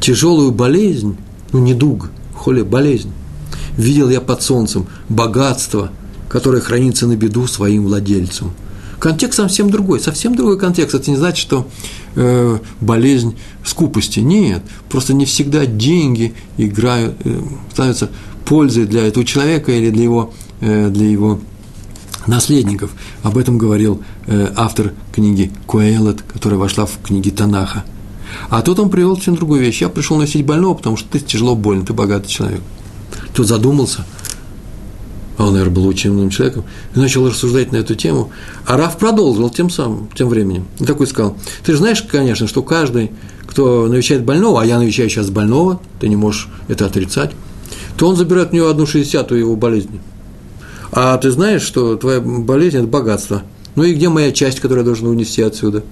тяжелую 0.00 0.50
болезнь, 0.50 1.16
ну, 1.52 1.60
недуг, 1.60 2.10
холи, 2.34 2.62
болезнь, 2.62 3.12
видел 3.78 4.10
я 4.10 4.20
под 4.20 4.42
солнцем, 4.42 4.86
богатство– 5.08 5.90
которая 6.28 6.60
хранится 6.60 7.06
на 7.06 7.16
беду 7.16 7.46
своим 7.46 7.84
владельцам. 7.84 8.52
Контекст 8.98 9.36
совсем 9.36 9.70
другой, 9.70 10.00
совсем 10.00 10.34
другой 10.34 10.58
контекст. 10.58 10.94
Это 10.94 11.10
не 11.10 11.16
значит, 11.16 11.38
что 11.38 11.68
э, 12.16 12.58
болезнь 12.80 13.36
скупости. 13.64 14.20
Нет, 14.20 14.62
просто 14.88 15.14
не 15.14 15.24
всегда 15.24 15.66
деньги 15.66 16.34
играют, 16.56 17.14
э, 17.24 17.40
становятся 17.72 18.10
пользой 18.44 18.86
для 18.86 19.06
этого 19.06 19.24
человека 19.24 19.72
или 19.72 19.90
для 19.90 20.02
его, 20.02 20.34
э, 20.60 20.88
для 20.90 21.08
его 21.08 21.38
наследников. 22.26 22.90
Об 23.22 23.38
этом 23.38 23.56
говорил 23.56 24.02
э, 24.26 24.52
автор 24.56 24.92
книги 25.12 25.52
Куэлот, 25.66 26.22
которая 26.22 26.58
вошла 26.58 26.84
в 26.84 26.98
книги 27.00 27.30
Танаха. 27.30 27.84
А 28.50 28.62
тут 28.62 28.80
он 28.80 28.90
привел 28.90 29.14
совсем 29.14 29.36
другую 29.36 29.60
вещь. 29.60 29.80
Я 29.80 29.88
пришел 29.88 30.18
носить 30.18 30.44
больного, 30.44 30.74
потому 30.74 30.96
что 30.96 31.08
ты 31.08 31.20
тяжело 31.20 31.54
больно, 31.54 31.86
ты 31.86 31.92
богатый 31.92 32.28
человек. 32.28 32.60
Тут 33.38 33.46
задумался, 33.46 34.04
а 35.36 35.46
он, 35.46 35.52
наверное, 35.52 35.72
был 35.72 35.86
очень 35.86 36.10
умным 36.10 36.28
человеком, 36.28 36.64
и 36.96 36.98
начал 36.98 37.24
рассуждать 37.24 37.70
на 37.70 37.76
эту 37.76 37.94
тему. 37.94 38.32
А 38.66 38.76
Раф 38.76 38.98
продолжил 38.98 39.48
тем 39.48 39.70
самым, 39.70 40.08
тем 40.12 40.28
временем. 40.28 40.64
И 40.80 40.84
такой 40.84 41.06
сказал, 41.06 41.36
ты 41.64 41.70
же 41.70 41.78
знаешь, 41.78 42.02
конечно, 42.02 42.48
что 42.48 42.64
каждый, 42.64 43.12
кто 43.46 43.86
навещает 43.86 44.24
больного, 44.24 44.60
а 44.60 44.66
я 44.66 44.80
навещаю 44.80 45.08
сейчас 45.08 45.30
больного, 45.30 45.80
ты 46.00 46.08
не 46.08 46.16
можешь 46.16 46.48
это 46.66 46.86
отрицать, 46.86 47.30
то 47.96 48.08
он 48.08 48.16
забирает 48.16 48.50
у 48.50 48.56
него 48.56 48.70
одну 48.70 48.86
шестьдесятую 48.86 49.38
его 49.38 49.54
болезни. 49.54 50.00
А 50.90 51.16
ты 51.16 51.30
знаешь, 51.30 51.62
что 51.62 51.94
твоя 51.94 52.20
болезнь– 52.20 52.76
это 52.78 52.88
богатство. 52.88 53.44
Ну 53.76 53.84
и 53.84 53.94
где 53.94 54.08
моя 54.08 54.32
часть, 54.32 54.58
которую 54.58 54.80
я 54.82 54.84
должен 54.84 55.06
унести 55.06 55.42
отсюда? 55.42 55.84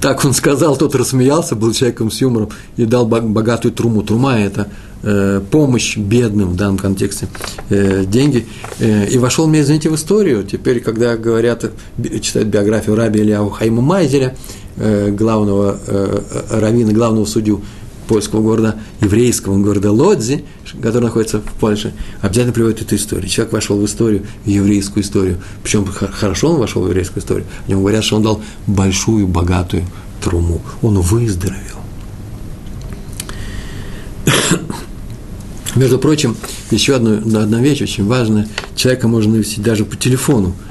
Так 0.00 0.24
он 0.24 0.32
сказал, 0.32 0.76
тот 0.76 0.94
рассмеялся, 0.94 1.56
был 1.56 1.72
человеком 1.72 2.12
с 2.12 2.20
юмором 2.20 2.50
и 2.76 2.84
дал 2.84 3.06
богатую 3.06 3.72
труму. 3.74 4.04
Трума– 4.04 4.38
это 4.38 4.68
помощь 5.50 5.96
бедным 5.96 6.50
в 6.50 6.56
данном 6.56 6.78
контексте, 6.78 7.28
э, 7.70 8.04
деньги. 8.04 8.46
Э, 8.80 9.06
и 9.06 9.18
вошел 9.18 9.46
мне, 9.46 9.60
извините, 9.60 9.90
в 9.90 9.94
историю. 9.94 10.44
Теперь, 10.44 10.80
когда 10.80 11.16
говорят, 11.16 11.70
читают 12.20 12.48
биографию 12.48 12.96
Раби 12.96 13.20
Ильяу 13.20 13.50
Хайма 13.50 13.82
Майзеля, 13.82 14.36
э, 14.76 15.10
главного 15.10 15.78
э, 15.86 16.20
раввина, 16.50 16.92
главного 16.92 17.26
судью 17.26 17.62
польского 18.08 18.40
города, 18.40 18.76
еврейского 19.00 19.58
города 19.58 19.92
Лодзи, 19.92 20.44
который 20.80 21.04
находится 21.04 21.40
в 21.40 21.52
Польше, 21.60 21.92
обязательно 22.20 22.54
приводит 22.54 22.82
эту 22.82 22.96
историю. 22.96 23.28
Человек 23.28 23.52
вошел 23.52 23.78
в 23.78 23.84
историю, 23.84 24.26
в 24.44 24.48
еврейскую 24.48 25.04
историю. 25.04 25.38
Причем 25.62 25.84
хорошо 25.84 26.50
он 26.50 26.58
вошел 26.58 26.82
в 26.82 26.86
еврейскую 26.86 27.22
историю. 27.22 27.46
О 27.66 27.70
нем 27.70 27.80
говорят, 27.80 28.02
что 28.02 28.16
он 28.16 28.22
дал 28.22 28.42
большую, 28.66 29.26
богатую 29.26 29.84
труму. 30.22 30.62
Он 30.82 30.98
выздоровел. 31.00 31.78
Между 35.76 35.98
прочим, 35.98 36.36
еще 36.70 36.96
одна, 36.96 37.42
одна 37.42 37.60
вещь 37.60 37.82
очень 37.82 38.06
важная. 38.06 38.48
Человека 38.74 39.08
можно 39.08 39.32
навестить 39.32 39.62
даже 39.62 39.84
по 39.84 39.96
телефону– 39.96 40.54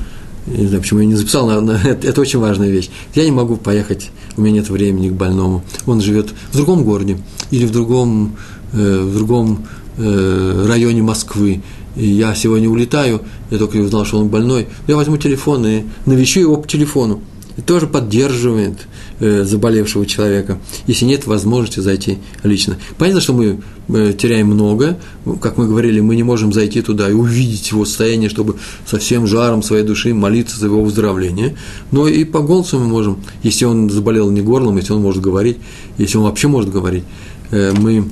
не 0.48 0.68
знаю, 0.68 0.82
почему 0.82 1.02
я 1.02 1.06
не 1.06 1.16
записал, 1.16 1.48
но, 1.48 1.60
но 1.60 1.74
это, 1.74 2.08
это 2.08 2.22
очень 2.22 2.40
важная 2.40 2.70
вещь. 2.70 2.90
Я 3.14 3.26
не 3.26 3.32
могу 3.32 3.58
поехать, 3.58 4.12
у 4.38 4.42
меня 4.42 4.56
нет 4.56 4.70
времени 4.70 5.10
к 5.10 5.14
больному. 5.14 5.64
Он 5.86 6.02
живет 6.02 6.30
в 6.52 6.56
другом 6.56 6.84
городе 6.84 7.18
или 7.52 7.66
в 7.66 7.72
другом, 7.72 8.38
э, 8.74 9.02
в 9.02 9.14
другом 9.14 9.66
э, 9.98 10.66
районе 10.68 11.04
Москвы. 11.04 11.62
И 11.98 12.08
я 12.08 12.34
сегодня 12.34 12.70
улетаю, 12.70 13.22
я 13.50 13.58
только 13.58 13.78
узнал, 13.78 14.06
что 14.06 14.20
он 14.20 14.30
больной. 14.30 14.68
Я 14.88 14.96
возьму 14.96 15.18
телефон 15.18 15.66
и 15.68 15.84
навещу 16.06 16.40
его 16.40 16.58
по 16.58 16.68
телефону 16.68 17.22
тоже 17.66 17.88
поддерживает 17.88 18.88
э, 19.20 19.44
заболевшего 19.44 20.06
человека, 20.06 20.60
если 20.86 21.06
нет 21.06 21.26
возможности 21.26 21.80
зайти 21.80 22.20
лично. 22.44 22.78
Понятно, 22.98 23.22
что 23.22 23.34
мы 23.34 23.62
э, 23.90 24.14
теряем 24.18 24.48
много, 24.48 24.98
как 25.42 25.58
мы 25.58 25.68
говорили, 25.68 26.00
мы 26.00 26.16
не 26.16 26.24
можем 26.24 26.54
зайти 26.54 26.82
туда 26.82 27.10
и 27.10 27.14
увидеть 27.14 27.72
его 27.72 27.86
состояние, 27.86 28.30
чтобы 28.30 28.58
со 28.86 29.00
всем 29.00 29.26
жаром 29.26 29.64
своей 29.64 29.84
души 29.84 30.14
молиться 30.14 30.60
за 30.60 30.68
его 30.68 30.84
выздоровление, 30.84 31.56
но 31.92 32.08
и 32.08 32.24
по 32.24 32.42
голосу 32.42 32.80
мы 32.80 32.88
можем, 32.88 33.18
если 33.44 33.66
он 33.66 33.90
заболел 33.90 34.30
не 34.30 34.42
горлом, 34.42 34.78
если 34.78 34.94
он 34.94 35.02
может 35.02 35.22
говорить, 35.22 35.58
если 35.98 36.18
он 36.18 36.26
вообще 36.26 36.48
может 36.48 36.72
говорить, 36.72 37.04
мы 37.52 38.06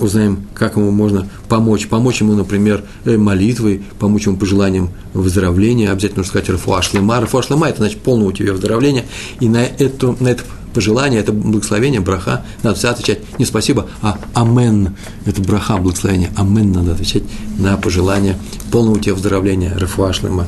узнаем, 0.00 0.46
как 0.54 0.76
ему 0.76 0.90
можно 0.90 1.28
помочь. 1.48 1.88
Помочь 1.88 2.20
ему, 2.20 2.34
например, 2.34 2.84
э, 3.04 3.16
молитвой, 3.16 3.82
помочь 3.98 4.26
ему 4.26 4.36
пожеланием 4.36 4.90
выздоровления. 5.12 5.90
Обязательно 5.90 6.18
нужно 6.18 6.30
сказать 6.30 6.50
«Рафуашлема». 6.50 7.20
Рафуашлема– 7.20 7.68
это 7.68 7.78
значит 7.78 8.00
полного 8.00 8.28
у 8.28 8.32
тебя 8.32 8.52
выздоровления. 8.52 9.04
И 9.40 9.48
на, 9.48 9.64
эту, 9.64 10.16
на 10.20 10.28
это 10.28 10.44
пожелание, 10.76 11.20
это 11.20 11.32
благословение, 11.32 12.00
браха, 12.00 12.44
надо 12.62 12.76
всегда 12.76 12.92
отвечать 12.92 13.20
не 13.38 13.44
спасибо, 13.44 13.86
а 14.02 14.18
амен. 14.34 14.94
Это 15.24 15.40
браха, 15.40 15.78
благословение. 15.78 16.30
Амен 16.36 16.70
надо 16.72 16.92
отвечать 16.92 17.22
на 17.58 17.76
пожелание 17.76 18.38
полного 18.70 18.96
у 18.96 18.98
тебя 18.98 19.14
выздоровления, 19.14 19.76
рафуашлема. 19.78 20.46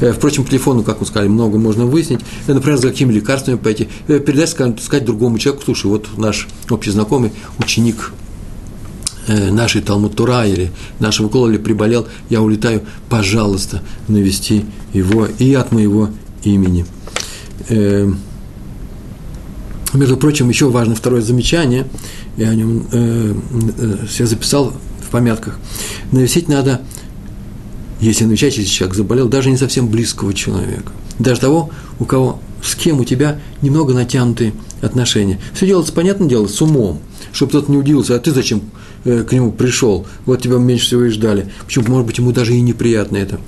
Э, 0.00 0.12
впрочем, 0.12 0.44
по 0.44 0.50
телефону, 0.50 0.82
как 0.82 1.00
мы 1.00 1.06
сказали, 1.06 1.28
много 1.28 1.58
можно 1.58 1.86
выяснить. 1.86 2.20
Э, 2.46 2.52
например, 2.52 2.78
за 2.78 2.88
какими 2.88 3.12
лекарствами 3.12 3.56
пойти. 3.56 3.88
Передать, 4.06 4.50
сказать 4.50 5.04
другому 5.04 5.38
человеку, 5.38 5.64
слушай, 5.64 5.86
вот 5.86 6.06
наш 6.18 6.48
общий 6.70 6.90
знакомый, 6.90 7.32
ученик 7.58 8.12
Э, 9.28 9.52
нашей 9.52 9.82
Талмуд 9.82 10.16
Тура 10.16 10.44
или 10.44 10.72
нашего 10.98 11.28
Кололи 11.28 11.56
приболел, 11.56 12.08
я 12.28 12.42
улетаю, 12.42 12.82
пожалуйста, 13.08 13.80
навести 14.08 14.64
его 14.92 15.26
и 15.26 15.54
от 15.54 15.70
моего 15.70 16.10
имени. 16.42 16.84
Э, 19.92 19.98
между 19.98 20.16
прочим, 20.16 20.48
еще 20.48 20.70
важно 20.70 20.94
второе 20.94 21.22
замечание, 21.22 21.86
я 22.36 22.50
о 22.50 22.54
нем 22.54 22.86
э, 22.92 23.34
я 24.18 24.26
записал 24.26 24.72
в 25.06 25.10
помятках. 25.10 25.58
Навестить 26.10 26.48
надо, 26.48 26.80
если 28.00 28.24
навещать, 28.24 28.56
если 28.56 28.70
человек 28.70 28.96
заболел, 28.96 29.28
даже 29.28 29.50
не 29.50 29.56
совсем 29.56 29.88
близкого 29.88 30.34
человека, 30.34 30.92
даже 31.18 31.40
того, 31.40 31.70
у 31.98 32.04
кого, 32.04 32.40
с 32.62 32.74
кем 32.74 33.00
у 33.00 33.04
тебя 33.04 33.40
немного 33.60 33.94
натянутые 33.94 34.54
отношения. 34.80 35.38
Все 35.54 35.66
делается, 35.66 35.92
понятное 35.92 36.28
дело, 36.28 36.46
с 36.46 36.60
умом, 36.60 37.00
чтобы 37.32 37.52
тот 37.52 37.68
не 37.68 37.76
удивился, 37.76 38.14
а 38.14 38.18
ты 38.18 38.32
зачем 38.32 38.62
Э, 38.62 38.81
к 39.04 39.32
нему 39.32 39.52
пришел, 39.52 40.06
вот 40.26 40.42
тебя 40.42 40.58
меньше 40.58 40.86
всего 40.86 41.04
и 41.04 41.10
ждали. 41.10 41.50
Почему, 41.64 41.88
может 41.88 42.06
быть, 42.06 42.18
ему 42.18 42.32
даже 42.32 42.54
и 42.54 42.60
неприятно 42.60 43.16
это. 43.16 43.40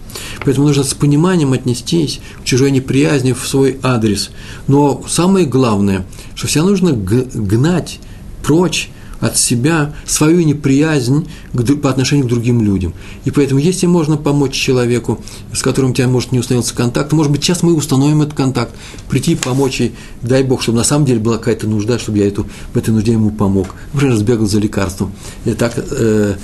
Поэтому 0.45 0.67
нужно 0.67 0.85
с 0.85 0.95
пониманием 0.95 1.53
отнестись 1.53 2.21
к 2.43 2.45
чужой 2.45 2.71
неприязни 2.71 3.33
в 3.33 3.47
свой 3.47 3.79
адрес. 3.83 4.31
Но 4.67 5.05
самое 5.09 5.47
главное, 5.47 6.07
что 6.35 6.47
всегда 6.47 6.67
нужно 6.67 6.93
гнать 6.93 8.01
прочь 8.43 8.91
от 9.25 9.39
себя 9.39 9.95
свою 10.07 10.43
неприязнь 10.43 11.27
по 11.83 11.89
отношению 11.89 12.27
к 12.27 12.29
другим 12.29 12.63
людям. 12.63 12.93
И 13.25 13.31
поэтому, 13.31 13.59
если 13.59 13.87
можно 13.87 14.19
помочь 14.19 14.53
человеку, 14.53 15.23
с 15.53 15.63
которым 15.63 15.93
у 15.93 15.95
тебя 15.95 16.09
может 16.09 16.31
не 16.33 16.39
установился 16.39 16.75
контакт, 16.75 17.13
может 17.13 17.33
быть, 17.33 17.43
сейчас 17.43 17.63
мы 17.63 17.75
установим 17.75 18.21
этот 18.21 18.35
контакт, 18.35 18.75
прийти 19.09 19.35
помочь, 19.35 19.81
и 19.81 19.95
дай 20.21 20.43
Бог, 20.43 20.61
чтобы 20.61 20.77
на 20.79 20.85
самом 20.85 21.07
деле 21.07 21.21
была 21.21 21.39
какая-то 21.39 21.67
нужда, 21.67 21.99
чтобы 21.99 22.19
я 22.19 22.29
эту, 22.29 22.47
в 22.75 22.77
этой 22.77 22.91
нужде 22.91 23.13
ему 23.13 23.31
помог. 23.31 23.69
Например, 23.95 24.15
сбегал 24.17 24.47
за 24.47 24.59
лекарством. 24.59 25.13
И 25.47 25.53
так, 25.53 25.73
э, 25.77 26.35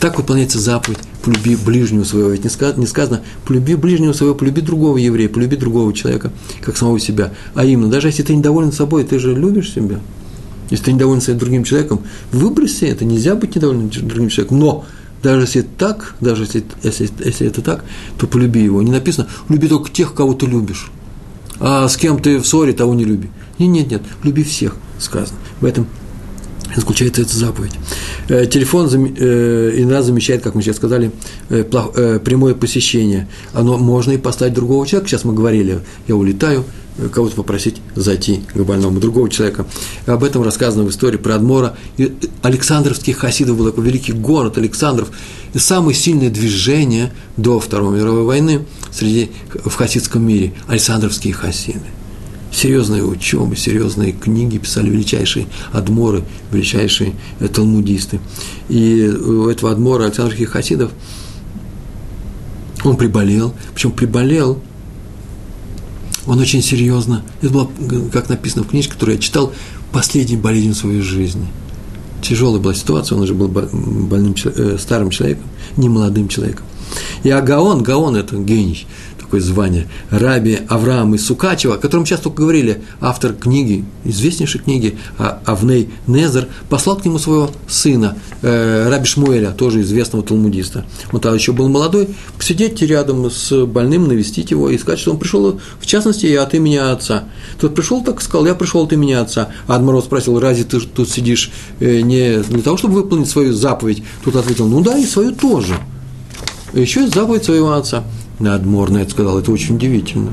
так 0.00 0.18
выполняется 0.18 0.58
заповедь 0.58 0.98
полюби 1.22 1.54
ближнего 1.54 2.02
своего. 2.02 2.30
Ведь 2.30 2.42
не 2.42 2.50
сказано, 2.50 2.80
не 2.80 2.86
сказано 2.88 3.20
полюби 3.44 3.76
ближнего 3.76 4.12
своего, 4.14 4.34
полюби 4.34 4.62
другого 4.62 4.96
еврея, 4.96 5.28
полюби 5.28 5.56
другого 5.56 5.92
человека, 5.92 6.32
как 6.60 6.76
самого 6.76 6.98
себя. 6.98 7.32
А 7.54 7.64
именно, 7.64 7.88
даже 7.88 8.08
если 8.08 8.24
ты 8.24 8.34
недоволен 8.34 8.72
собой, 8.72 9.04
ты 9.04 9.20
же 9.20 9.32
любишь 9.32 9.72
себя. 9.72 10.00
Если 10.70 10.86
ты 10.86 10.92
недоволен 10.92 11.20
своим 11.20 11.38
другим 11.38 11.64
человеком, 11.64 12.02
выброси 12.32 12.84
это, 12.84 13.04
нельзя 13.04 13.34
быть 13.34 13.54
недовольным 13.54 13.90
другим 13.90 14.28
человеком. 14.28 14.58
Но 14.58 14.84
даже 15.22 15.42
если 15.42 15.62
так, 15.62 16.14
даже 16.20 16.44
если, 16.44 16.64
если, 16.82 17.10
если 17.24 17.46
это 17.46 17.60
так, 17.60 17.84
то 18.18 18.26
полюби 18.26 18.62
его. 18.62 18.82
Не 18.82 18.90
написано, 18.90 19.28
люби 19.48 19.68
только 19.68 19.90
тех, 19.90 20.14
кого 20.14 20.34
ты 20.34 20.46
любишь. 20.46 20.90
А 21.58 21.88
с 21.88 21.96
кем 21.96 22.18
ты 22.20 22.38
в 22.38 22.46
ссоре, 22.46 22.72
того 22.72 22.94
не 22.94 23.04
люби. 23.04 23.28
Нет, 23.58 23.70
нет, 23.70 23.90
нет, 23.90 24.02
люби 24.22 24.42
всех, 24.42 24.76
сказано. 24.98 25.38
В 25.60 25.66
этом 25.66 25.86
заключается 26.74 27.22
эта 27.22 27.36
заповедь. 27.36 27.72
Э, 28.28 28.46
телефон 28.46 28.88
э, 28.88 29.74
иногда 29.76 30.02
замещает, 30.02 30.42
как 30.42 30.54
мы 30.54 30.62
сейчас 30.62 30.76
сказали, 30.76 31.10
э, 31.48 31.64
прямое 32.24 32.54
посещение. 32.54 33.28
Оно 33.52 33.76
можно 33.76 34.12
и 34.12 34.18
поставить 34.18 34.54
другого 34.54 34.86
человека. 34.86 35.10
Сейчас 35.10 35.24
мы 35.24 35.34
говорили, 35.34 35.80
я 36.06 36.16
улетаю, 36.16 36.64
кого-то 37.08 37.36
попросить 37.36 37.76
зайти 37.94 38.42
к 38.52 38.58
больному, 38.58 39.00
другого 39.00 39.30
человека. 39.30 39.66
Об 40.06 40.24
этом 40.24 40.42
рассказано 40.42 40.84
в 40.84 40.90
истории 40.90 41.16
про 41.16 41.36
Адмора. 41.36 41.76
И 41.96 42.14
Александровских 42.42 43.18
хасидов 43.18 43.56
был 43.56 43.66
такой 43.66 43.84
великий 43.84 44.12
город 44.12 44.58
Александров. 44.58 45.10
И 45.54 45.58
самое 45.58 45.96
сильное 45.96 46.30
движение 46.30 47.12
до 47.36 47.58
Второй 47.58 47.96
мировой 47.98 48.24
войны 48.24 48.64
среди, 48.92 49.30
в 49.64 49.74
хасидском 49.74 50.26
мире– 50.26 50.52
Александровские 50.68 51.32
хасиды. 51.32 51.80
Серьезные 52.52 53.04
учебы, 53.04 53.56
серьезные 53.56 54.12
книги 54.12 54.58
писали 54.58 54.90
величайшие 54.90 55.46
адморы, 55.72 56.24
величайшие 56.50 57.14
талмудисты. 57.54 58.20
И 58.68 59.06
у 59.06 59.48
этого 59.48 59.70
адмора 59.70 60.04
Александровских 60.04 60.50
хасидов 60.50 60.90
он 62.82 62.96
приболел, 62.96 63.54
причем 63.74 63.92
приболел– 63.92 64.60
он 66.26 66.38
очень 66.38 66.62
серьезно, 66.62 67.22
это 67.40 67.52
было, 67.52 67.70
как 68.12 68.28
написано 68.28 68.64
в 68.64 68.68
книжке, 68.68 68.92
которую 68.92 69.16
я 69.16 69.22
читал, 69.22 69.52
последний 69.92 70.36
болезнь 70.36 70.72
в 70.72 70.76
своей 70.76 71.00
жизни. 71.00 71.46
Тяжелая 72.22 72.60
была 72.60 72.74
ситуация, 72.74 73.16
он 73.16 73.22
уже 73.22 73.34
был 73.34 73.48
больным, 73.48 74.34
э, 74.44 74.76
старым 74.78 75.10
человеком, 75.10 75.44
не 75.76 75.88
молодым 75.88 76.28
человеком. 76.28 76.66
И 77.22 77.30
а 77.30 77.40
Гаон, 77.40 77.82
Гаон– 77.82 78.16
это 78.16 78.36
гений, 78.36 78.86
такое 79.30 79.40
звание, 79.40 79.86
Раби 80.10 80.58
Авраам 80.68 81.14
из 81.14 81.24
Сукачева, 81.24 81.76
о 81.76 81.78
котором 81.78 82.04
только 82.04 82.30
говорили, 82.30 82.82
автор 83.00 83.32
книги, 83.32 83.84
известнейшей 84.04 84.60
книги 84.60 84.98
а, 85.18 85.40
Авней 85.44 85.90
Незер, 86.08 86.48
послал 86.68 86.96
к 86.96 87.04
нему 87.04 87.20
своего 87.20 87.52
сына, 87.68 88.16
э, 88.42 88.88
Раби 88.90 89.04
Шмуэля, 89.06 89.52
тоже 89.52 89.82
известного 89.82 90.24
талмудиста. 90.24 90.84
Он 91.12 91.20
тогда 91.20 91.36
еще 91.36 91.52
был 91.52 91.68
молодой, 91.68 92.08
посидеть 92.36 92.82
рядом 92.82 93.30
с 93.30 93.66
больным, 93.66 94.08
навестить 94.08 94.50
его 94.50 94.68
и 94.68 94.76
сказать, 94.76 94.98
что 94.98 95.12
он 95.12 95.18
пришел, 95.20 95.60
в 95.78 95.86
частности, 95.86 96.26
и 96.26 96.34
от 96.34 96.52
имени 96.54 96.78
отца. 96.78 97.22
Тот 97.60 97.76
пришел 97.76 98.02
так 98.02 98.20
сказал, 98.20 98.46
я 98.46 98.56
пришел 98.56 98.82
от 98.82 98.92
имени 98.92 99.12
отца. 99.12 99.50
А 99.68 99.76
Адмаров 99.76 100.06
спросил, 100.06 100.40
разве 100.40 100.64
ты 100.64 100.80
тут 100.80 101.08
сидишь 101.08 101.52
э, 101.78 102.00
не 102.00 102.42
для 102.42 102.62
того, 102.62 102.76
чтобы 102.76 102.94
выполнить 102.94 103.30
свою 103.30 103.52
заповедь? 103.52 104.02
Тут 104.24 104.34
ответил, 104.34 104.66
ну 104.66 104.80
да, 104.80 104.98
и 104.98 105.06
свою 105.06 105.30
тоже. 105.30 105.76
Еще 106.72 107.04
и 107.04 107.08
заповедь 107.08 107.44
своего 107.44 107.74
отца. 107.74 108.02
Адмор 108.48 108.90
на 108.90 108.98
это 108.98 109.10
сказал, 109.10 109.38
это 109.38 109.52
очень 109.52 109.76
удивительно. 109.76 110.32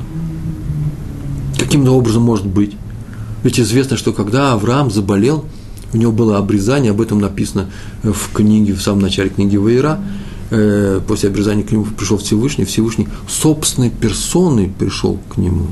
Каким-то 1.58 1.92
образом 1.92 2.22
может 2.22 2.46
быть? 2.46 2.76
Ведь 3.42 3.60
известно, 3.60 3.96
что 3.96 4.12
когда 4.12 4.52
Авраам 4.52 4.90
заболел, 4.90 5.44
у 5.92 5.96
него 5.96 6.12
было 6.12 6.38
обрезание, 6.38 6.90
об 6.90 7.00
этом 7.00 7.18
написано 7.18 7.70
в 8.02 8.32
книге, 8.32 8.74
в 8.74 8.82
самом 8.82 9.00
начале 9.00 9.30
книги 9.30 9.56
Ваера, 9.56 10.00
э, 10.50 11.00
после 11.06 11.28
обрезания 11.28 11.62
к 11.62 11.70
нему 11.70 11.84
пришел 11.84 12.18
Всевышний, 12.18 12.64
Всевышний 12.64 13.08
собственной 13.28 13.90
персоной 13.90 14.68
пришел 14.68 15.18
к 15.28 15.36
нему. 15.36 15.68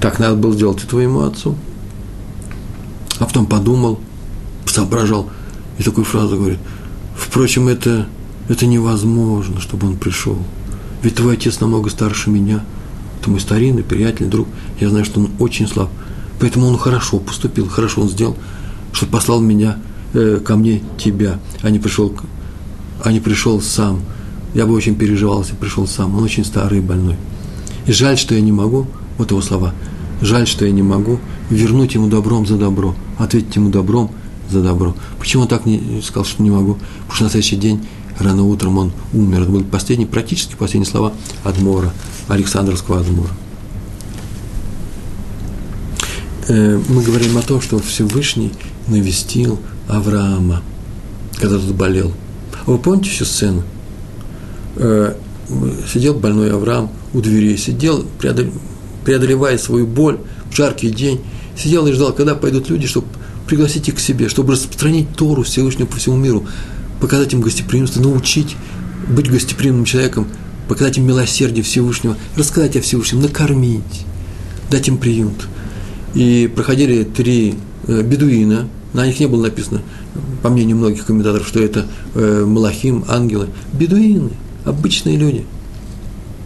Так 0.00 0.18
надо 0.18 0.36
было 0.36 0.54
сделать 0.54 0.82
и 0.82 0.86
твоему 0.86 1.20
отцу. 1.20 1.56
А 3.18 3.26
потом 3.26 3.46
подумал, 3.46 4.00
соображал, 4.66 5.28
и 5.78 5.82
такую 5.82 6.04
фразу 6.04 6.36
говорит, 6.36 6.58
впрочем, 7.14 7.68
это, 7.68 8.06
это 8.48 8.66
невозможно, 8.66 9.60
чтобы 9.60 9.86
он 9.86 9.96
пришел. 9.96 10.38
Ведь 11.02 11.14
твой 11.14 11.34
отец 11.34 11.60
намного 11.60 11.90
старше 11.90 12.30
меня. 12.30 12.64
Это 13.20 13.30
мой 13.30 13.40
старинный 13.40 13.82
приятель, 13.82 14.26
друг. 14.26 14.48
Я 14.80 14.90
знаю, 14.90 15.04
что 15.04 15.20
он 15.20 15.30
очень 15.38 15.68
слаб. 15.68 15.90
Поэтому 16.40 16.66
он 16.66 16.78
хорошо 16.78 17.18
поступил, 17.18 17.68
хорошо 17.68 18.02
он 18.02 18.08
сделал, 18.08 18.36
что 18.92 19.06
послал 19.06 19.40
меня 19.40 19.78
э, 20.14 20.40
ко 20.44 20.56
мне 20.56 20.80
тебя, 20.98 21.38
а 21.62 21.70
не 21.70 21.78
пришел, 21.78 22.14
а 23.02 23.12
не 23.12 23.20
пришел 23.20 23.60
сам. 23.60 24.00
Я 24.54 24.66
бы 24.66 24.72
очень 24.72 24.94
переживал, 24.94 25.42
если 25.42 25.54
пришел 25.54 25.86
сам. 25.86 26.16
Он 26.16 26.22
очень 26.22 26.44
старый 26.44 26.78
и 26.78 26.82
больной. 26.82 27.16
И 27.86 27.92
жаль, 27.92 28.16
что 28.16 28.34
я 28.34 28.40
не 28.40 28.52
могу, 28.52 28.86
вот 29.18 29.30
его 29.30 29.42
слова, 29.42 29.74
жаль, 30.22 30.46
что 30.46 30.64
я 30.64 30.72
не 30.72 30.82
могу 30.82 31.18
вернуть 31.50 31.94
ему 31.94 32.08
добром 32.08 32.46
за 32.46 32.56
добро, 32.56 32.94
ответить 33.18 33.56
ему 33.56 33.70
добром 33.70 34.10
за 34.50 34.62
добро. 34.62 34.94
Почему 35.18 35.42
он 35.42 35.48
так 35.48 35.66
не 35.66 36.00
сказал, 36.02 36.24
что 36.24 36.42
не 36.42 36.50
могу? 36.50 36.74
Потому 37.00 37.14
что 37.14 37.24
на 37.24 37.30
следующий 37.30 37.56
день 37.56 37.80
рано 38.20 38.44
утром 38.44 38.78
он 38.78 38.92
умер. 39.12 39.42
Это 39.42 39.50
были 39.50 39.62
последние, 39.64 40.08
практически 40.08 40.54
последние 40.54 40.90
слова 40.90 41.12
Адмора, 41.44 41.92
Александровского 42.28 43.00
Адмора. 43.00 43.30
Э, 46.48 46.80
мы 46.88 47.02
говорим 47.02 47.36
о 47.38 47.42
том, 47.42 47.60
что 47.60 47.78
Всевышний 47.78 48.52
навестил 48.88 49.58
Авраама, 49.88 50.62
когда 51.36 51.58
тот 51.58 51.74
болел. 51.74 52.12
А 52.66 52.70
вы 52.70 52.78
помните 52.78 53.10
еще 53.10 53.24
сцену? 53.24 53.62
Э, 54.76 55.14
сидел 55.92 56.14
больной 56.14 56.52
Авраам 56.52 56.90
у 57.12 57.20
дверей, 57.20 57.56
сидел, 57.56 58.04
преодолевая 59.04 59.58
свою 59.58 59.86
боль 59.86 60.18
в 60.50 60.56
жаркий 60.56 60.90
день, 60.90 61.20
сидел 61.56 61.86
и 61.86 61.92
ждал, 61.92 62.12
когда 62.12 62.34
пойдут 62.34 62.68
люди, 62.70 62.86
чтобы 62.86 63.06
пригласить 63.46 63.88
их 63.88 63.96
к 63.96 64.00
себе, 64.00 64.28
чтобы 64.28 64.52
распространить 64.52 65.14
Тору 65.16 65.42
Всевышнего 65.42 65.86
по 65.86 65.96
всему 65.96 66.16
миру, 66.16 66.46
показать 67.00 67.32
им 67.32 67.40
гостеприимство, 67.40 68.00
научить 68.00 68.56
быть 69.08 69.30
гостеприимным 69.30 69.84
человеком, 69.84 70.28
показать 70.68 70.98
им 70.98 71.06
милосердие 71.06 71.64
Всевышнего, 71.64 72.16
рассказать 72.36 72.76
о 72.76 72.80
Всевышнем, 72.80 73.22
накормить, 73.22 74.04
дать 74.70 74.86
им 74.88 74.98
приют. 74.98 75.48
И 76.14 76.50
проходили 76.54 77.04
три 77.04 77.54
э, 77.86 78.02
бедуина, 78.02 78.68
на 78.92 79.06
них 79.06 79.18
не 79.18 79.26
было 79.26 79.44
написано, 79.44 79.82
по 80.42 80.50
мнению 80.50 80.76
многих 80.76 81.06
комментаторов, 81.06 81.48
что 81.48 81.60
это 81.60 81.86
э, 82.14 82.44
малахим, 82.44 83.04
ангелы. 83.08 83.48
Бедуины, 83.72 84.30
обычные 84.64 85.16
люди. 85.16 85.44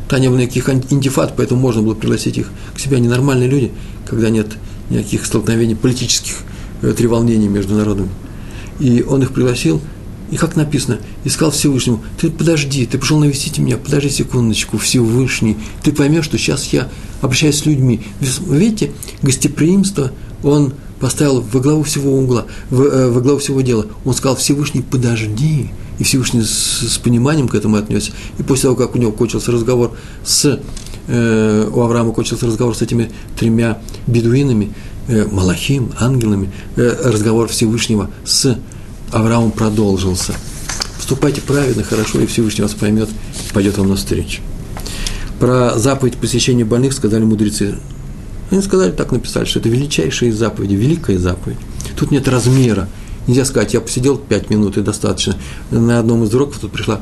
Там 0.09 0.21
не 0.21 0.29
было 0.29 0.39
никаких 0.39 0.69
антифат, 0.69 1.35
поэтому 1.37 1.61
можно 1.61 1.83
было 1.83 1.95
пригласить 1.95 2.37
их 2.37 2.51
к 2.75 2.79
себе. 2.79 2.99
Они 2.99 3.09
нормальные 3.09 3.49
люди, 3.49 3.73
когда 4.07 4.29
нет 4.29 4.49
никаких 4.91 5.25
столкновений, 5.25 5.75
политических 5.75 6.37
э, 6.83 6.93
треволнений 6.93 7.49
между 7.49 7.75
народами. 7.75 8.11
И 8.81 9.03
он 9.03 9.23
их 9.23 9.33
пригласил– 9.33 9.81
и 10.35 10.37
как 10.37 10.57
написано, 10.57 10.99
искал 11.23 11.53
Всевышнему, 11.53 12.03
ты 12.21 12.29
подожди, 12.29 12.87
ты 12.87 12.99
пришел 12.99 13.21
навестить 13.21 13.59
меня, 13.59 13.77
подожди 13.77 14.11
секундочку, 14.11 14.79
Всевышний, 14.79 15.57
ты 15.85 15.93
поймешь, 15.93 16.25
что 16.25 16.39
сейчас 16.39 16.73
я 16.73 16.89
обращаюсь 17.23 17.59
с 17.59 17.67
людьми. 17.67 18.01
Видите, 18.21 18.91
гостеприимство 19.23 20.11
он 20.43 20.75
поставил 20.99 21.41
во 21.41 21.61
главу 21.61 21.85
всего 21.85 22.19
угла, 22.19 22.47
э, 22.73 23.11
во 23.15 23.21
главу 23.21 23.39
всего 23.39 23.61
дела. 23.61 23.87
Он 24.05 24.13
сказал, 24.13 24.35
Всевышний, 24.35 24.83
подожди. 24.83 25.71
И 26.01 26.03
Всевышний 26.03 26.43
с, 26.43 26.81
с 26.81 26.99
пониманием 26.99 27.47
к 27.47 27.55
этому 27.55 27.77
отнесся. 27.77 28.11
И 28.41 28.43
после 28.43 28.63
того, 28.63 28.75
как 28.75 28.97
у 28.97 28.99
него 28.99 29.13
кончился 29.13 29.53
разговор 29.53 29.97
с, 30.25 30.59
э, 31.07 31.71
у 31.73 31.81
Авраама 31.81 32.13
кончился 32.13 32.47
разговор 32.47 32.75
с 32.75 32.83
этими 32.83 33.13
тремя 33.39 33.79
бедуинами, 34.09 34.75
э, 35.07 35.29
Малахим, 35.31 35.93
ангелами, 36.01 36.51
э, 36.75 36.93
разговор 37.05 37.47
Всевышнего 37.47 38.11
с 38.25 38.59
Авраам 39.15 39.53
продолжился. 39.53 40.35
Поступайте 40.97 41.41
правильно, 41.41 41.85
хорошо, 41.85 42.19
и 42.19 42.27
Всевышний 42.27 42.63
вас 42.63 42.75
поймет, 42.75 43.09
пойдет 43.53 43.79
вам 43.79 43.91
навстречу. 43.91 44.43
Про 45.39 45.79
заповедь 45.79 46.17
посещения 46.17 46.65
больных 46.65 46.93
сказали 46.95 47.23
мудрецы. 47.23 47.77
Они 48.51 48.61
сказали, 48.61 48.91
так 48.91 49.13
написали, 49.13 49.45
что 49.45 49.61
это 49.61 49.69
величайшая 49.69 50.31
из 50.31 50.41
великая 50.41 51.19
заповедь. 51.19 51.59
Тут 51.97 52.11
нет 52.11 52.27
размера. 52.27 52.89
Нельзя 53.29 53.45
сказать, 53.45 53.73
я 53.73 53.81
посидел 53.81 54.19
пять 54.19 54.51
минут 54.51 54.79
и 54.79 54.83
достаточно. 54.83 55.37
На 55.71 56.01
одном 56.01 56.25
из 56.25 56.35
уроков 56.35 56.59
тут 56.59 56.73
пришла 56.73 57.01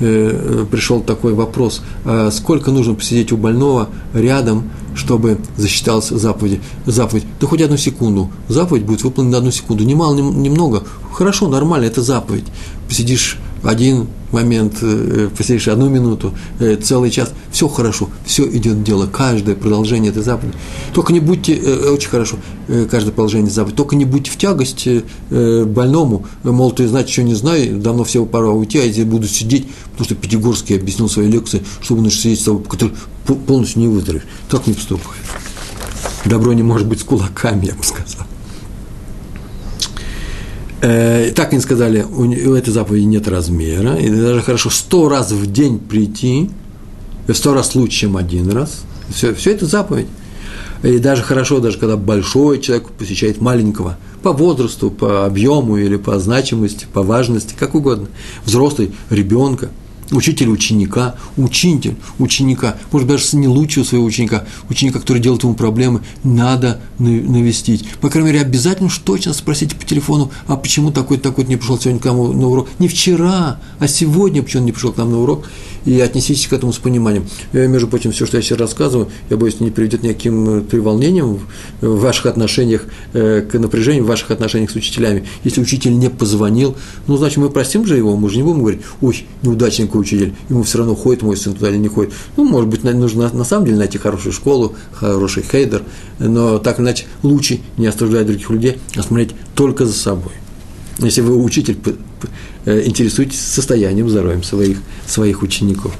пришел 0.00 1.00
такой 1.02 1.34
вопрос, 1.34 1.82
а 2.04 2.30
сколько 2.30 2.70
нужно 2.70 2.94
посидеть 2.94 3.32
у 3.32 3.36
больного 3.36 3.88
рядом, 4.14 4.70
чтобы 4.96 5.38
засчиталась 5.56 6.08
заповедь, 6.08 6.60
заповедь. 6.86 7.24
Да 7.40 7.46
хоть 7.46 7.62
одну 7.62 7.76
секунду. 7.76 8.30
Заповедь 8.48 8.84
будет 8.84 9.04
выполнена 9.04 9.32
на 9.32 9.38
одну 9.38 9.50
секунду. 9.50 9.84
Немало, 9.84 10.16
немного. 10.16 10.82
Хорошо, 11.12 11.48
нормально, 11.48 11.84
это 11.84 12.02
заповедь. 12.02 12.46
Посидишь 12.88 13.38
один 13.62 14.08
момент, 14.32 14.78
э, 14.82 15.28
посидишь 15.36 15.68
одну 15.68 15.88
минуту, 15.88 16.32
э, 16.60 16.76
целый 16.76 17.10
час, 17.10 17.32
все 17.50 17.68
хорошо, 17.68 18.08
все 18.24 18.48
идет 18.48 18.82
дело, 18.82 19.06
каждое 19.06 19.54
продолжение 19.54 20.10
этой 20.10 20.22
заповеди. 20.22 20.56
Только 20.94 21.12
не 21.12 21.20
будьте, 21.20 21.56
э, 21.56 21.90
очень 21.90 22.08
хорошо, 22.08 22.36
каждое 22.90 23.10
продолжение 23.10 23.50
заповеди, 23.50 23.76
только 23.76 23.96
не 23.96 24.04
будьте 24.04 24.30
в 24.30 24.36
тягость 24.36 24.86
больному, 25.30 26.26
мол, 26.44 26.70
ты 26.70 26.86
знать, 26.86 27.08
что 27.08 27.22
не 27.22 27.34
знаю, 27.34 27.78
давно 27.78 28.04
все 28.04 28.24
пора 28.24 28.50
уйти, 28.50 28.78
а 28.78 28.84
я 28.84 28.92
здесь 28.92 29.04
буду 29.04 29.26
сидеть, 29.26 29.66
потому 29.92 30.04
что 30.04 30.14
Пятигорский 30.14 30.76
объяснил 30.76 31.08
в 31.08 31.12
своей 31.12 31.30
лекции, 31.30 31.62
что 31.80 31.96
будешь 31.96 32.18
сидеть 32.20 32.40
с 32.40 32.44
тобой, 32.44 32.62
который 32.64 32.94
полностью 33.46 33.82
не 33.82 33.88
выздоровеешь. 33.88 34.26
Так 34.48 34.66
не 34.66 34.74
поступает. 34.74 35.22
Добро 36.24 36.52
не 36.52 36.62
может 36.62 36.86
быть 36.86 37.00
с 37.00 37.04
кулаками, 37.04 37.66
я 37.66 37.74
бы 37.74 37.82
сказал. 37.82 38.26
Э, 40.82 41.30
так 41.34 41.52
они 41.52 41.60
сказали, 41.60 42.02
у, 42.02 42.22
у 42.22 42.54
этой 42.54 42.70
заповеди 42.70 43.04
нет 43.04 43.28
размера, 43.28 43.96
и 43.96 44.08
даже 44.08 44.42
хорошо 44.42 44.70
сто 44.70 45.08
раз 45.08 45.30
в 45.32 45.50
день 45.50 45.78
прийти, 45.78 46.50
сто 47.32 47.54
раз 47.54 47.74
лучше, 47.74 47.98
чем 47.98 48.16
один 48.16 48.50
раз. 48.50 48.82
Все, 49.14 49.34
все 49.34 49.52
это 49.52 49.66
заповедь. 49.66 50.06
И 50.82 50.98
даже 50.98 51.22
хорошо, 51.22 51.60
даже 51.60 51.78
когда 51.78 51.96
большой 51.96 52.60
человек 52.60 52.88
посещает 52.90 53.40
маленького, 53.40 53.98
по 54.22 54.32
возрасту, 54.32 54.90
по 54.90 55.26
объему 55.26 55.76
или 55.76 55.96
по 55.96 56.18
значимости, 56.18 56.86
по 56.90 57.02
важности, 57.02 57.54
как 57.58 57.74
угодно, 57.74 58.08
взрослый, 58.44 58.92
ребенка– 59.10 59.68
учитель 60.10 60.48
ученика, 60.48 61.16
учитель 61.36 61.96
ученика, 62.18 62.76
может 62.90 63.08
даже 63.08 63.36
не 63.36 63.48
лучшего 63.48 63.84
своего 63.84 64.04
ученика, 64.04 64.44
ученика, 64.68 64.98
который 64.98 65.20
делает 65.20 65.42
ему 65.42 65.54
проблемы, 65.54 66.02
надо 66.24 66.80
навестить. 66.98 67.88
По 68.00 68.10
крайней 68.10 68.32
мере, 68.32 68.40
обязательно 68.40 68.86
уж 68.86 68.98
точно 68.98 69.32
спросите 69.32 69.76
по 69.76 69.84
телефону, 69.84 70.30
а 70.46 70.56
почему 70.56 70.90
такой-то 70.90 71.24
такой 71.24 71.44
не 71.44 71.56
пришел 71.56 71.78
сегодня 71.78 72.00
к 72.00 72.04
нам 72.04 72.38
на 72.38 72.48
урок? 72.48 72.68
Не 72.78 72.88
вчера, 72.88 73.60
а 73.78 73.88
сегодня 73.88 74.42
почему 74.42 74.62
он 74.62 74.66
не 74.66 74.72
пришел 74.72 74.92
к 74.92 74.96
нам 74.96 75.10
на 75.10 75.20
урок? 75.20 75.46
И 75.86 75.98
отнеситесь 75.98 76.46
к 76.46 76.52
этому 76.52 76.74
с 76.74 76.78
пониманием. 76.78 77.26
Я, 77.54 77.66
между 77.66 77.88
прочим, 77.88 78.12
все, 78.12 78.26
что 78.26 78.36
я 78.36 78.42
сейчас 78.42 78.58
рассказываю, 78.58 79.08
я 79.30 79.38
боюсь, 79.38 79.60
не 79.60 79.70
приведет 79.70 80.02
никаким 80.02 80.64
треволнением 80.66 81.40
в 81.80 82.00
ваших 82.00 82.26
отношениях, 82.26 82.84
э, 83.14 83.40
к 83.50 83.58
напряжению 83.58 84.04
в 84.04 84.06
ваших 84.06 84.30
отношениях 84.30 84.70
с 84.70 84.76
учителями. 84.76 85.24
Если 85.42 85.62
учитель 85.62 85.98
не 85.98 86.10
позвонил, 86.10 86.76
ну, 87.06 87.16
значит, 87.16 87.38
мы 87.38 87.48
простим 87.48 87.86
же 87.86 87.96
его, 87.96 88.14
мы 88.16 88.28
же 88.28 88.36
не 88.36 88.42
будем 88.42 88.58
говорить, 88.58 88.82
ой, 89.00 89.24
неудачник 89.42 89.94
учитель, 90.00 90.34
ему 90.48 90.62
все 90.62 90.78
равно 90.78 90.94
ходит 90.94 91.22
мой 91.22 91.36
сын 91.36 91.54
туда 91.54 91.70
или 91.70 91.76
не 91.76 91.88
ходит. 91.88 92.12
Ну, 92.36 92.44
может 92.44 92.68
быть, 92.68 92.82
нужно 92.84 93.30
на 93.32 93.44
самом 93.44 93.66
деле 93.66 93.78
найти 93.78 93.98
хорошую 93.98 94.32
школу, 94.32 94.74
хороший 94.92 95.42
хейдер, 95.42 95.82
но 96.18 96.58
так 96.58 96.80
иначе 96.80 97.04
лучше 97.22 97.60
не 97.76 97.86
оставлять 97.86 98.26
других 98.26 98.50
людей, 98.50 98.78
а 98.96 99.02
смотреть 99.02 99.30
только 99.54 99.86
за 99.86 99.92
собой. 99.92 100.32
Если 100.98 101.20
вы 101.20 101.42
учитель, 101.42 101.78
э, 102.64 102.82
интересуетесь 102.86 103.40
состоянием, 103.40 104.08
здоровьем 104.08 104.42
своих, 104.42 104.78
своих 105.06 105.42
учеников. 105.42 105.92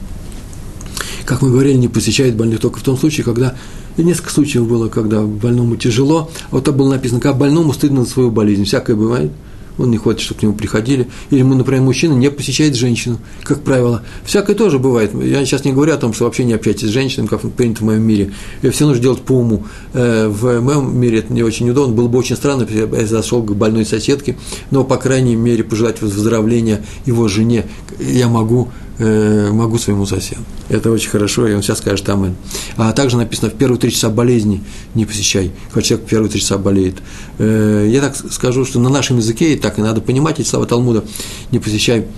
как 1.25 1.43
мы 1.43 1.51
говорили, 1.51 1.77
не 1.77 1.89
посещает 1.89 2.35
больных 2.35 2.61
только 2.61 2.81
в 2.81 2.83
том 2.83 2.99
случае, 2.99 3.25
когда 3.25 3.55
несколько 3.97 4.31
случаев 4.31 4.67
было, 4.67 4.89
когда 4.89 5.23
больному 5.23 5.77
тяжело. 5.77 6.31
А 6.51 6.57
вот 6.57 6.65
там 6.65 6.77
было 6.77 6.91
написано, 6.91 7.21
когда 7.21 7.39
больному 7.39 7.73
стыдно 7.73 8.05
за 8.05 8.11
свою 8.11 8.31
болезнь. 8.31 8.65
Всякое 8.65 8.97
бывает– 8.97 9.31
он 9.81 9.91
не 9.91 9.97
хочет, 9.97 10.21
чтобы 10.21 10.41
к 10.41 10.43
нему 10.43 10.55
приходили. 10.55 11.09
Или, 11.31 11.43
например, 11.43 11.83
мужчина 11.83 12.13
не 12.13 12.31
посещает 12.31 12.75
женщину, 12.75 13.19
как 13.43 13.63
правило. 13.63 14.03
Всякое 14.25 14.55
тоже 14.55 14.79
бывает. 14.79 15.13
Я 15.15 15.45
сейчас 15.45 15.65
не 15.65 15.73
говорю 15.73 15.95
о 15.95 15.97
том, 15.97 16.13
что 16.13 16.25
вообще 16.25 16.45
не 16.45 16.53
общайтесь 16.53 16.89
с 16.89 16.91
женщинами, 16.91 17.29
как 17.29 17.41
принято 17.53 17.81
в 17.81 17.85
моем 17.85 18.03
мире. 18.03 18.33
И 18.63 18.69
все 18.71 18.87
нужно 18.87 19.03
делать 19.03 19.23
по 19.23 19.33
уму. 19.33 19.65
Э, 19.93 20.29
в 20.29 20.61
моем 20.61 20.99
мире 20.99 21.21
это 21.21 21.33
не 21.33 21.43
очень 21.43 21.69
удобно. 21.71 21.95
Было 21.95 22.09
бы 22.09 22.19
очень 22.19 22.37
странно, 22.37 22.67
если 22.69 22.89
я 22.97 23.07
зашел 23.07 23.43
к 23.43 23.55
больной 23.55 23.87
соседке, 23.87 24.37
но, 24.71 24.85
по 24.85 24.97
крайней 24.97 25.37
мере, 25.37 25.65
пожелать 25.65 26.01
выздоровления 26.03 26.85
его 27.07 27.29
жене 27.29 27.65
я 27.99 28.29
могу 28.29 28.69
Э, 29.03 29.51
могу 29.51 29.79
своему 29.79 30.05
соседу. 30.05 30.43
Это 30.69 30.91
очень 30.91 31.09
хорошо, 31.09 31.49
и 31.49 31.55
он 31.55 31.63
сейчас 31.63 31.79
скажет 31.79 32.07
амэн. 32.11 32.37
А 32.77 32.93
также 32.93 33.17
написано, 33.17 33.49
в 33.49 33.55
первые 33.55 33.81
три 33.81 33.91
часа 33.91 34.11
болезни 34.11 34.63
не 34.95 35.07
посещай, 35.07 35.53
когда 35.71 35.81
человек 35.81 36.07
в 36.07 36.11
первые 36.11 36.31
три 36.31 36.39
часа 36.43 36.59
болеет. 36.59 36.99
Э, 37.39 37.89
я 37.91 38.03
так 38.03 38.15
скажу, 38.15 38.67
что 38.67 38.79
на 38.79 38.91
нашем 38.91 39.17
языке, 39.17 39.55
и 39.55 39.57
так 39.57 39.79
и 39.79 39.81
надо 39.81 40.03
понимать 40.03 40.39
эти 40.39 40.47
слова 40.47 40.67
Талмуда, 40.67 41.03
не 41.51 41.59
посещай 41.59 42.09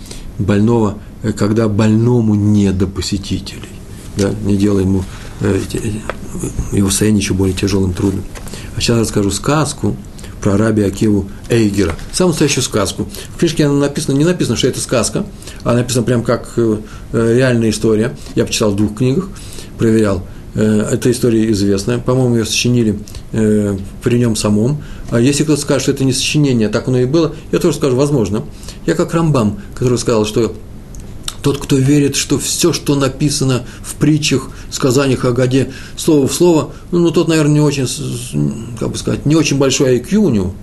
больного, 0.41 0.99
э, 1.22 1.30
когда 1.30 1.68
больному 1.68 2.35
не 2.35 2.72
до 2.72 2.89
посетителей. 2.89 3.68
Да, 4.16 4.35
не 4.45 4.57
делай 4.57 4.83
ему 4.83 5.05
его 6.72 6.91
состояние 6.91 7.20
еще 7.22 7.35
более 7.35 7.55
тяжелым, 7.55 7.93
трудным. 7.93 8.24
А 8.76 8.80
сейчас 8.80 8.99
расскажу 8.99 9.30
сказку, 9.30 9.97
про 10.43 10.57
раби 10.57 10.82
Акиву 10.82 11.30
Эйгера. 11.49 11.95
Самую 12.12 12.32
настоящую 12.32 12.64
сказку. 12.64 13.09
В 13.34 13.38
книжке 13.38 13.68
написано, 13.68 14.16
не 14.16 14.24
написано, 14.24 14.57
что 14.57 14.68
это 14.68 14.80
сказка, 14.80 15.24
а 15.64 15.72
написано 15.72 16.05
прям 16.05 16.22
как 16.22 16.53
э, 16.57 16.78
реальная 17.12 17.70
история. 17.70 18.16
Я 18.34 18.45
почитал 18.45 18.72
в 18.72 18.76
двух 18.76 18.97
книгах, 18.97 19.28
проверял. 19.78 20.26
Э, 20.55 20.88
эта 20.93 21.11
история 21.11 21.51
известная. 21.53 21.99
По-моему, 21.99 22.36
ее 22.36 22.45
сочинили 22.45 22.99
э, 23.32 23.76
при 24.03 24.18
нем 24.18 24.34
самом. 24.34 24.82
А 25.11 25.20
если 25.20 25.45
кто-то 25.45 25.61
скажет, 25.61 25.82
что 25.82 25.93
это 25.93 26.05
не 26.05 26.12
сочинение, 26.12 26.68
так 26.68 26.88
оно 26.88 26.99
и 26.99 27.07
было, 27.07 27.34
я 27.53 27.59
тоже 27.59 27.76
скажу, 27.76 27.97
возможно. 27.97 28.45
Я 28.84 28.95
как 28.95 29.14
Рамбам, 29.14 29.61
который 29.74 29.99
сказал, 29.99 30.26
что 30.26 30.55
тот, 31.43 31.59
кто 31.59 31.76
верит, 31.76 32.16
что 32.16 32.38
все, 32.38 32.72
что 32.72 32.95
написано 32.95 33.64
в 33.82 33.97
притчах, 33.97 34.51
сказаниях 34.70 35.24
о 35.24 35.32
годе, 35.32 35.72
слово 35.97 36.28
в 36.28 36.32
слово, 36.32 36.72
ну, 36.90 37.01
ну 37.01 37.11
тот, 37.11 37.28
наверное, 37.28 37.55
не 37.55 37.61
очень, 37.61 37.86
как 38.78 38.90
бы 38.90 38.99
сказать, 38.99 39.26
не 39.26 39.34
очень 39.34 39.59
большой 39.59 39.99
IQ 39.99 40.16
у 40.16 40.30
него. 40.30 40.55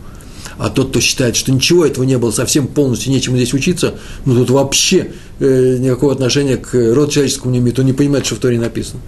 А 0.58 0.70
тот, 0.70 0.90
кто 0.90 1.00
считает, 1.00 1.36
что 1.36 1.52
ничего 1.52 1.86
этого 1.86 2.04
не 2.04 2.18
было, 2.18 2.32
совсем 2.32 2.68
полностью 2.68 3.12
нечему 3.12 3.38
здесь 3.38 3.54
учиться, 3.54 3.96
ну 4.26 4.36
тут 4.36 4.50
вообще 4.50 5.12
э, 5.40 5.78
никакого 5.80 6.12
отношения 6.12 6.58
к 6.58 6.74
роду 6.74 7.12
человеческому 7.12 7.54
не 7.54 7.60
имеет, 7.60 7.80
он 7.80 7.86
не 7.86 7.94
понимает, 7.94 8.26
что 8.26 8.36
в 8.36 8.40
Торе 8.40 8.60
написано. 8.60 9.00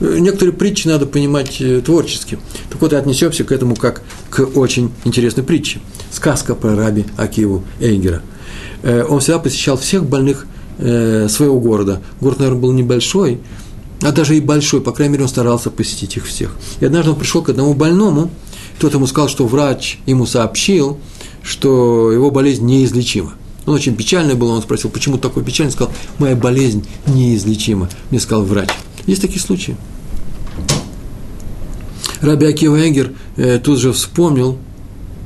Э, 0.00 0.18
некоторые 0.18 0.54
притчи 0.54 0.88
надо 0.88 1.06
понимать 1.06 1.60
э, 1.60 1.80
творчески. 1.80 2.38
Так 2.70 2.80
вот, 2.80 2.92
и 2.92 2.96
отнесемся 2.96 3.44
к 3.44 3.52
этому 3.52 3.76
как 3.76 4.02
к 4.30 4.40
очень 4.56 4.92
интересной 5.04 5.44
притче. 5.44 5.80
Сказка 6.10 6.54
про 6.54 6.74
раби 6.74 7.04
Акиву 7.16 7.64
Эйгера– 7.80 8.22
Э, 8.82 9.04
он 9.08 9.20
всегда 9.20 9.38
посещал 9.38 9.76
всех 9.76 10.04
больных 10.04 10.46
своего 10.80 11.58
города. 11.58 12.00
Город, 12.20 12.38
наверное, 12.38 12.60
был 12.60 12.70
небольшой, 12.70 13.40
а 14.00 14.12
даже 14.12 14.36
и 14.36 14.40
большой, 14.40 14.80
по 14.80 14.92
крайней 14.92 15.14
мере, 15.14 15.24
он 15.24 15.28
старался 15.28 15.70
посетить 15.70 16.16
их 16.16 16.24
всех. 16.24 16.54
И 16.78 16.84
однажды 16.84 17.10
он 17.10 17.18
пришел 17.18 17.42
к 17.42 17.48
одному 17.48 17.74
больному, 17.74 18.30
тот 18.78 18.94
ему 18.94 19.08
сказал, 19.08 19.28
что 19.28 19.44
врач 19.48 19.98
ему 20.06 20.24
сообщил, 20.24 21.00
что 21.42 22.12
его 22.12 22.30
болезнь 22.30 22.64
неизлечима. 22.64 23.32
Он 23.66 23.74
очень 23.74 23.96
печальный 23.96 24.36
был, 24.36 24.50
он 24.50 24.62
спросил, 24.62 24.88
почему 24.88 25.18
такой 25.18 25.42
печальный, 25.42 25.72
сказал, 25.72 25.92
моя 26.18 26.36
болезнь 26.36 26.86
неизлечима, 27.08 27.90
мне 28.12 28.20
сказал 28.20 28.44
врач. 28.44 28.68
Есть 29.08 29.22
такие 29.22 29.40
случаи. 29.40 29.74
Раби 32.20 32.46
Акива 32.46 32.76
Эгер 32.76 33.12
э, 33.36 33.58
тут 33.58 33.78
же 33.78 33.92
вспомнил, 33.92 34.58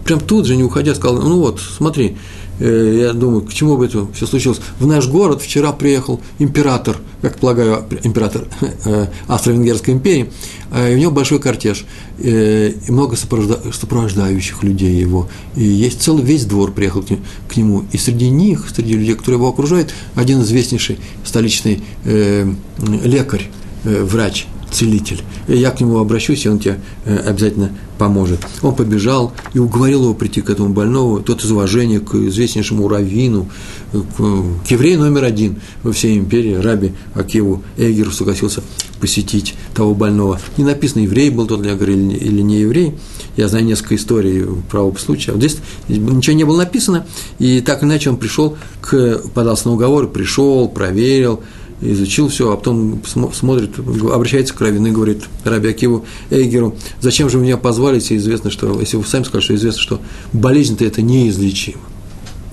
прям 0.05 0.21
тут 0.21 0.47
же, 0.47 0.57
не 0.57 0.63
уходя, 0.63 0.95
сказал, 0.95 1.21
ну 1.21 1.41
вот, 1.41 1.61
смотри, 1.61 2.17
Э, 2.63 3.07
я 3.07 3.13
думаю, 3.13 3.43
к 3.43 3.53
чему 3.53 3.77
бы 3.77 3.87
это 3.87 4.07
все 4.13 4.27
случилось. 4.27 4.61
В 4.79 4.87
наш 4.87 5.09
город 5.09 5.43
вчера 5.43 5.73
приехал 5.73 6.21
император, 6.39 6.99
как 7.21 7.39
полагаю, 7.39 7.85
император 8.05 8.47
э, 8.85 9.07
Австро-Венгерской 9.27 9.95
империи, 9.95 10.31
э, 10.71 10.93
и 10.93 10.95
у 10.97 10.99
него 10.99 11.11
большой 11.11 11.41
кортеж, 11.41 11.85
и 12.19 12.77
много 12.89 13.17
сопровождающих 13.17 14.63
людей 14.63 14.95
его. 14.95 15.29
И 15.57 15.65
есть 15.65 16.03
целый 16.03 16.23
весь 16.23 16.45
двор 16.45 16.73
приехал 16.73 17.03
к 17.03 17.57
нему. 17.57 17.85
И 17.91 17.99
среди 17.99 18.31
них, 18.31 18.69
среди 18.73 18.95
людей, 18.95 19.15
которые 19.15 19.39
его 19.39 19.49
окружают, 19.49 19.93
один 20.15 20.43
известнейший 20.43 20.99
столичный 21.25 21.83
лекарь, 22.05 23.49
врач, 23.85 24.47
целитель. 24.73 25.23
Я 25.49 25.71
к 25.71 25.81
нему 25.81 25.99
обращусь, 25.99 26.45
и 26.47 26.49
он 26.49 26.59
тебе 26.59 26.79
э, 27.05 27.17
обязательно 27.17 27.71
поможет. 27.99 28.41
Он 28.63 28.75
побежал 28.75 29.33
и 29.55 29.59
уговорил 29.59 30.05
его 30.05 30.15
прийти 30.15 30.41
к 30.41 30.51
этому 30.51 30.71
больному, 30.71 31.21
тот 31.21 31.45
из 31.45 31.51
уважения 31.51 32.01
к 32.01 32.15
известнейшему 32.15 32.89
раввину, 32.89 33.49
к, 33.93 34.71
еврею 34.71 35.01
номер 35.01 35.25
один 35.25 35.61
во 35.83 35.93
всей 35.93 36.19
империи, 36.19 36.55
раби 36.55 36.93
Акиву 37.15 37.63
Эгеру 37.77 38.11
согласился 38.11 38.63
посетить 38.99 39.55
того 39.75 39.95
больного. 39.95 40.41
Не 40.57 40.65
написано, 40.65 41.03
еврей 41.03 41.31
был 41.31 41.47
тот, 41.47 41.65
я 41.67 41.75
говорю, 41.75 41.95
или 41.95 42.41
не 42.41 42.61
еврей. 42.61 42.95
Я 43.37 43.49
знаю 43.49 43.65
несколько 43.65 43.97
историй 43.97 44.47
про 44.71 44.83
оба 44.83 44.99
случая. 44.99 45.33
Здесь 45.35 45.59
ничего 45.89 46.37
не 46.37 46.45
было 46.45 46.59
написано, 46.59 47.07
и 47.39 47.61
так 47.61 47.83
иначе 47.83 48.11
он 48.11 48.17
пришел, 48.17 48.57
к, 48.81 49.23
подался 49.35 49.69
на 49.69 49.75
уговор, 49.75 50.09
пришел, 50.09 50.69
проверил, 50.69 51.43
изучил 51.83 52.29
все, 52.29 52.53
а 52.53 52.57
потом 52.57 53.03
смотрит, 53.05 53.79
обращается 53.79 54.55
к 54.55 54.61
Равину 54.61 54.89
и 54.89 54.93
говорит 54.93 55.25
Раби 55.45 55.69
Акиву 55.69 56.05
Эйгеру, 56.31 56.77
зачем 57.01 57.29
же 57.29 57.39
меня 57.39 57.57
позвали, 57.57 57.97
если 57.97 58.17
известно, 58.17 58.51
что, 58.51 58.81
если 58.81 58.97
вы 58.97 59.05
сами 59.05 59.25
скажете, 59.25 59.45
что 59.47 59.55
известно, 59.57 59.81
что 59.81 60.01
болезнь-то 60.33 60.85
это 60.85 61.03
неизлечимо. 61.03 61.83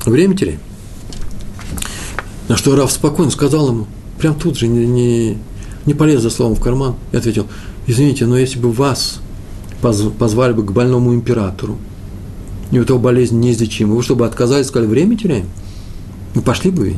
Время 0.05 0.36
теряем. 0.36 0.59
На 2.47 2.57
что 2.57 2.75
Рав 2.75 2.91
спокойно 2.91 3.32
сказал 3.32 3.69
ему, 3.69 3.88
прям 4.17 4.36
тут 4.36 4.57
же, 4.57 4.67
не, 4.67 4.88
не, 4.88 5.38
не 5.86 5.93
полез 5.93 6.21
за 6.21 6.32
словом 6.32 6.55
в 6.55 6.61
карман, 6.61 6.95
и 7.11 7.17
ответил, 7.17 7.45
извините, 7.86 8.25
но 8.25 8.38
если 8.38 8.57
бы 8.57 8.71
вас 8.71 9.19
позвали 9.82 10.53
бы 10.53 10.65
к 10.65 10.71
больному 10.71 11.13
императору, 11.13 11.77
и 12.71 12.80
у 12.80 12.86
того 12.86 12.99
болезнь 12.99 13.39
неизлечима, 13.39 13.93
вы 13.93 14.01
чтобы 14.01 14.25
отказались, 14.25 14.67
сказали, 14.67 14.89
время 14.89 15.17
теряем, 15.17 15.45
мы 16.34 16.41
пошли 16.41 16.71
бы 16.71 16.89
ведь. 16.89 16.97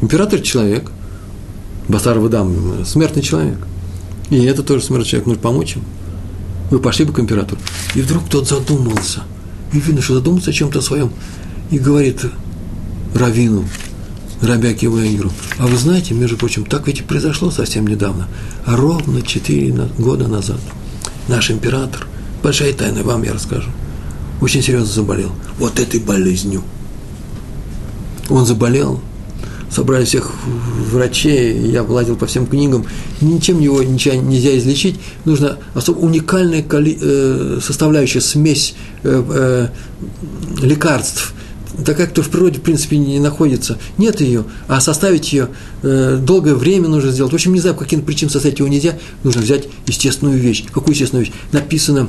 Император– 0.00 0.40
человек– 0.42 0.92
Басар 1.90 2.18
Вадам, 2.18 2.84
смертный 2.84 3.22
человек. 3.22 3.58
И 4.30 4.36
это 4.44 4.62
тоже 4.62 4.84
смертный 4.84 5.06
человек, 5.06 5.26
нужно 5.26 5.42
помочь 5.42 5.74
ему. 5.74 5.84
Вы 6.70 6.78
пошли 6.78 7.04
бы 7.04 7.12
к 7.12 7.18
императору. 7.18 7.60
И 7.94 8.00
вдруг 8.00 8.28
тот 8.28 8.48
задумался. 8.48 9.22
И 9.72 9.80
видно, 9.80 10.00
что 10.00 10.14
задумался 10.14 10.50
о 10.50 10.52
чем-то 10.52 10.80
своем. 10.80 11.12
И 11.70 11.78
говорит 11.78 12.24
Равину, 13.14 13.64
Рабяки 14.40 14.86
Венгеру, 14.86 15.30
а 15.58 15.66
вы 15.66 15.76
знаете, 15.76 16.14
между 16.14 16.36
прочим, 16.38 16.64
так 16.64 16.86
ведь 16.86 17.00
и 17.00 17.02
произошло 17.02 17.50
совсем 17.50 17.86
недавно, 17.86 18.26
ровно 18.66 19.20
четыре 19.20 19.70
года 19.98 20.28
назад 20.28 20.58
наш 21.28 21.50
император, 21.50 22.06
большая 22.42 22.72
тайна, 22.72 23.02
вам 23.02 23.22
я 23.22 23.34
расскажу, 23.34 23.70
очень 24.40 24.62
серьезно 24.62 24.86
заболел 24.86 25.30
вот 25.58 25.78
этой 25.78 26.00
болезнью. 26.00 26.62
Он 28.30 28.46
заболел 28.46 29.00
собрали 29.70 30.04
всех 30.04 30.32
врачей, 30.90 31.56
я 31.70 31.82
лазил 31.82 32.16
по 32.16 32.26
всем 32.26 32.46
книгам, 32.46 32.86
ничем 33.20 33.60
его 33.60 33.82
ничего 33.82 34.14
нельзя 34.14 34.56
излечить, 34.58 35.00
нужно 35.24 35.58
особо 35.74 35.98
уникальная 35.98 36.64
э, 36.70 37.60
составляющая, 37.62 38.20
смесь 38.20 38.74
э, 39.02 39.22
э, 39.28 39.68
лекарств, 40.62 41.34
такая, 41.84 42.08
кто 42.08 42.22
в 42.22 42.28
природе, 42.28 42.58
в 42.58 42.62
принципе, 42.62 42.98
не 42.98 43.20
находится, 43.20 43.78
нет 43.96 44.20
ее, 44.20 44.44
а 44.66 44.80
составить 44.80 45.32
ее 45.32 45.48
долгое 45.82 46.54
время 46.54 46.88
нужно 46.88 47.10
сделать. 47.10 47.32
В 47.32 47.34
общем, 47.36 47.54
не 47.54 47.60
знаю, 47.60 47.76
по 47.76 47.84
каким 47.84 48.02
причинам 48.02 48.30
составить 48.30 48.58
его 48.58 48.68
нельзя, 48.68 48.98
нужно 49.22 49.40
взять 49.40 49.68
естественную 49.86 50.38
вещь. 50.38 50.64
Какую 50.70 50.92
естественную 50.92 51.26
вещь? 51.26 51.34
Написано 51.52 52.08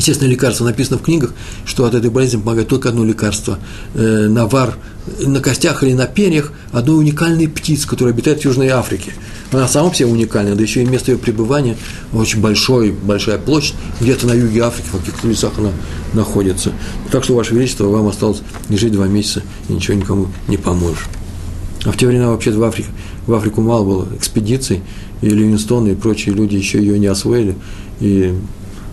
Естественно, 0.00 0.30
лекарство 0.30 0.64
написано 0.64 0.96
в 0.96 1.02
книгах, 1.02 1.34
что 1.66 1.84
от 1.84 1.94
этой 1.94 2.08
болезни 2.08 2.38
помогает 2.38 2.68
только 2.68 2.88
одно 2.88 3.04
лекарство. 3.04 3.58
Э, 3.92 4.28
навар 4.30 4.78
на 5.18 5.40
костях 5.40 5.82
или 5.82 5.92
на 5.92 6.06
перьях 6.06 6.52
одной 6.72 7.00
уникальной 7.00 7.48
птицы, 7.48 7.86
которая 7.86 8.14
обитает 8.14 8.40
в 8.40 8.44
Южной 8.46 8.68
Африке. 8.68 9.12
Она 9.52 9.68
сама 9.68 9.90
все 9.90 10.06
уникальная, 10.06 10.54
да 10.54 10.62
еще 10.62 10.84
и 10.84 10.86
место 10.86 11.12
ее 11.12 11.18
пребывания 11.18 11.76
очень 12.14 12.40
большой, 12.40 12.92
большая 12.92 13.36
площадь, 13.36 13.74
где-то 14.00 14.26
на 14.26 14.32
юге 14.32 14.62
Африки, 14.62 14.86
в 14.90 14.96
каких-то 14.96 15.28
лесах 15.28 15.52
она 15.58 15.70
находится. 16.14 16.72
Так 17.12 17.22
что, 17.22 17.34
Ваше 17.34 17.54
Величество, 17.54 17.84
вам 17.84 18.06
осталось 18.06 18.40
не 18.70 18.78
жить 18.78 18.92
два 18.92 19.06
месяца 19.06 19.42
и 19.68 19.74
ничего 19.74 19.98
никому 19.98 20.28
не 20.48 20.56
поможешь. 20.56 21.08
А 21.84 21.92
в 21.92 21.98
те 21.98 22.06
времена 22.06 22.30
вообще 22.30 22.52
в, 22.52 22.64
Африке, 22.64 22.88
в 23.26 23.34
Африку 23.34 23.60
мало 23.60 23.84
было 23.84 24.08
экспедиций, 24.16 24.80
и 25.20 25.28
Ливингстон 25.28 25.88
и 25.88 25.94
прочие 25.94 26.34
люди 26.34 26.56
еще 26.56 26.78
ее 26.78 26.98
не 26.98 27.06
освоили, 27.06 27.54
и 28.00 28.34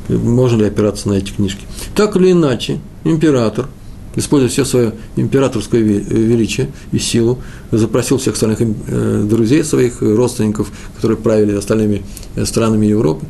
можно 0.10 0.60
ли 0.60 0.66
опираться 0.66 1.10
на 1.10 1.14
эти 1.14 1.32
книжки. 1.32 1.66
Так 1.96 2.16
или 2.16 2.32
иначе, 2.32 2.80
император 3.04 3.68
используя 4.18 4.50
все 4.50 4.66
свое 4.66 4.94
императорское 5.16 5.80
величие 5.80 6.72
и 6.92 7.00
силу, 7.00 7.40
запросил 7.72 8.18
всех 8.18 8.34
остальных 8.34 8.60
э, 8.62 9.26
друзей 9.30 9.64
своих, 9.64 10.02
родственников, 10.02 10.72
которые 10.96 11.18
правили 11.18 11.56
остальными 11.56 12.04
э, 12.36 12.46
странами 12.46 12.88
Европы, 12.88 13.28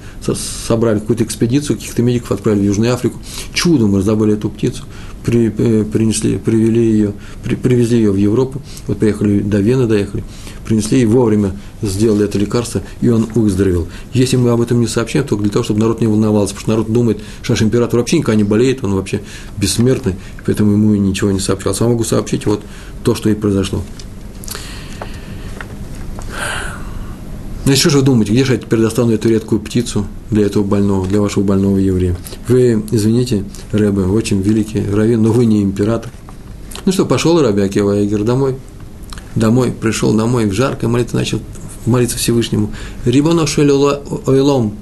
собрали 0.66 1.00
какую-то 1.00 1.26
экспедицию, 1.26 1.78
каких-то 1.78 2.02
медиков 2.02 2.32
отправили 2.32 2.62
в 2.62 2.66
Южную 2.66 2.94
Африку, 2.94 3.20
чудом 3.54 3.98
раздобыли 3.98 4.34
эту 4.34 4.50
птицу, 4.50 4.86
при, 5.28 5.54
э, 5.58 5.84
принесли, 5.84 6.38
привели 6.38 6.82
ее, 6.82 7.14
при, 7.44 7.56
привезли 7.56 7.98
ее 7.98 8.12
в 8.12 8.16
Европу, 8.16 8.62
вот 8.88 8.98
приехали 9.00 9.42
до 9.42 9.60
Вены, 9.60 9.86
доехали, 9.86 10.24
принесли 10.66 11.02
и 11.02 11.06
вовремя 11.06 11.52
сделали 11.82 12.24
это 12.24 12.40
лекарство, 12.40 12.82
и 13.02 13.10
он 13.10 13.28
выздоровел. 13.36 13.90
Если 14.14 14.38
мы 14.38 14.52
об 14.52 14.62
этом 14.62 14.80
не 14.80 14.88
сообщаем, 14.88 15.28
только 15.28 15.44
для 15.44 15.52
того, 15.52 15.64
чтобы 15.64 15.82
народ 15.82 16.00
не 16.00 16.08
волновался, 16.08 16.54
потому 16.54 16.62
что 16.62 16.70
народ 16.70 16.94
думает, 16.94 17.20
что 17.42 17.52
наш 17.52 17.62
император 17.62 18.00
вообще 18.00 18.20
никогда 18.20 18.38
не 18.38 18.46
болеет, 18.46 18.86
он 18.86 18.94
вообще 18.94 19.20
бессмертный, 19.58 20.16
поэтому 20.46 20.72
ему 20.72 20.96
ничего 20.96 21.30
не 21.30 21.42
сообщал. 21.42 21.76
Сам 21.76 21.90
могу 21.90 22.06
сообщить 22.06 22.46
вот 22.46 22.62
то, 23.04 23.14
что 23.14 23.30
и 23.30 23.36
произошло. 23.36 23.84
Ну, 27.68 27.76
что 27.76 27.90
же 27.90 27.98
вы 27.98 28.06
думаете, 28.06 28.32
где 28.32 28.46
же 28.46 28.54
я 28.54 28.60
теперь 28.60 28.80
достану 28.80 29.12
эту 29.12 29.28
редкую 29.28 29.60
птицу 29.60 30.08
для 30.32 30.46
этого 30.46 30.64
больного, 30.64 31.06
для 31.06 31.20
вашего 31.20 31.44
больного 31.44 31.78
еврея? 31.78 32.16
Вы, 32.48 32.82
извините, 32.92 33.44
Рэбе, 33.74 34.04
очень 34.04 34.42
великий 34.42 34.90
раввин, 34.90 35.22
но 35.22 35.34
вы 35.34 35.44
не 35.44 35.64
император. 35.64 36.10
Ну 36.86 36.94
что, 36.94 37.06
пошел 37.06 37.42
Раби 37.42 37.62
Акива 37.62 38.02
Эгер 38.02 38.24
домой. 38.24 38.56
Домой, 39.36 39.74
пришел 39.74 40.14
домой, 40.14 40.46
в 40.46 40.54
жаркой 40.54 40.88
молитве 40.88 41.20
начал 41.20 41.42
молиться 41.86 42.18
Всевышнему. 42.18 42.72
Рибоно 43.04 43.46
ойлом, 44.26 44.78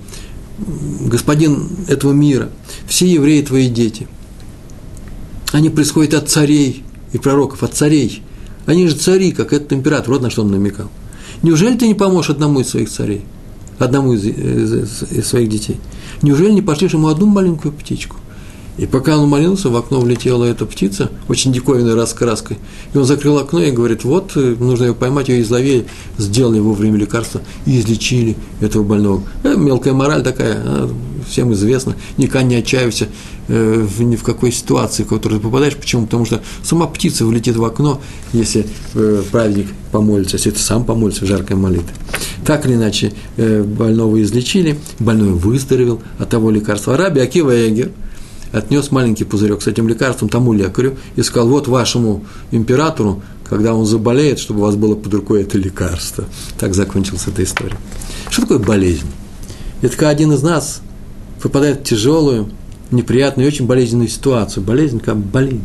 господин 0.59 1.67
этого 1.88 2.11
мира, 2.11 2.49
все 2.86 3.07
евреи 3.07 3.41
твои 3.41 3.67
дети. 3.67 4.07
Они 5.53 5.71
происходят 5.71 6.13
от 6.13 6.29
царей 6.29 6.83
и 7.13 7.17
пророков, 7.17 7.63
от 7.63 7.73
царей. 7.73 8.21
Они 8.67 8.88
же 8.88 8.93
цари, 8.93 9.31
как 9.31 9.53
этот 9.53 9.73
император, 9.73 10.11
вот 10.13 10.21
на 10.21 10.29
что 10.29 10.43
он 10.43 10.51
намекал– 10.51 10.91
Неужели 11.45 11.77
ты 11.77 11.87
не 11.87 11.93
поможешь 11.93 12.31
одному 12.31 12.61
из 12.61 12.69
своих 12.69 12.89
царей, 12.89 13.23
одному 13.77 14.13
из, 14.13 14.25
из, 14.25 15.03
из 15.11 15.27
своих 15.27 15.47
детей? 15.47 15.77
Неужели 16.23 16.51
не 16.51 16.63
пошлешь 16.63 16.93
ему 16.93 17.07
одну 17.07 17.27
маленькую 17.27 17.71
птичку? 17.71 18.15
И 18.78 18.86
пока 18.86 19.17
он 19.17 19.30
молился, 19.30 19.69
в 19.69 19.76
окно 19.78 20.01
влетела 20.01 20.43
эта 20.43 20.65
птица, 20.65 21.09
очень 21.30 21.53
диковинной 21.53 21.95
раскраской. 21.95 22.57
И 22.93 22.97
он 22.97 23.05
закрыл 23.05 23.38
окно 23.38 23.61
и 23.61 23.71
говорит, 23.71 24.03
вот, 24.03 24.34
э, 24.36 24.55
нужно 24.59 24.86
ее 24.86 24.93
поймать, 24.93 25.30
ее 25.30 25.41
изловили, 25.41 25.86
сделали 26.17 26.59
вовремя 26.59 26.97
лекарства 26.97 27.41
и 27.65 27.80
излечили 27.80 28.36
этого 28.59 28.84
больного. 28.84 29.23
Это 29.43 29.57
мелкая 29.57 29.93
мораль 29.93 30.23
такая, 30.23 30.57
а, 30.57 30.89
всем 31.26 31.53
известно. 31.53 31.95
Никогда 32.17 32.43
не 32.43 32.55
отчаивайся 32.55 33.07
э, 33.47 33.88
ни 33.99 34.17
в 34.17 34.23
какой 34.23 34.51
ситуации, 34.51 35.03
в 35.03 35.07
которую 35.07 35.39
ты 35.39 35.45
попадаешь. 35.45 35.78
Почему? 35.78 36.03
Потому 36.03 36.26
что 36.26 36.41
сама 36.61 36.88
птица 36.88 37.26
влетит 37.26 37.55
в 37.55 37.63
окно, 37.63 38.01
если 38.34 38.67
э, 38.93 39.23
праведник 39.32 39.67
помолится, 39.93 40.36
если 40.36 40.51
ты 40.51 40.59
сам 40.59 40.84
помолится 40.84 41.23
в 41.23 41.28
жаркой 41.28 41.55
молитве. 41.55 41.93
Так 42.45 42.65
или 42.65 42.73
иначе, 42.73 43.13
больного 43.38 44.21
излечили, 44.21 44.78
больной 44.99 45.30
выздоровел 45.30 46.01
от 46.19 46.30
того 46.30 46.51
лекарства. 46.51 46.97
Раби 46.97 47.21
Акива 47.21 47.51
Эгер– 47.67 47.91
отнес 48.56 48.89
маленький 48.89 49.26
пузырек 49.26 49.62
с 49.62 49.68
этим 49.68 49.88
лекарством 49.88 50.30
тому 50.30 50.53
лекарю 50.53 50.95
и 51.18 51.22
сказал, 51.24 51.49
вот 51.49 51.68
вашему 51.68 52.24
императору, 52.51 53.22
когда 53.43 53.76
он 53.76 53.86
заболеет, 53.86 54.39
чтобы 54.39 54.62
у 54.62 54.64
вас 54.64 54.76
было 54.76 54.95
под 54.95 55.14
рукой 55.14 55.41
это 55.41 55.58
лекарство. 55.58 56.26
Так 56.58 56.74
закончилась 56.74 57.28
эта 57.28 57.43
история. 57.43 57.78
Что 58.30 58.43
такое 58.43 58.60
болезнь? 58.60 59.08
Это 59.82 59.95
когда 59.97 60.10
один 60.10 60.32
из 60.32 60.41
нас 60.41 60.82
попадает 61.41 61.82
в 61.82 61.84
тяжелую, 61.84 62.49
неприятную 62.91 63.45
и 63.45 63.51
очень 63.51 63.66
болезненную 63.66 64.08
ситуацию. 64.08 64.64
Болезнь 64.64 64.99
как 64.99 65.18
болит. 65.18 65.62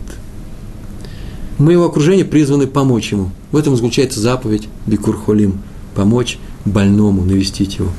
Мы 1.58 1.72
его 1.72 1.84
окружение 1.84 2.24
призваны 2.24 2.66
помочь 2.66 3.12
ему. 3.12 3.30
В 3.52 3.56
этом 3.56 3.76
заключается 3.76 4.18
заповедь 4.18 4.68
Бикурхолим– 4.86 5.60
помочь 5.94 6.38
больному, 6.64 7.24
навестить 7.24 7.78
его. 7.78 7.90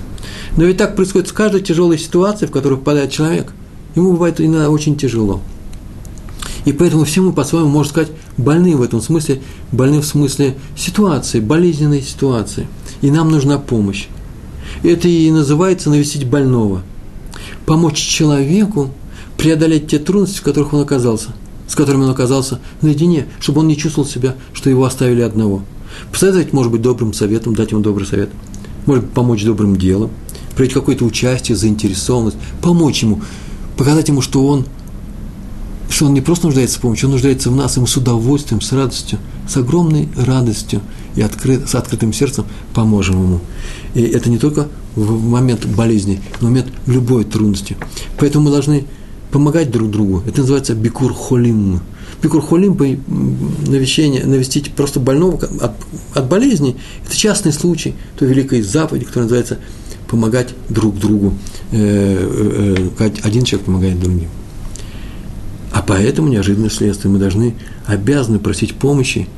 Но 0.57 0.65
ведь 0.65 0.77
так 0.77 0.95
происходит 0.95 1.29
с 1.29 1.31
каждой 1.31 1.61
тяжелой 1.61 1.97
ситуацией, 1.97 2.49
в 2.49 2.51
которую 2.51 2.79
попадает 2.79 3.11
человек– 3.11 3.53
Ему 3.95 4.13
бывает 4.13 4.39
иногда 4.39 4.69
очень 4.69 4.97
тяжело. 4.97 5.41
И 6.65 6.73
поэтому 6.73 7.05
все 7.05 7.21
мы 7.21 7.33
по-своему, 7.33 7.69
можно 7.69 7.89
сказать, 7.89 8.11
больны 8.37 8.75
в 8.75 8.81
этом 8.81 9.01
смысле, 9.01 9.41
больны 9.71 9.99
в 9.99 10.05
смысле 10.05 10.55
ситуации, 10.77 11.39
болезненной 11.39 12.01
ситуации. 12.01 12.67
И 13.01 13.09
нам 13.09 13.31
нужна 13.31 13.57
помощь. 13.57 14.07
Это 14.83 15.07
и 15.07 15.31
называется 15.31 15.89
навестить 15.89 16.27
больного. 16.27 16.83
Помочь 17.65 17.97
человеку 17.97 18.91
преодолеть 19.37 19.87
те 19.87 19.97
трудности, 19.97 20.39
в 20.39 20.43
которых 20.43 20.73
он 20.73 20.81
оказался, 20.81 21.29
с 21.67 21.75
которыми 21.75 22.03
он 22.03 22.11
оказался 22.11 22.59
наедине, 22.81 23.25
чтобы 23.39 23.61
он 23.61 23.67
не 23.67 23.77
чувствовал 23.77 24.07
себя, 24.07 24.35
что 24.53 24.69
его 24.69 24.85
оставили 24.85 25.21
одного. 25.21 25.63
Посоветовать, 26.11 26.53
может 26.53 26.71
быть, 26.71 26.81
добрым 26.81 27.13
советом, 27.13 27.55
дать 27.55 27.71
ему 27.71 27.81
добрый 27.81 28.07
совет. 28.07 28.29
Может 28.85 29.05
быть, 29.05 29.13
помочь 29.13 29.43
добрым 29.43 29.75
делом, 29.75 30.11
проявить 30.55 30.73
какое-то 30.73 31.05
участие, 31.05 31.55
заинтересованность, 31.55 32.37
помочь 32.61 33.03
ему 33.03 33.21
показать 33.81 34.09
ему, 34.09 34.21
что 34.21 34.45
он, 34.45 34.67
что 35.89 36.05
он 36.05 36.13
не 36.13 36.21
просто 36.21 36.45
нуждается 36.45 36.77
в 36.77 36.81
помощи, 36.81 37.03
он 37.05 37.13
нуждается 37.13 37.49
в 37.49 37.55
нас, 37.55 37.77
и 37.77 37.79
мы 37.79 37.87
с 37.87 37.97
удовольствием, 37.97 38.61
с 38.61 38.71
радостью, 38.73 39.17
с 39.49 39.57
огромной 39.57 40.07
радостью 40.15 40.81
и 41.15 41.21
открыт, 41.23 41.67
с 41.67 41.73
открытым 41.73 42.13
сердцем 42.13 42.45
поможем 42.75 43.15
ему. 43.15 43.39
И 43.95 44.03
это 44.03 44.29
не 44.29 44.37
только 44.37 44.67
в 44.95 45.27
момент 45.27 45.65
болезни, 45.65 46.21
в 46.37 46.43
момент 46.43 46.67
любой 46.85 47.23
трудности. 47.23 47.75
Поэтому 48.19 48.45
мы 48.45 48.51
должны 48.51 48.85
помогать 49.31 49.71
друг 49.71 49.89
другу. 49.89 50.21
Это 50.27 50.41
называется 50.41 50.75
бикур 50.75 51.11
холим. 51.11 51.79
Бикур 52.21 52.43
холим, 52.43 52.77
навещение, 53.65 54.23
навестить 54.25 54.71
просто 54.73 54.99
больного 54.99 55.43
от, 55.59 55.71
от 56.13 56.29
болезни, 56.29 56.75
это 57.03 57.17
частный 57.17 57.51
случай 57.51 57.95
той 58.15 58.27
великой 58.27 58.61
заповеди, 58.61 59.05
которая 59.05 59.23
называется 59.23 59.57
помогать 60.11 60.49
друг 60.67 60.99
другу. 60.99 61.33
Э, 61.71 61.77
э, 61.79 62.89
э, 62.99 63.11
один 63.23 63.45
человек 63.45 63.65
помогает 63.65 63.99
другим. 63.99 64.27
А 65.71 65.81
поэтому 65.81 66.27
неожиданное 66.27 66.69
следствие. 66.69 67.11
Мы 67.11 67.17
должны, 67.17 67.55
обязаны 67.87 68.37
просить 68.37 68.75
помощи 68.75 69.29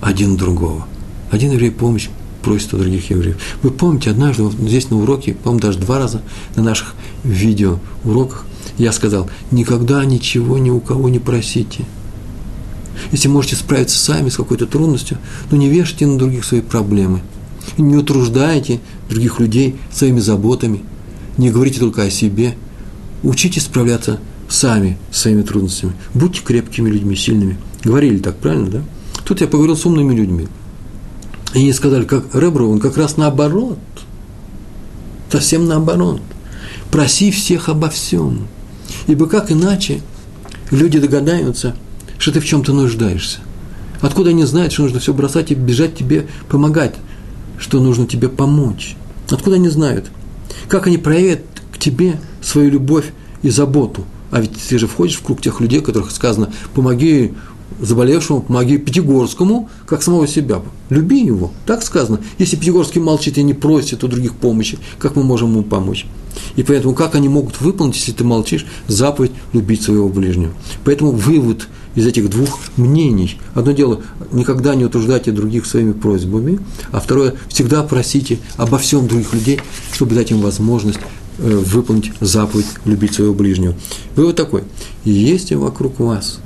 один 0.00 0.38
другого. 0.38 0.86
Один 1.30 1.52
еврей 1.52 1.70
помощь 1.70 2.08
просит 2.42 2.72
у 2.72 2.78
других 2.78 3.10
евреев. 3.10 3.36
Вы 3.62 3.70
помните, 3.70 4.10
однажды 4.10 4.42
вот 4.44 4.54
здесь 4.54 4.88
на 4.88 4.98
уроке, 4.98 5.34
по-моему, 5.34 5.60
даже 5.60 5.78
два 5.80 5.98
раза 5.98 6.22
на 6.54 6.62
наших 6.62 6.94
видео 7.22 7.78
уроках 8.02 8.46
я 8.78 8.92
сказал, 8.92 9.28
никогда 9.50 10.02
ничего 10.04 10.56
ни 10.56 10.70
у 10.70 10.80
кого 10.80 11.10
не 11.10 11.18
просите. 11.18 11.84
Если 13.12 13.28
можете 13.28 13.56
справиться 13.56 13.98
сами 13.98 14.30
с 14.30 14.36
какой-то 14.36 14.66
трудностью, 14.66 15.18
но 15.50 15.58
не 15.58 15.68
вешайте 15.68 16.06
на 16.06 16.18
других 16.18 16.44
свои 16.46 16.62
проблемы– 16.62 17.20
не 17.76 17.96
утруждайте 17.96 18.80
других 19.08 19.40
людей 19.40 19.76
своими 19.92 20.20
заботами, 20.20 20.82
не 21.36 21.50
говорите 21.50 21.80
только 21.80 22.02
о 22.02 22.10
себе, 22.10 22.54
учитесь 23.22 23.64
справляться 23.64 24.20
сами 24.48 24.96
с 25.10 25.22
своими 25.22 25.42
трудностями, 25.42 25.92
будьте 26.14 26.42
крепкими 26.42 26.88
людьми, 26.88 27.16
сильными. 27.16 27.58
Говорили 27.82 28.18
так, 28.18 28.36
правильно, 28.36 28.68
да? 28.68 28.82
Тут 29.24 29.40
я 29.40 29.46
поговорил 29.46 29.76
с 29.76 29.86
умными 29.86 30.14
людьми. 30.14 30.48
И 31.54 31.58
они 31.58 31.72
сказали, 31.72 32.04
как 32.04 32.34
Ребру, 32.34 32.70
он 32.70 32.80
как 32.80 32.96
раз 32.96 33.16
наоборот, 33.16 33.78
совсем 35.30 35.66
наоборот. 35.66 36.20
Проси 36.90 37.30
всех 37.30 37.68
обо 37.68 37.90
всем. 37.90 38.46
Ибо 39.06 39.26
как 39.26 39.50
иначе 39.50 40.00
люди 40.70 40.98
догадаются, 40.98 41.74
что 42.18 42.32
ты 42.32 42.40
в 42.40 42.46
чем-то 42.46 42.72
нуждаешься. 42.72 43.38
Откуда 44.00 44.30
они 44.30 44.44
знают, 44.44 44.72
что 44.72 44.82
нужно 44.82 45.00
все 45.00 45.12
бросать 45.14 45.50
и 45.50 45.54
бежать 45.54 45.96
тебе 45.96 46.26
помогать? 46.48 46.94
Что 47.58 47.80
нужно 47.80 48.06
тебе 48.06 48.28
помочь. 48.28 48.96
Откуда 49.30 49.56
они 49.56 49.68
знают? 49.68 50.10
Как 50.68 50.86
они 50.86 50.98
проявят 50.98 51.42
к 51.72 51.78
тебе 51.78 52.20
свою 52.42 52.70
любовь 52.70 53.12
и 53.42 53.50
заботу? 53.50 54.04
А 54.30 54.40
ведь 54.40 54.52
ты 54.68 54.78
же 54.78 54.86
входишь 54.86 55.16
в 55.16 55.22
круг 55.22 55.40
тех 55.40 55.60
людей, 55.60 55.80
которых 55.80 56.10
сказано, 56.10 56.52
помоги 56.74 57.32
заболевшему, 57.80 58.42
помоги 58.42 58.78
Пятигорскому, 58.78 59.68
как 59.86 60.02
самого 60.02 60.26
себя. 60.26 60.62
Люби 60.88 61.24
его, 61.24 61.52
так 61.66 61.82
сказано. 61.82 62.20
Если 62.38 62.56
Пятигорский 62.56 63.00
молчит 63.00 63.38
и 63.38 63.42
не 63.42 63.54
просит 63.54 64.04
у 64.04 64.08
других 64.08 64.34
помощи, 64.34 64.78
как 64.98 65.16
мы 65.16 65.22
можем 65.22 65.50
ему 65.52 65.62
помочь? 65.62 66.06
И 66.56 66.62
поэтому 66.62 66.94
как 66.94 67.14
они 67.14 67.28
могут 67.28 67.60
выполнить, 67.60 67.96
если 67.96 68.12
ты 68.12 68.24
молчишь, 68.24 68.66
заповедь 68.86 69.32
любить 69.52 69.82
своего 69.82 70.08
ближнего? 70.08 70.52
Поэтому 70.84 71.12
вывод 71.12 71.68
из 71.96 72.06
этих 72.06 72.30
двух 72.30 72.60
мнений. 72.76 73.38
Одно 73.54 73.72
дело, 73.72 74.02
никогда 74.30 74.74
не 74.76 74.84
утруждайте 74.84 75.32
других 75.32 75.66
своими 75.66 75.92
просьбами, 75.92 76.60
а 76.92 77.00
второе, 77.00 77.34
всегда 77.48 77.82
просите 77.82 78.38
обо 78.56 78.78
всем 78.78 79.08
других 79.08 79.32
людей, 79.32 79.60
чтобы 79.92 80.14
дать 80.14 80.30
им 80.30 80.40
возможность 80.40 81.00
э, 81.38 81.56
выполнить 81.56 82.12
заповедь 82.20 82.66
любить 82.84 83.14
своего 83.14 83.34
ближнего. 83.34 83.74
Вывод 84.14 84.36
такой, 84.36 84.62
если 85.04 85.54
вокруг 85.54 85.98
вас 85.98 86.38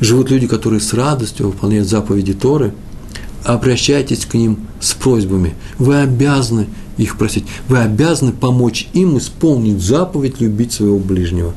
живут 0.00 0.30
люди, 0.30 0.48
которые 0.48 0.80
с 0.80 0.92
радостью 0.92 1.46
выполняют 1.46 1.88
заповеди 1.88 2.34
Торы, 2.34 2.74
обращайтесь 3.44 4.26
к 4.26 4.34
ним 4.34 4.58
с 4.80 4.94
просьбами. 4.94 5.54
Вы 5.78 6.00
обязаны 6.00 6.66
их 6.96 7.16
просить. 7.18 7.44
Вы 7.68 7.78
обязаны 7.78 8.32
помочь 8.32 8.88
им 8.94 9.16
исполнить 9.18 9.80
заповедь 9.80 10.40
любить 10.40 10.72
своего 10.72 10.98
ближнего. 10.98 11.54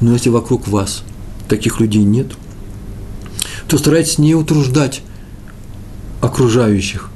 Но 0.00 0.14
если 0.14 0.30
вокруг 0.30 0.68
вас 0.68 1.02
таких 1.48 1.80
людей 1.80 2.02
нет– 2.02 2.28
то 3.68 3.78
старайтесь 3.78 4.18
не 4.18 4.34
утруждать 4.34 5.02
окружающих 6.20 7.10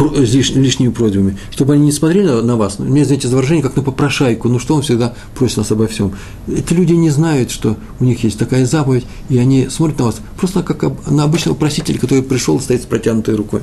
лиш, 0.00 0.50
лишними 0.50 0.90
просьбами, 0.90 1.36
чтобы 1.50 1.74
они 1.74 1.86
не 1.86 1.92
смотрели 1.92 2.28
на 2.28 2.56
вас. 2.56 2.78
Мне, 2.78 3.04
знаете, 3.04 3.28
выражение 3.28 3.62
как 3.62 3.76
на 3.76 3.82
попрошайку, 3.82 4.48
ну 4.48 4.58
что 4.58 4.74
он 4.74 4.82
всегда 4.82 5.14
просит 5.34 5.58
нас 5.58 5.70
обо 5.70 5.86
всем. 5.86 6.12
Эти 6.46 6.72
люди 6.72 6.92
не 6.92 7.10
знают, 7.10 7.50
что 7.50 7.76
у 8.00 8.04
них 8.04 8.22
есть 8.24 8.38
такая 8.38 8.66
заповедь, 8.66 9.06
и 9.28 9.38
они 9.38 9.68
смотрят 9.68 9.98
на 9.98 10.04
вас 10.06 10.16
просто 10.36 10.62
как 10.62 10.82
на 11.10 11.24
обычного 11.24 11.56
просителя, 11.56 11.98
который 11.98 12.22
пришел 12.22 12.58
и 12.58 12.60
стоит 12.60 12.82
с 12.82 12.86
протянутой 12.86 13.34
рукой. 13.34 13.62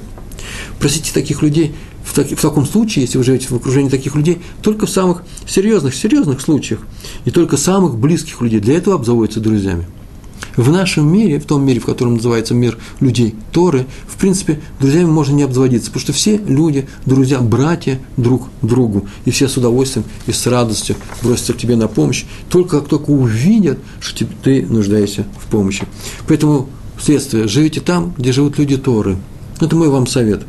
Просите 0.79 1.11
таких 1.13 1.41
людей 1.41 1.73
в, 2.03 2.13
так, 2.13 2.27
в 2.27 2.41
таком 2.41 2.65
случае, 2.65 3.05
если 3.05 3.17
вы 3.17 3.23
живете 3.23 3.47
в 3.47 3.53
окружении 3.53 3.89
таких 3.89 4.15
людей, 4.15 4.39
только 4.61 4.85
в 4.85 4.89
самых 4.89 5.23
серьезных, 5.47 5.95
серьезных 5.95 6.41
случаях, 6.41 6.81
и 7.23 7.31
только 7.31 7.57
самых 7.57 7.97
близких 7.97 8.41
людей. 8.41 8.59
Для 8.59 8.77
этого 8.77 8.95
обзаводятся 8.95 9.39
друзьями. 9.39 9.87
В 10.57 10.71
нашем 10.71 11.11
мире, 11.11 11.39
в 11.39 11.45
том 11.45 11.65
мире, 11.65 11.79
в 11.79 11.85
котором 11.85 12.15
называется 12.15 12.53
мир 12.53 12.77
людей 12.99 13.35
Торы, 13.51 13.85
в 14.07 14.15
принципе, 14.17 14.61
друзьями 14.79 15.05
можно 15.05 15.33
не 15.35 15.43
обзаводиться, 15.43 15.87
потому 15.87 16.01
что 16.01 16.13
все 16.13 16.37
люди, 16.37 16.87
друзья, 17.05 17.39
братья 17.39 17.99
друг 18.15 18.47
другу, 18.61 19.07
и 19.25 19.31
все 19.31 19.47
с 19.47 19.57
удовольствием 19.57 20.05
и 20.27 20.31
с 20.31 20.47
радостью 20.47 20.95
бросятся 21.21 21.53
к 21.53 21.57
тебе 21.57 21.75
на 21.75 21.87
помощь, 21.87 22.25
только 22.49 22.79
как 22.79 22.87
только 22.87 23.09
увидят, 23.09 23.79
что 23.99 24.25
ты 24.43 24.65
нуждаешься 24.65 25.25
в 25.43 25.49
помощи. 25.49 25.85
Поэтому, 26.27 26.69
следствие, 27.01 27.47
живите 27.47 27.81
там, 27.81 28.13
где 28.17 28.31
живут 28.31 28.57
люди 28.57 28.77
Торы. 28.77 29.17
Это 29.59 29.75
мой 29.75 29.89
вам 29.89 30.07
совет. 30.07 30.43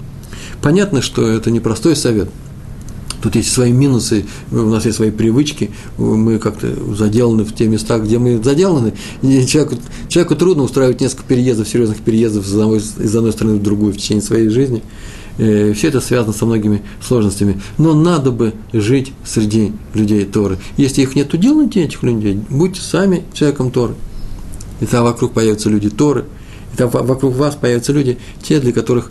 Понятно, 0.62 1.02
что 1.02 1.26
это 1.26 1.50
непростой 1.50 1.96
совет– 1.96 2.28
Тут 3.22 3.34
есть 3.34 3.50
свои 3.52 3.72
минусы, 3.72 4.26
у 4.50 4.56
нас 4.56 4.84
есть 4.84 4.96
свои 4.96 5.10
привычки, 5.10 5.70
мы 5.98 6.38
как-то 6.38 6.68
заделаны 6.94 7.44
в 7.44 7.54
те 7.54 7.66
места, 7.66 7.98
где 7.98 8.18
мы 8.18 8.42
заделаны. 8.42 8.92
И 9.22 9.46
человеку, 9.46 9.76
человеку 10.08 10.36
трудно 10.36 10.62
устраивать 10.62 11.00
несколько 11.00 11.24
переездов, 11.24 11.68
серьезных 11.68 11.98
переездов 11.98 12.46
из 12.46 12.54
одной, 12.54 12.78
из 12.78 13.16
одной 13.16 13.32
страны 13.32 13.54
в 13.54 13.62
другую 13.62 13.92
в 13.92 13.96
течение 13.96 14.22
своей 14.22 14.48
жизни. 14.48 14.82
Э, 15.38 15.72
Все 15.74 15.88
это 15.88 16.00
связано 16.00 16.32
со 16.32 16.46
многими 16.46 16.82
сложностями. 17.06 17.60
Но 17.78 17.94
надо 17.94 18.30
бы 18.30 18.54
жить 18.72 19.12
среди 19.24 19.72
людей 19.94 20.24
Торы. 20.24 20.58
Если 20.76 21.02
их 21.02 21.14
нет, 21.14 21.28
то 21.30 21.36
делайте 21.36 21.82
этих 21.84 22.02
людей. 22.02 22.40
Будьте 22.48 22.80
сами 22.80 23.24
человеком 23.32 23.70
Торы. 23.70 23.94
И 24.80 24.86
там 24.86 25.04
вокруг 25.04 25.32
появятся 25.32 25.70
люди 25.70 25.90
Торы. 25.90 26.24
И 26.72 26.76
там 26.76 26.90
вокруг 26.90 27.34
вас 27.34 27.54
появятся 27.54 27.92
люди, 27.92 28.18
те, 28.42 28.60
для 28.60 28.72
которых 28.72 29.10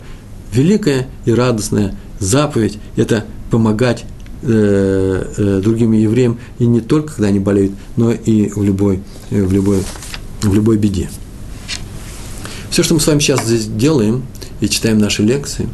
великая 0.52 1.08
и 1.24 1.32
радостная 1.32 1.96
заповедь– 2.20 2.78
это 2.96 3.24
помогать 3.50 4.04
э, 4.42 5.32
э, 5.36 5.60
другим 5.62 5.92
евреям 5.92 6.38
и 6.58 6.66
не 6.66 6.80
только 6.80 7.14
когда 7.14 7.28
они 7.28 7.38
болеют, 7.38 7.72
но 7.96 8.12
и 8.12 8.48
в 8.48 8.62
любой, 8.62 9.00
э, 9.30 9.42
в 9.42 9.52
любой, 9.52 9.82
в 10.42 10.54
любой 10.54 10.76
беде. 10.76 11.08
Все, 12.70 12.82
что 12.82 12.94
мы 12.94 13.00
с 13.00 13.06
вами 13.06 13.20
сейчас 13.20 13.44
здесь 13.44 13.66
делаем 13.66 14.24
и 14.60 14.68
читаем 14.68 14.98
наши 14.98 15.22
лекции, 15.22 15.68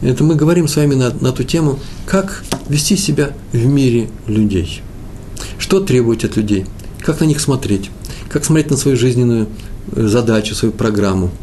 это 0.00 0.24
мы 0.24 0.34
говорим 0.34 0.66
с 0.66 0.76
вами 0.76 0.94
на, 0.94 1.10
на 1.10 1.32
ту 1.32 1.44
тему, 1.44 1.78
как 2.06 2.42
вести 2.68 2.96
себя 2.96 3.32
в 3.52 3.64
мире 3.64 4.08
людей. 4.26 4.82
Что 5.58 5.80
требовать 5.80 6.24
от 6.24 6.36
людей, 6.36 6.66
как 7.00 7.20
на 7.20 7.24
них 7.24 7.40
смотреть, 7.40 7.90
как 8.28 8.44
смотреть 8.44 8.70
на 8.70 8.76
свою 8.76 8.96
жизненную 8.96 9.48
задачу, 9.92 10.54
свою 10.54 10.72
программу– 10.72 11.30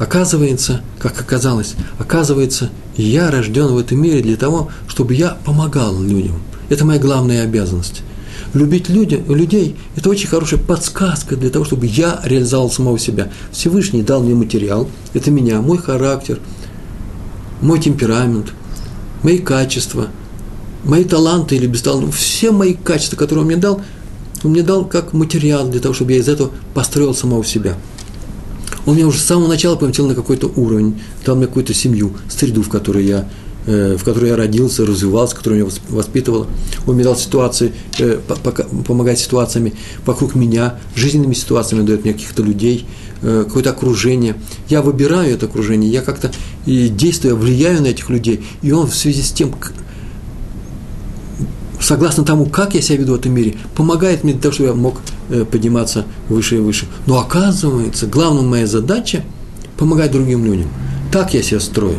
Оказывается, 0.00 0.80
как 0.98 1.20
оказалось, 1.20 1.74
оказывается, 1.98 2.70
я 2.96 3.30
рожден 3.30 3.66
в 3.66 3.76
этом 3.76 4.00
мире 4.00 4.22
для 4.22 4.36
того, 4.36 4.70
чтобы 4.88 5.12
я 5.12 5.36
помогал 5.44 6.00
людям. 6.00 6.40
Это 6.70 6.86
моя 6.86 6.98
главная 6.98 7.44
обязанность. 7.44 8.00
Любить 8.54 8.88
люди, 8.88 9.22
людей– 9.28 9.76
это 9.96 10.08
очень 10.08 10.26
хорошая 10.26 10.58
подсказка 10.58 11.36
для 11.36 11.50
того, 11.50 11.66
чтобы 11.66 11.84
я 11.84 12.18
реализовал 12.24 12.70
самого 12.70 12.98
себя. 12.98 13.30
Всевышний 13.52 14.02
дал 14.02 14.22
мне 14.22 14.34
материал, 14.34 14.88
это 15.12 15.30
меня, 15.30 15.60
мой 15.60 15.76
характер, 15.76 16.40
мой 17.60 17.78
темперамент, 17.78 18.54
мои 19.22 19.36
качества, 19.36 20.08
мои 20.82 21.04
таланты 21.04 21.56
или 21.56 21.66
бесталанты, 21.66 22.10
все 22.12 22.52
мои 22.52 22.72
качества, 22.72 23.16
которые 23.16 23.42
он 23.42 23.48
мне 23.48 23.56
дал, 23.58 23.82
он 24.44 24.52
мне 24.52 24.62
дал 24.62 24.86
как 24.86 25.12
материал 25.12 25.68
для 25.68 25.80
того, 25.80 25.92
чтобы 25.92 26.12
я 26.12 26.20
из 26.20 26.28
этого 26.30 26.52
построил 26.72 27.14
самого 27.14 27.44
себя– 27.44 27.74
он 28.86 28.96
меня 28.96 29.06
уже 29.06 29.18
с 29.18 29.24
самого 29.24 29.48
начала 29.48 29.76
поместил 29.76 30.06
на 30.06 30.14
какой-то 30.14 30.48
уровень, 30.56 31.00
дал 31.24 31.36
мне 31.36 31.46
какую-то 31.46 31.74
семью, 31.74 32.12
среду, 32.28 32.62
в 32.62 32.68
которой 32.68 33.04
я 33.04 33.28
э, 33.66 33.96
в 33.98 34.04
которой 34.04 34.30
я 34.30 34.36
родился, 34.36 34.86
развивался, 34.86 35.36
которая 35.36 35.60
меня 35.60 35.70
воспитывала. 35.90 36.46
Он 36.86 36.94
мне 36.94 37.04
дал 37.04 37.16
ситуации, 37.16 37.72
э, 37.98 38.18
помогать 38.86 39.18
ситуациями 39.18 39.74
вокруг 40.06 40.34
меня, 40.34 40.78
жизненными 40.94 41.34
ситуациями 41.34 41.84
дает 41.84 42.04
мне 42.04 42.14
каких-то 42.14 42.42
людей, 42.42 42.86
э, 43.22 43.44
какое-то 43.46 43.70
окружение. 43.70 44.36
Я 44.68 44.82
выбираю 44.82 45.34
это 45.34 45.46
окружение, 45.46 45.90
я 45.90 46.00
как-то 46.00 46.32
и 46.66 46.88
действую, 46.88 47.36
влияю 47.36 47.82
на 47.82 47.88
этих 47.88 48.08
людей. 48.08 48.44
И 48.62 48.72
он 48.72 48.86
в 48.86 48.94
связи 48.94 49.22
с 49.22 49.30
тем, 49.30 49.54
согласно 51.80 52.24
тому, 52.24 52.46
как 52.46 52.74
я 52.74 52.82
себя 52.82 52.98
веду 52.98 53.12
в 53.12 53.16
этом 53.16 53.32
мире, 53.32 53.56
помогает 53.74 54.24
мне 54.24 54.32
для 54.32 54.42
того, 54.42 54.54
чтобы 54.54 54.68
я 54.70 54.74
мог 54.74 55.00
подниматься 55.50 56.04
выше 56.28 56.56
и 56.56 56.60
выше. 56.60 56.86
Но 57.06 57.18
оказывается, 57.18 58.06
главная 58.06 58.42
моя 58.42 58.66
задача– 58.66 59.22
помогать 59.78 60.12
другим 60.12 60.44
людям. 60.44 60.68
Так 61.10 61.34
я 61.34 61.42
себя 61.42 61.58
строю. 61.58 61.96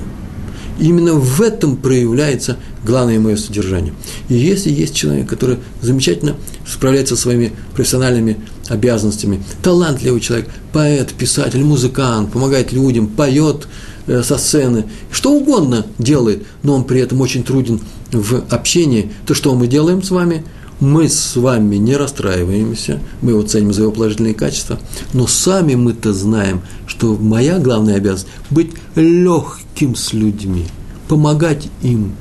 Именно 0.80 1.14
в 1.14 1.42
этом 1.42 1.78
проявляется 1.78 2.58
главное 2.86 3.20
мое 3.20 3.36
содержание. 3.36 3.94
И 4.30 4.36
если 4.36 4.72
есть 4.72 4.96
человек, 4.96 5.28
который 5.28 5.58
замечательно 5.82 6.36
справляется 6.68 7.16
со 7.16 7.24
своими 7.24 7.52
профессиональными 7.76 8.38
обязанностями, 8.68 9.44
талантливый 9.62 10.22
человек, 10.22 10.50
поэт, 10.74 11.12
писатель, 11.14 11.64
музыкант, 11.64 12.32
помогает 12.32 12.72
людям, 12.72 13.08
поет 13.08 13.68
э, 14.08 14.24
со 14.24 14.38
сцены, 14.38 14.86
что 15.12 15.32
угодно 15.32 15.86
делает, 16.00 16.44
но 16.64 16.76
он 16.76 16.84
при 16.84 17.02
этом 17.02 17.22
очень 17.22 17.44
труден 17.44 17.82
в 18.12 18.44
общении, 18.50 19.12
то 19.26 19.34
что 19.34 19.54
мы 19.56 19.68
делаем 19.68 20.02
с 20.02 20.10
вами? 20.10 20.44
Мы 20.82 21.08
с 21.08 21.36
вами 21.36 21.76
не 21.76 21.96
расстраиваемся, 21.96 23.00
мы 23.22 23.32
его 23.32 23.44
ценим 23.44 23.72
за 23.72 23.84
его 23.84 23.92
положительные 23.92 24.34
качества, 24.34 24.80
но 25.14 25.28
сами 25.28 25.76
мы-то 25.76 26.12
знаем, 26.12 26.62
что 26.88 27.16
моя 27.16 27.60
главная 27.60 27.98
обязанность– 27.98 28.28
быть 28.50 28.72
легким 28.96 29.96
с 29.96 30.12
людьми, 30.12 30.66
помогать 31.08 31.70
им, 31.84 32.16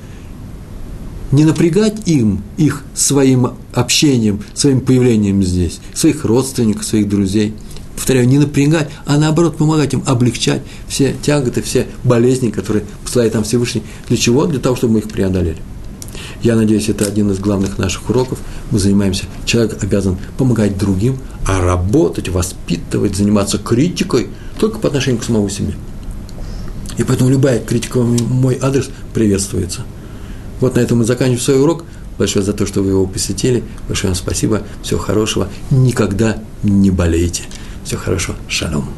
не 1.33 1.47
напрягать 1.47 2.07
им, 2.07 2.43
их 2.59 2.85
своим 2.95 3.55
общением, 3.73 4.43
своим 4.53 4.83
появлением 4.83 5.43
здесь, 5.43 5.81
своих 5.95 6.27
родственников, 6.27 6.85
своих 6.85 7.09
друзей– 7.09 7.55
повторяю, 8.01 8.27
не 8.27 8.39
напрягать, 8.39 8.89
а 9.05 9.19
наоборот 9.19 9.59
помогать 9.59 9.93
им 9.93 10.03
облегчать 10.07 10.63
все 10.89 11.15
тяготы, 11.23 11.61
все 11.61 11.87
болезни, 12.03 12.51
которые 12.51 12.85
посылает 13.05 13.35
там 13.35 13.45
Всевышний. 13.45 13.83
Для 14.09 14.17
чего? 14.17 14.47
Для 14.47 14.59
того, 14.59 14.75
чтобы 14.75 14.95
мы 14.95 14.99
их 15.01 15.09
преодолели. 15.09 15.59
Я 16.43 16.57
надеюсь, 16.57 16.89
это 16.89 17.05
один 17.05 17.31
из 17.31 17.39
главных 17.39 17.79
наших 17.79 18.09
уроков. 18.09 18.39
Мы 18.71 18.79
занимаемся, 18.79 19.25
человек 19.45 19.83
обязан 19.83 20.17
помогать 20.39 20.79
другим, 20.79 21.19
а 21.47 21.61
работать, 21.61 22.29
воспитывать, 22.29 23.17
заниматься 23.17 23.59
критикой 23.59 24.29
только 24.59 24.79
по 24.79 24.89
отношению 24.89 25.21
к 25.21 25.25
самому 25.25 25.49
себе. 25.49 25.75
И 26.97 27.03
поэтому 27.03 27.31
любая 27.31 27.61
критика 27.61 27.99
в 28.01 28.31
мой 28.31 28.59
адрес 28.61 28.91
приветствуется. 29.15 29.83
Вот 30.61 30.77
на 30.77 30.81
этом 30.81 30.99
мы 30.99 31.05
заканчиваем 31.05 31.41
свой 31.41 31.61
урок. 31.63 31.85
Большое 32.19 32.45
за 32.45 32.53
то, 32.53 32.67
что 32.67 32.83
вы 32.83 32.91
его 32.91 33.07
посетили. 33.07 33.65
Большое 33.89 34.13
вам 34.13 34.17
спасибо. 34.17 34.63
Всего 34.83 35.01
хорошего. 35.01 35.49
Никогда 35.71 36.37
не 36.63 36.91
болейте. 36.91 37.45
Всего 37.85 38.01
хорошего. 38.01 38.37
Шалом. 38.49 38.91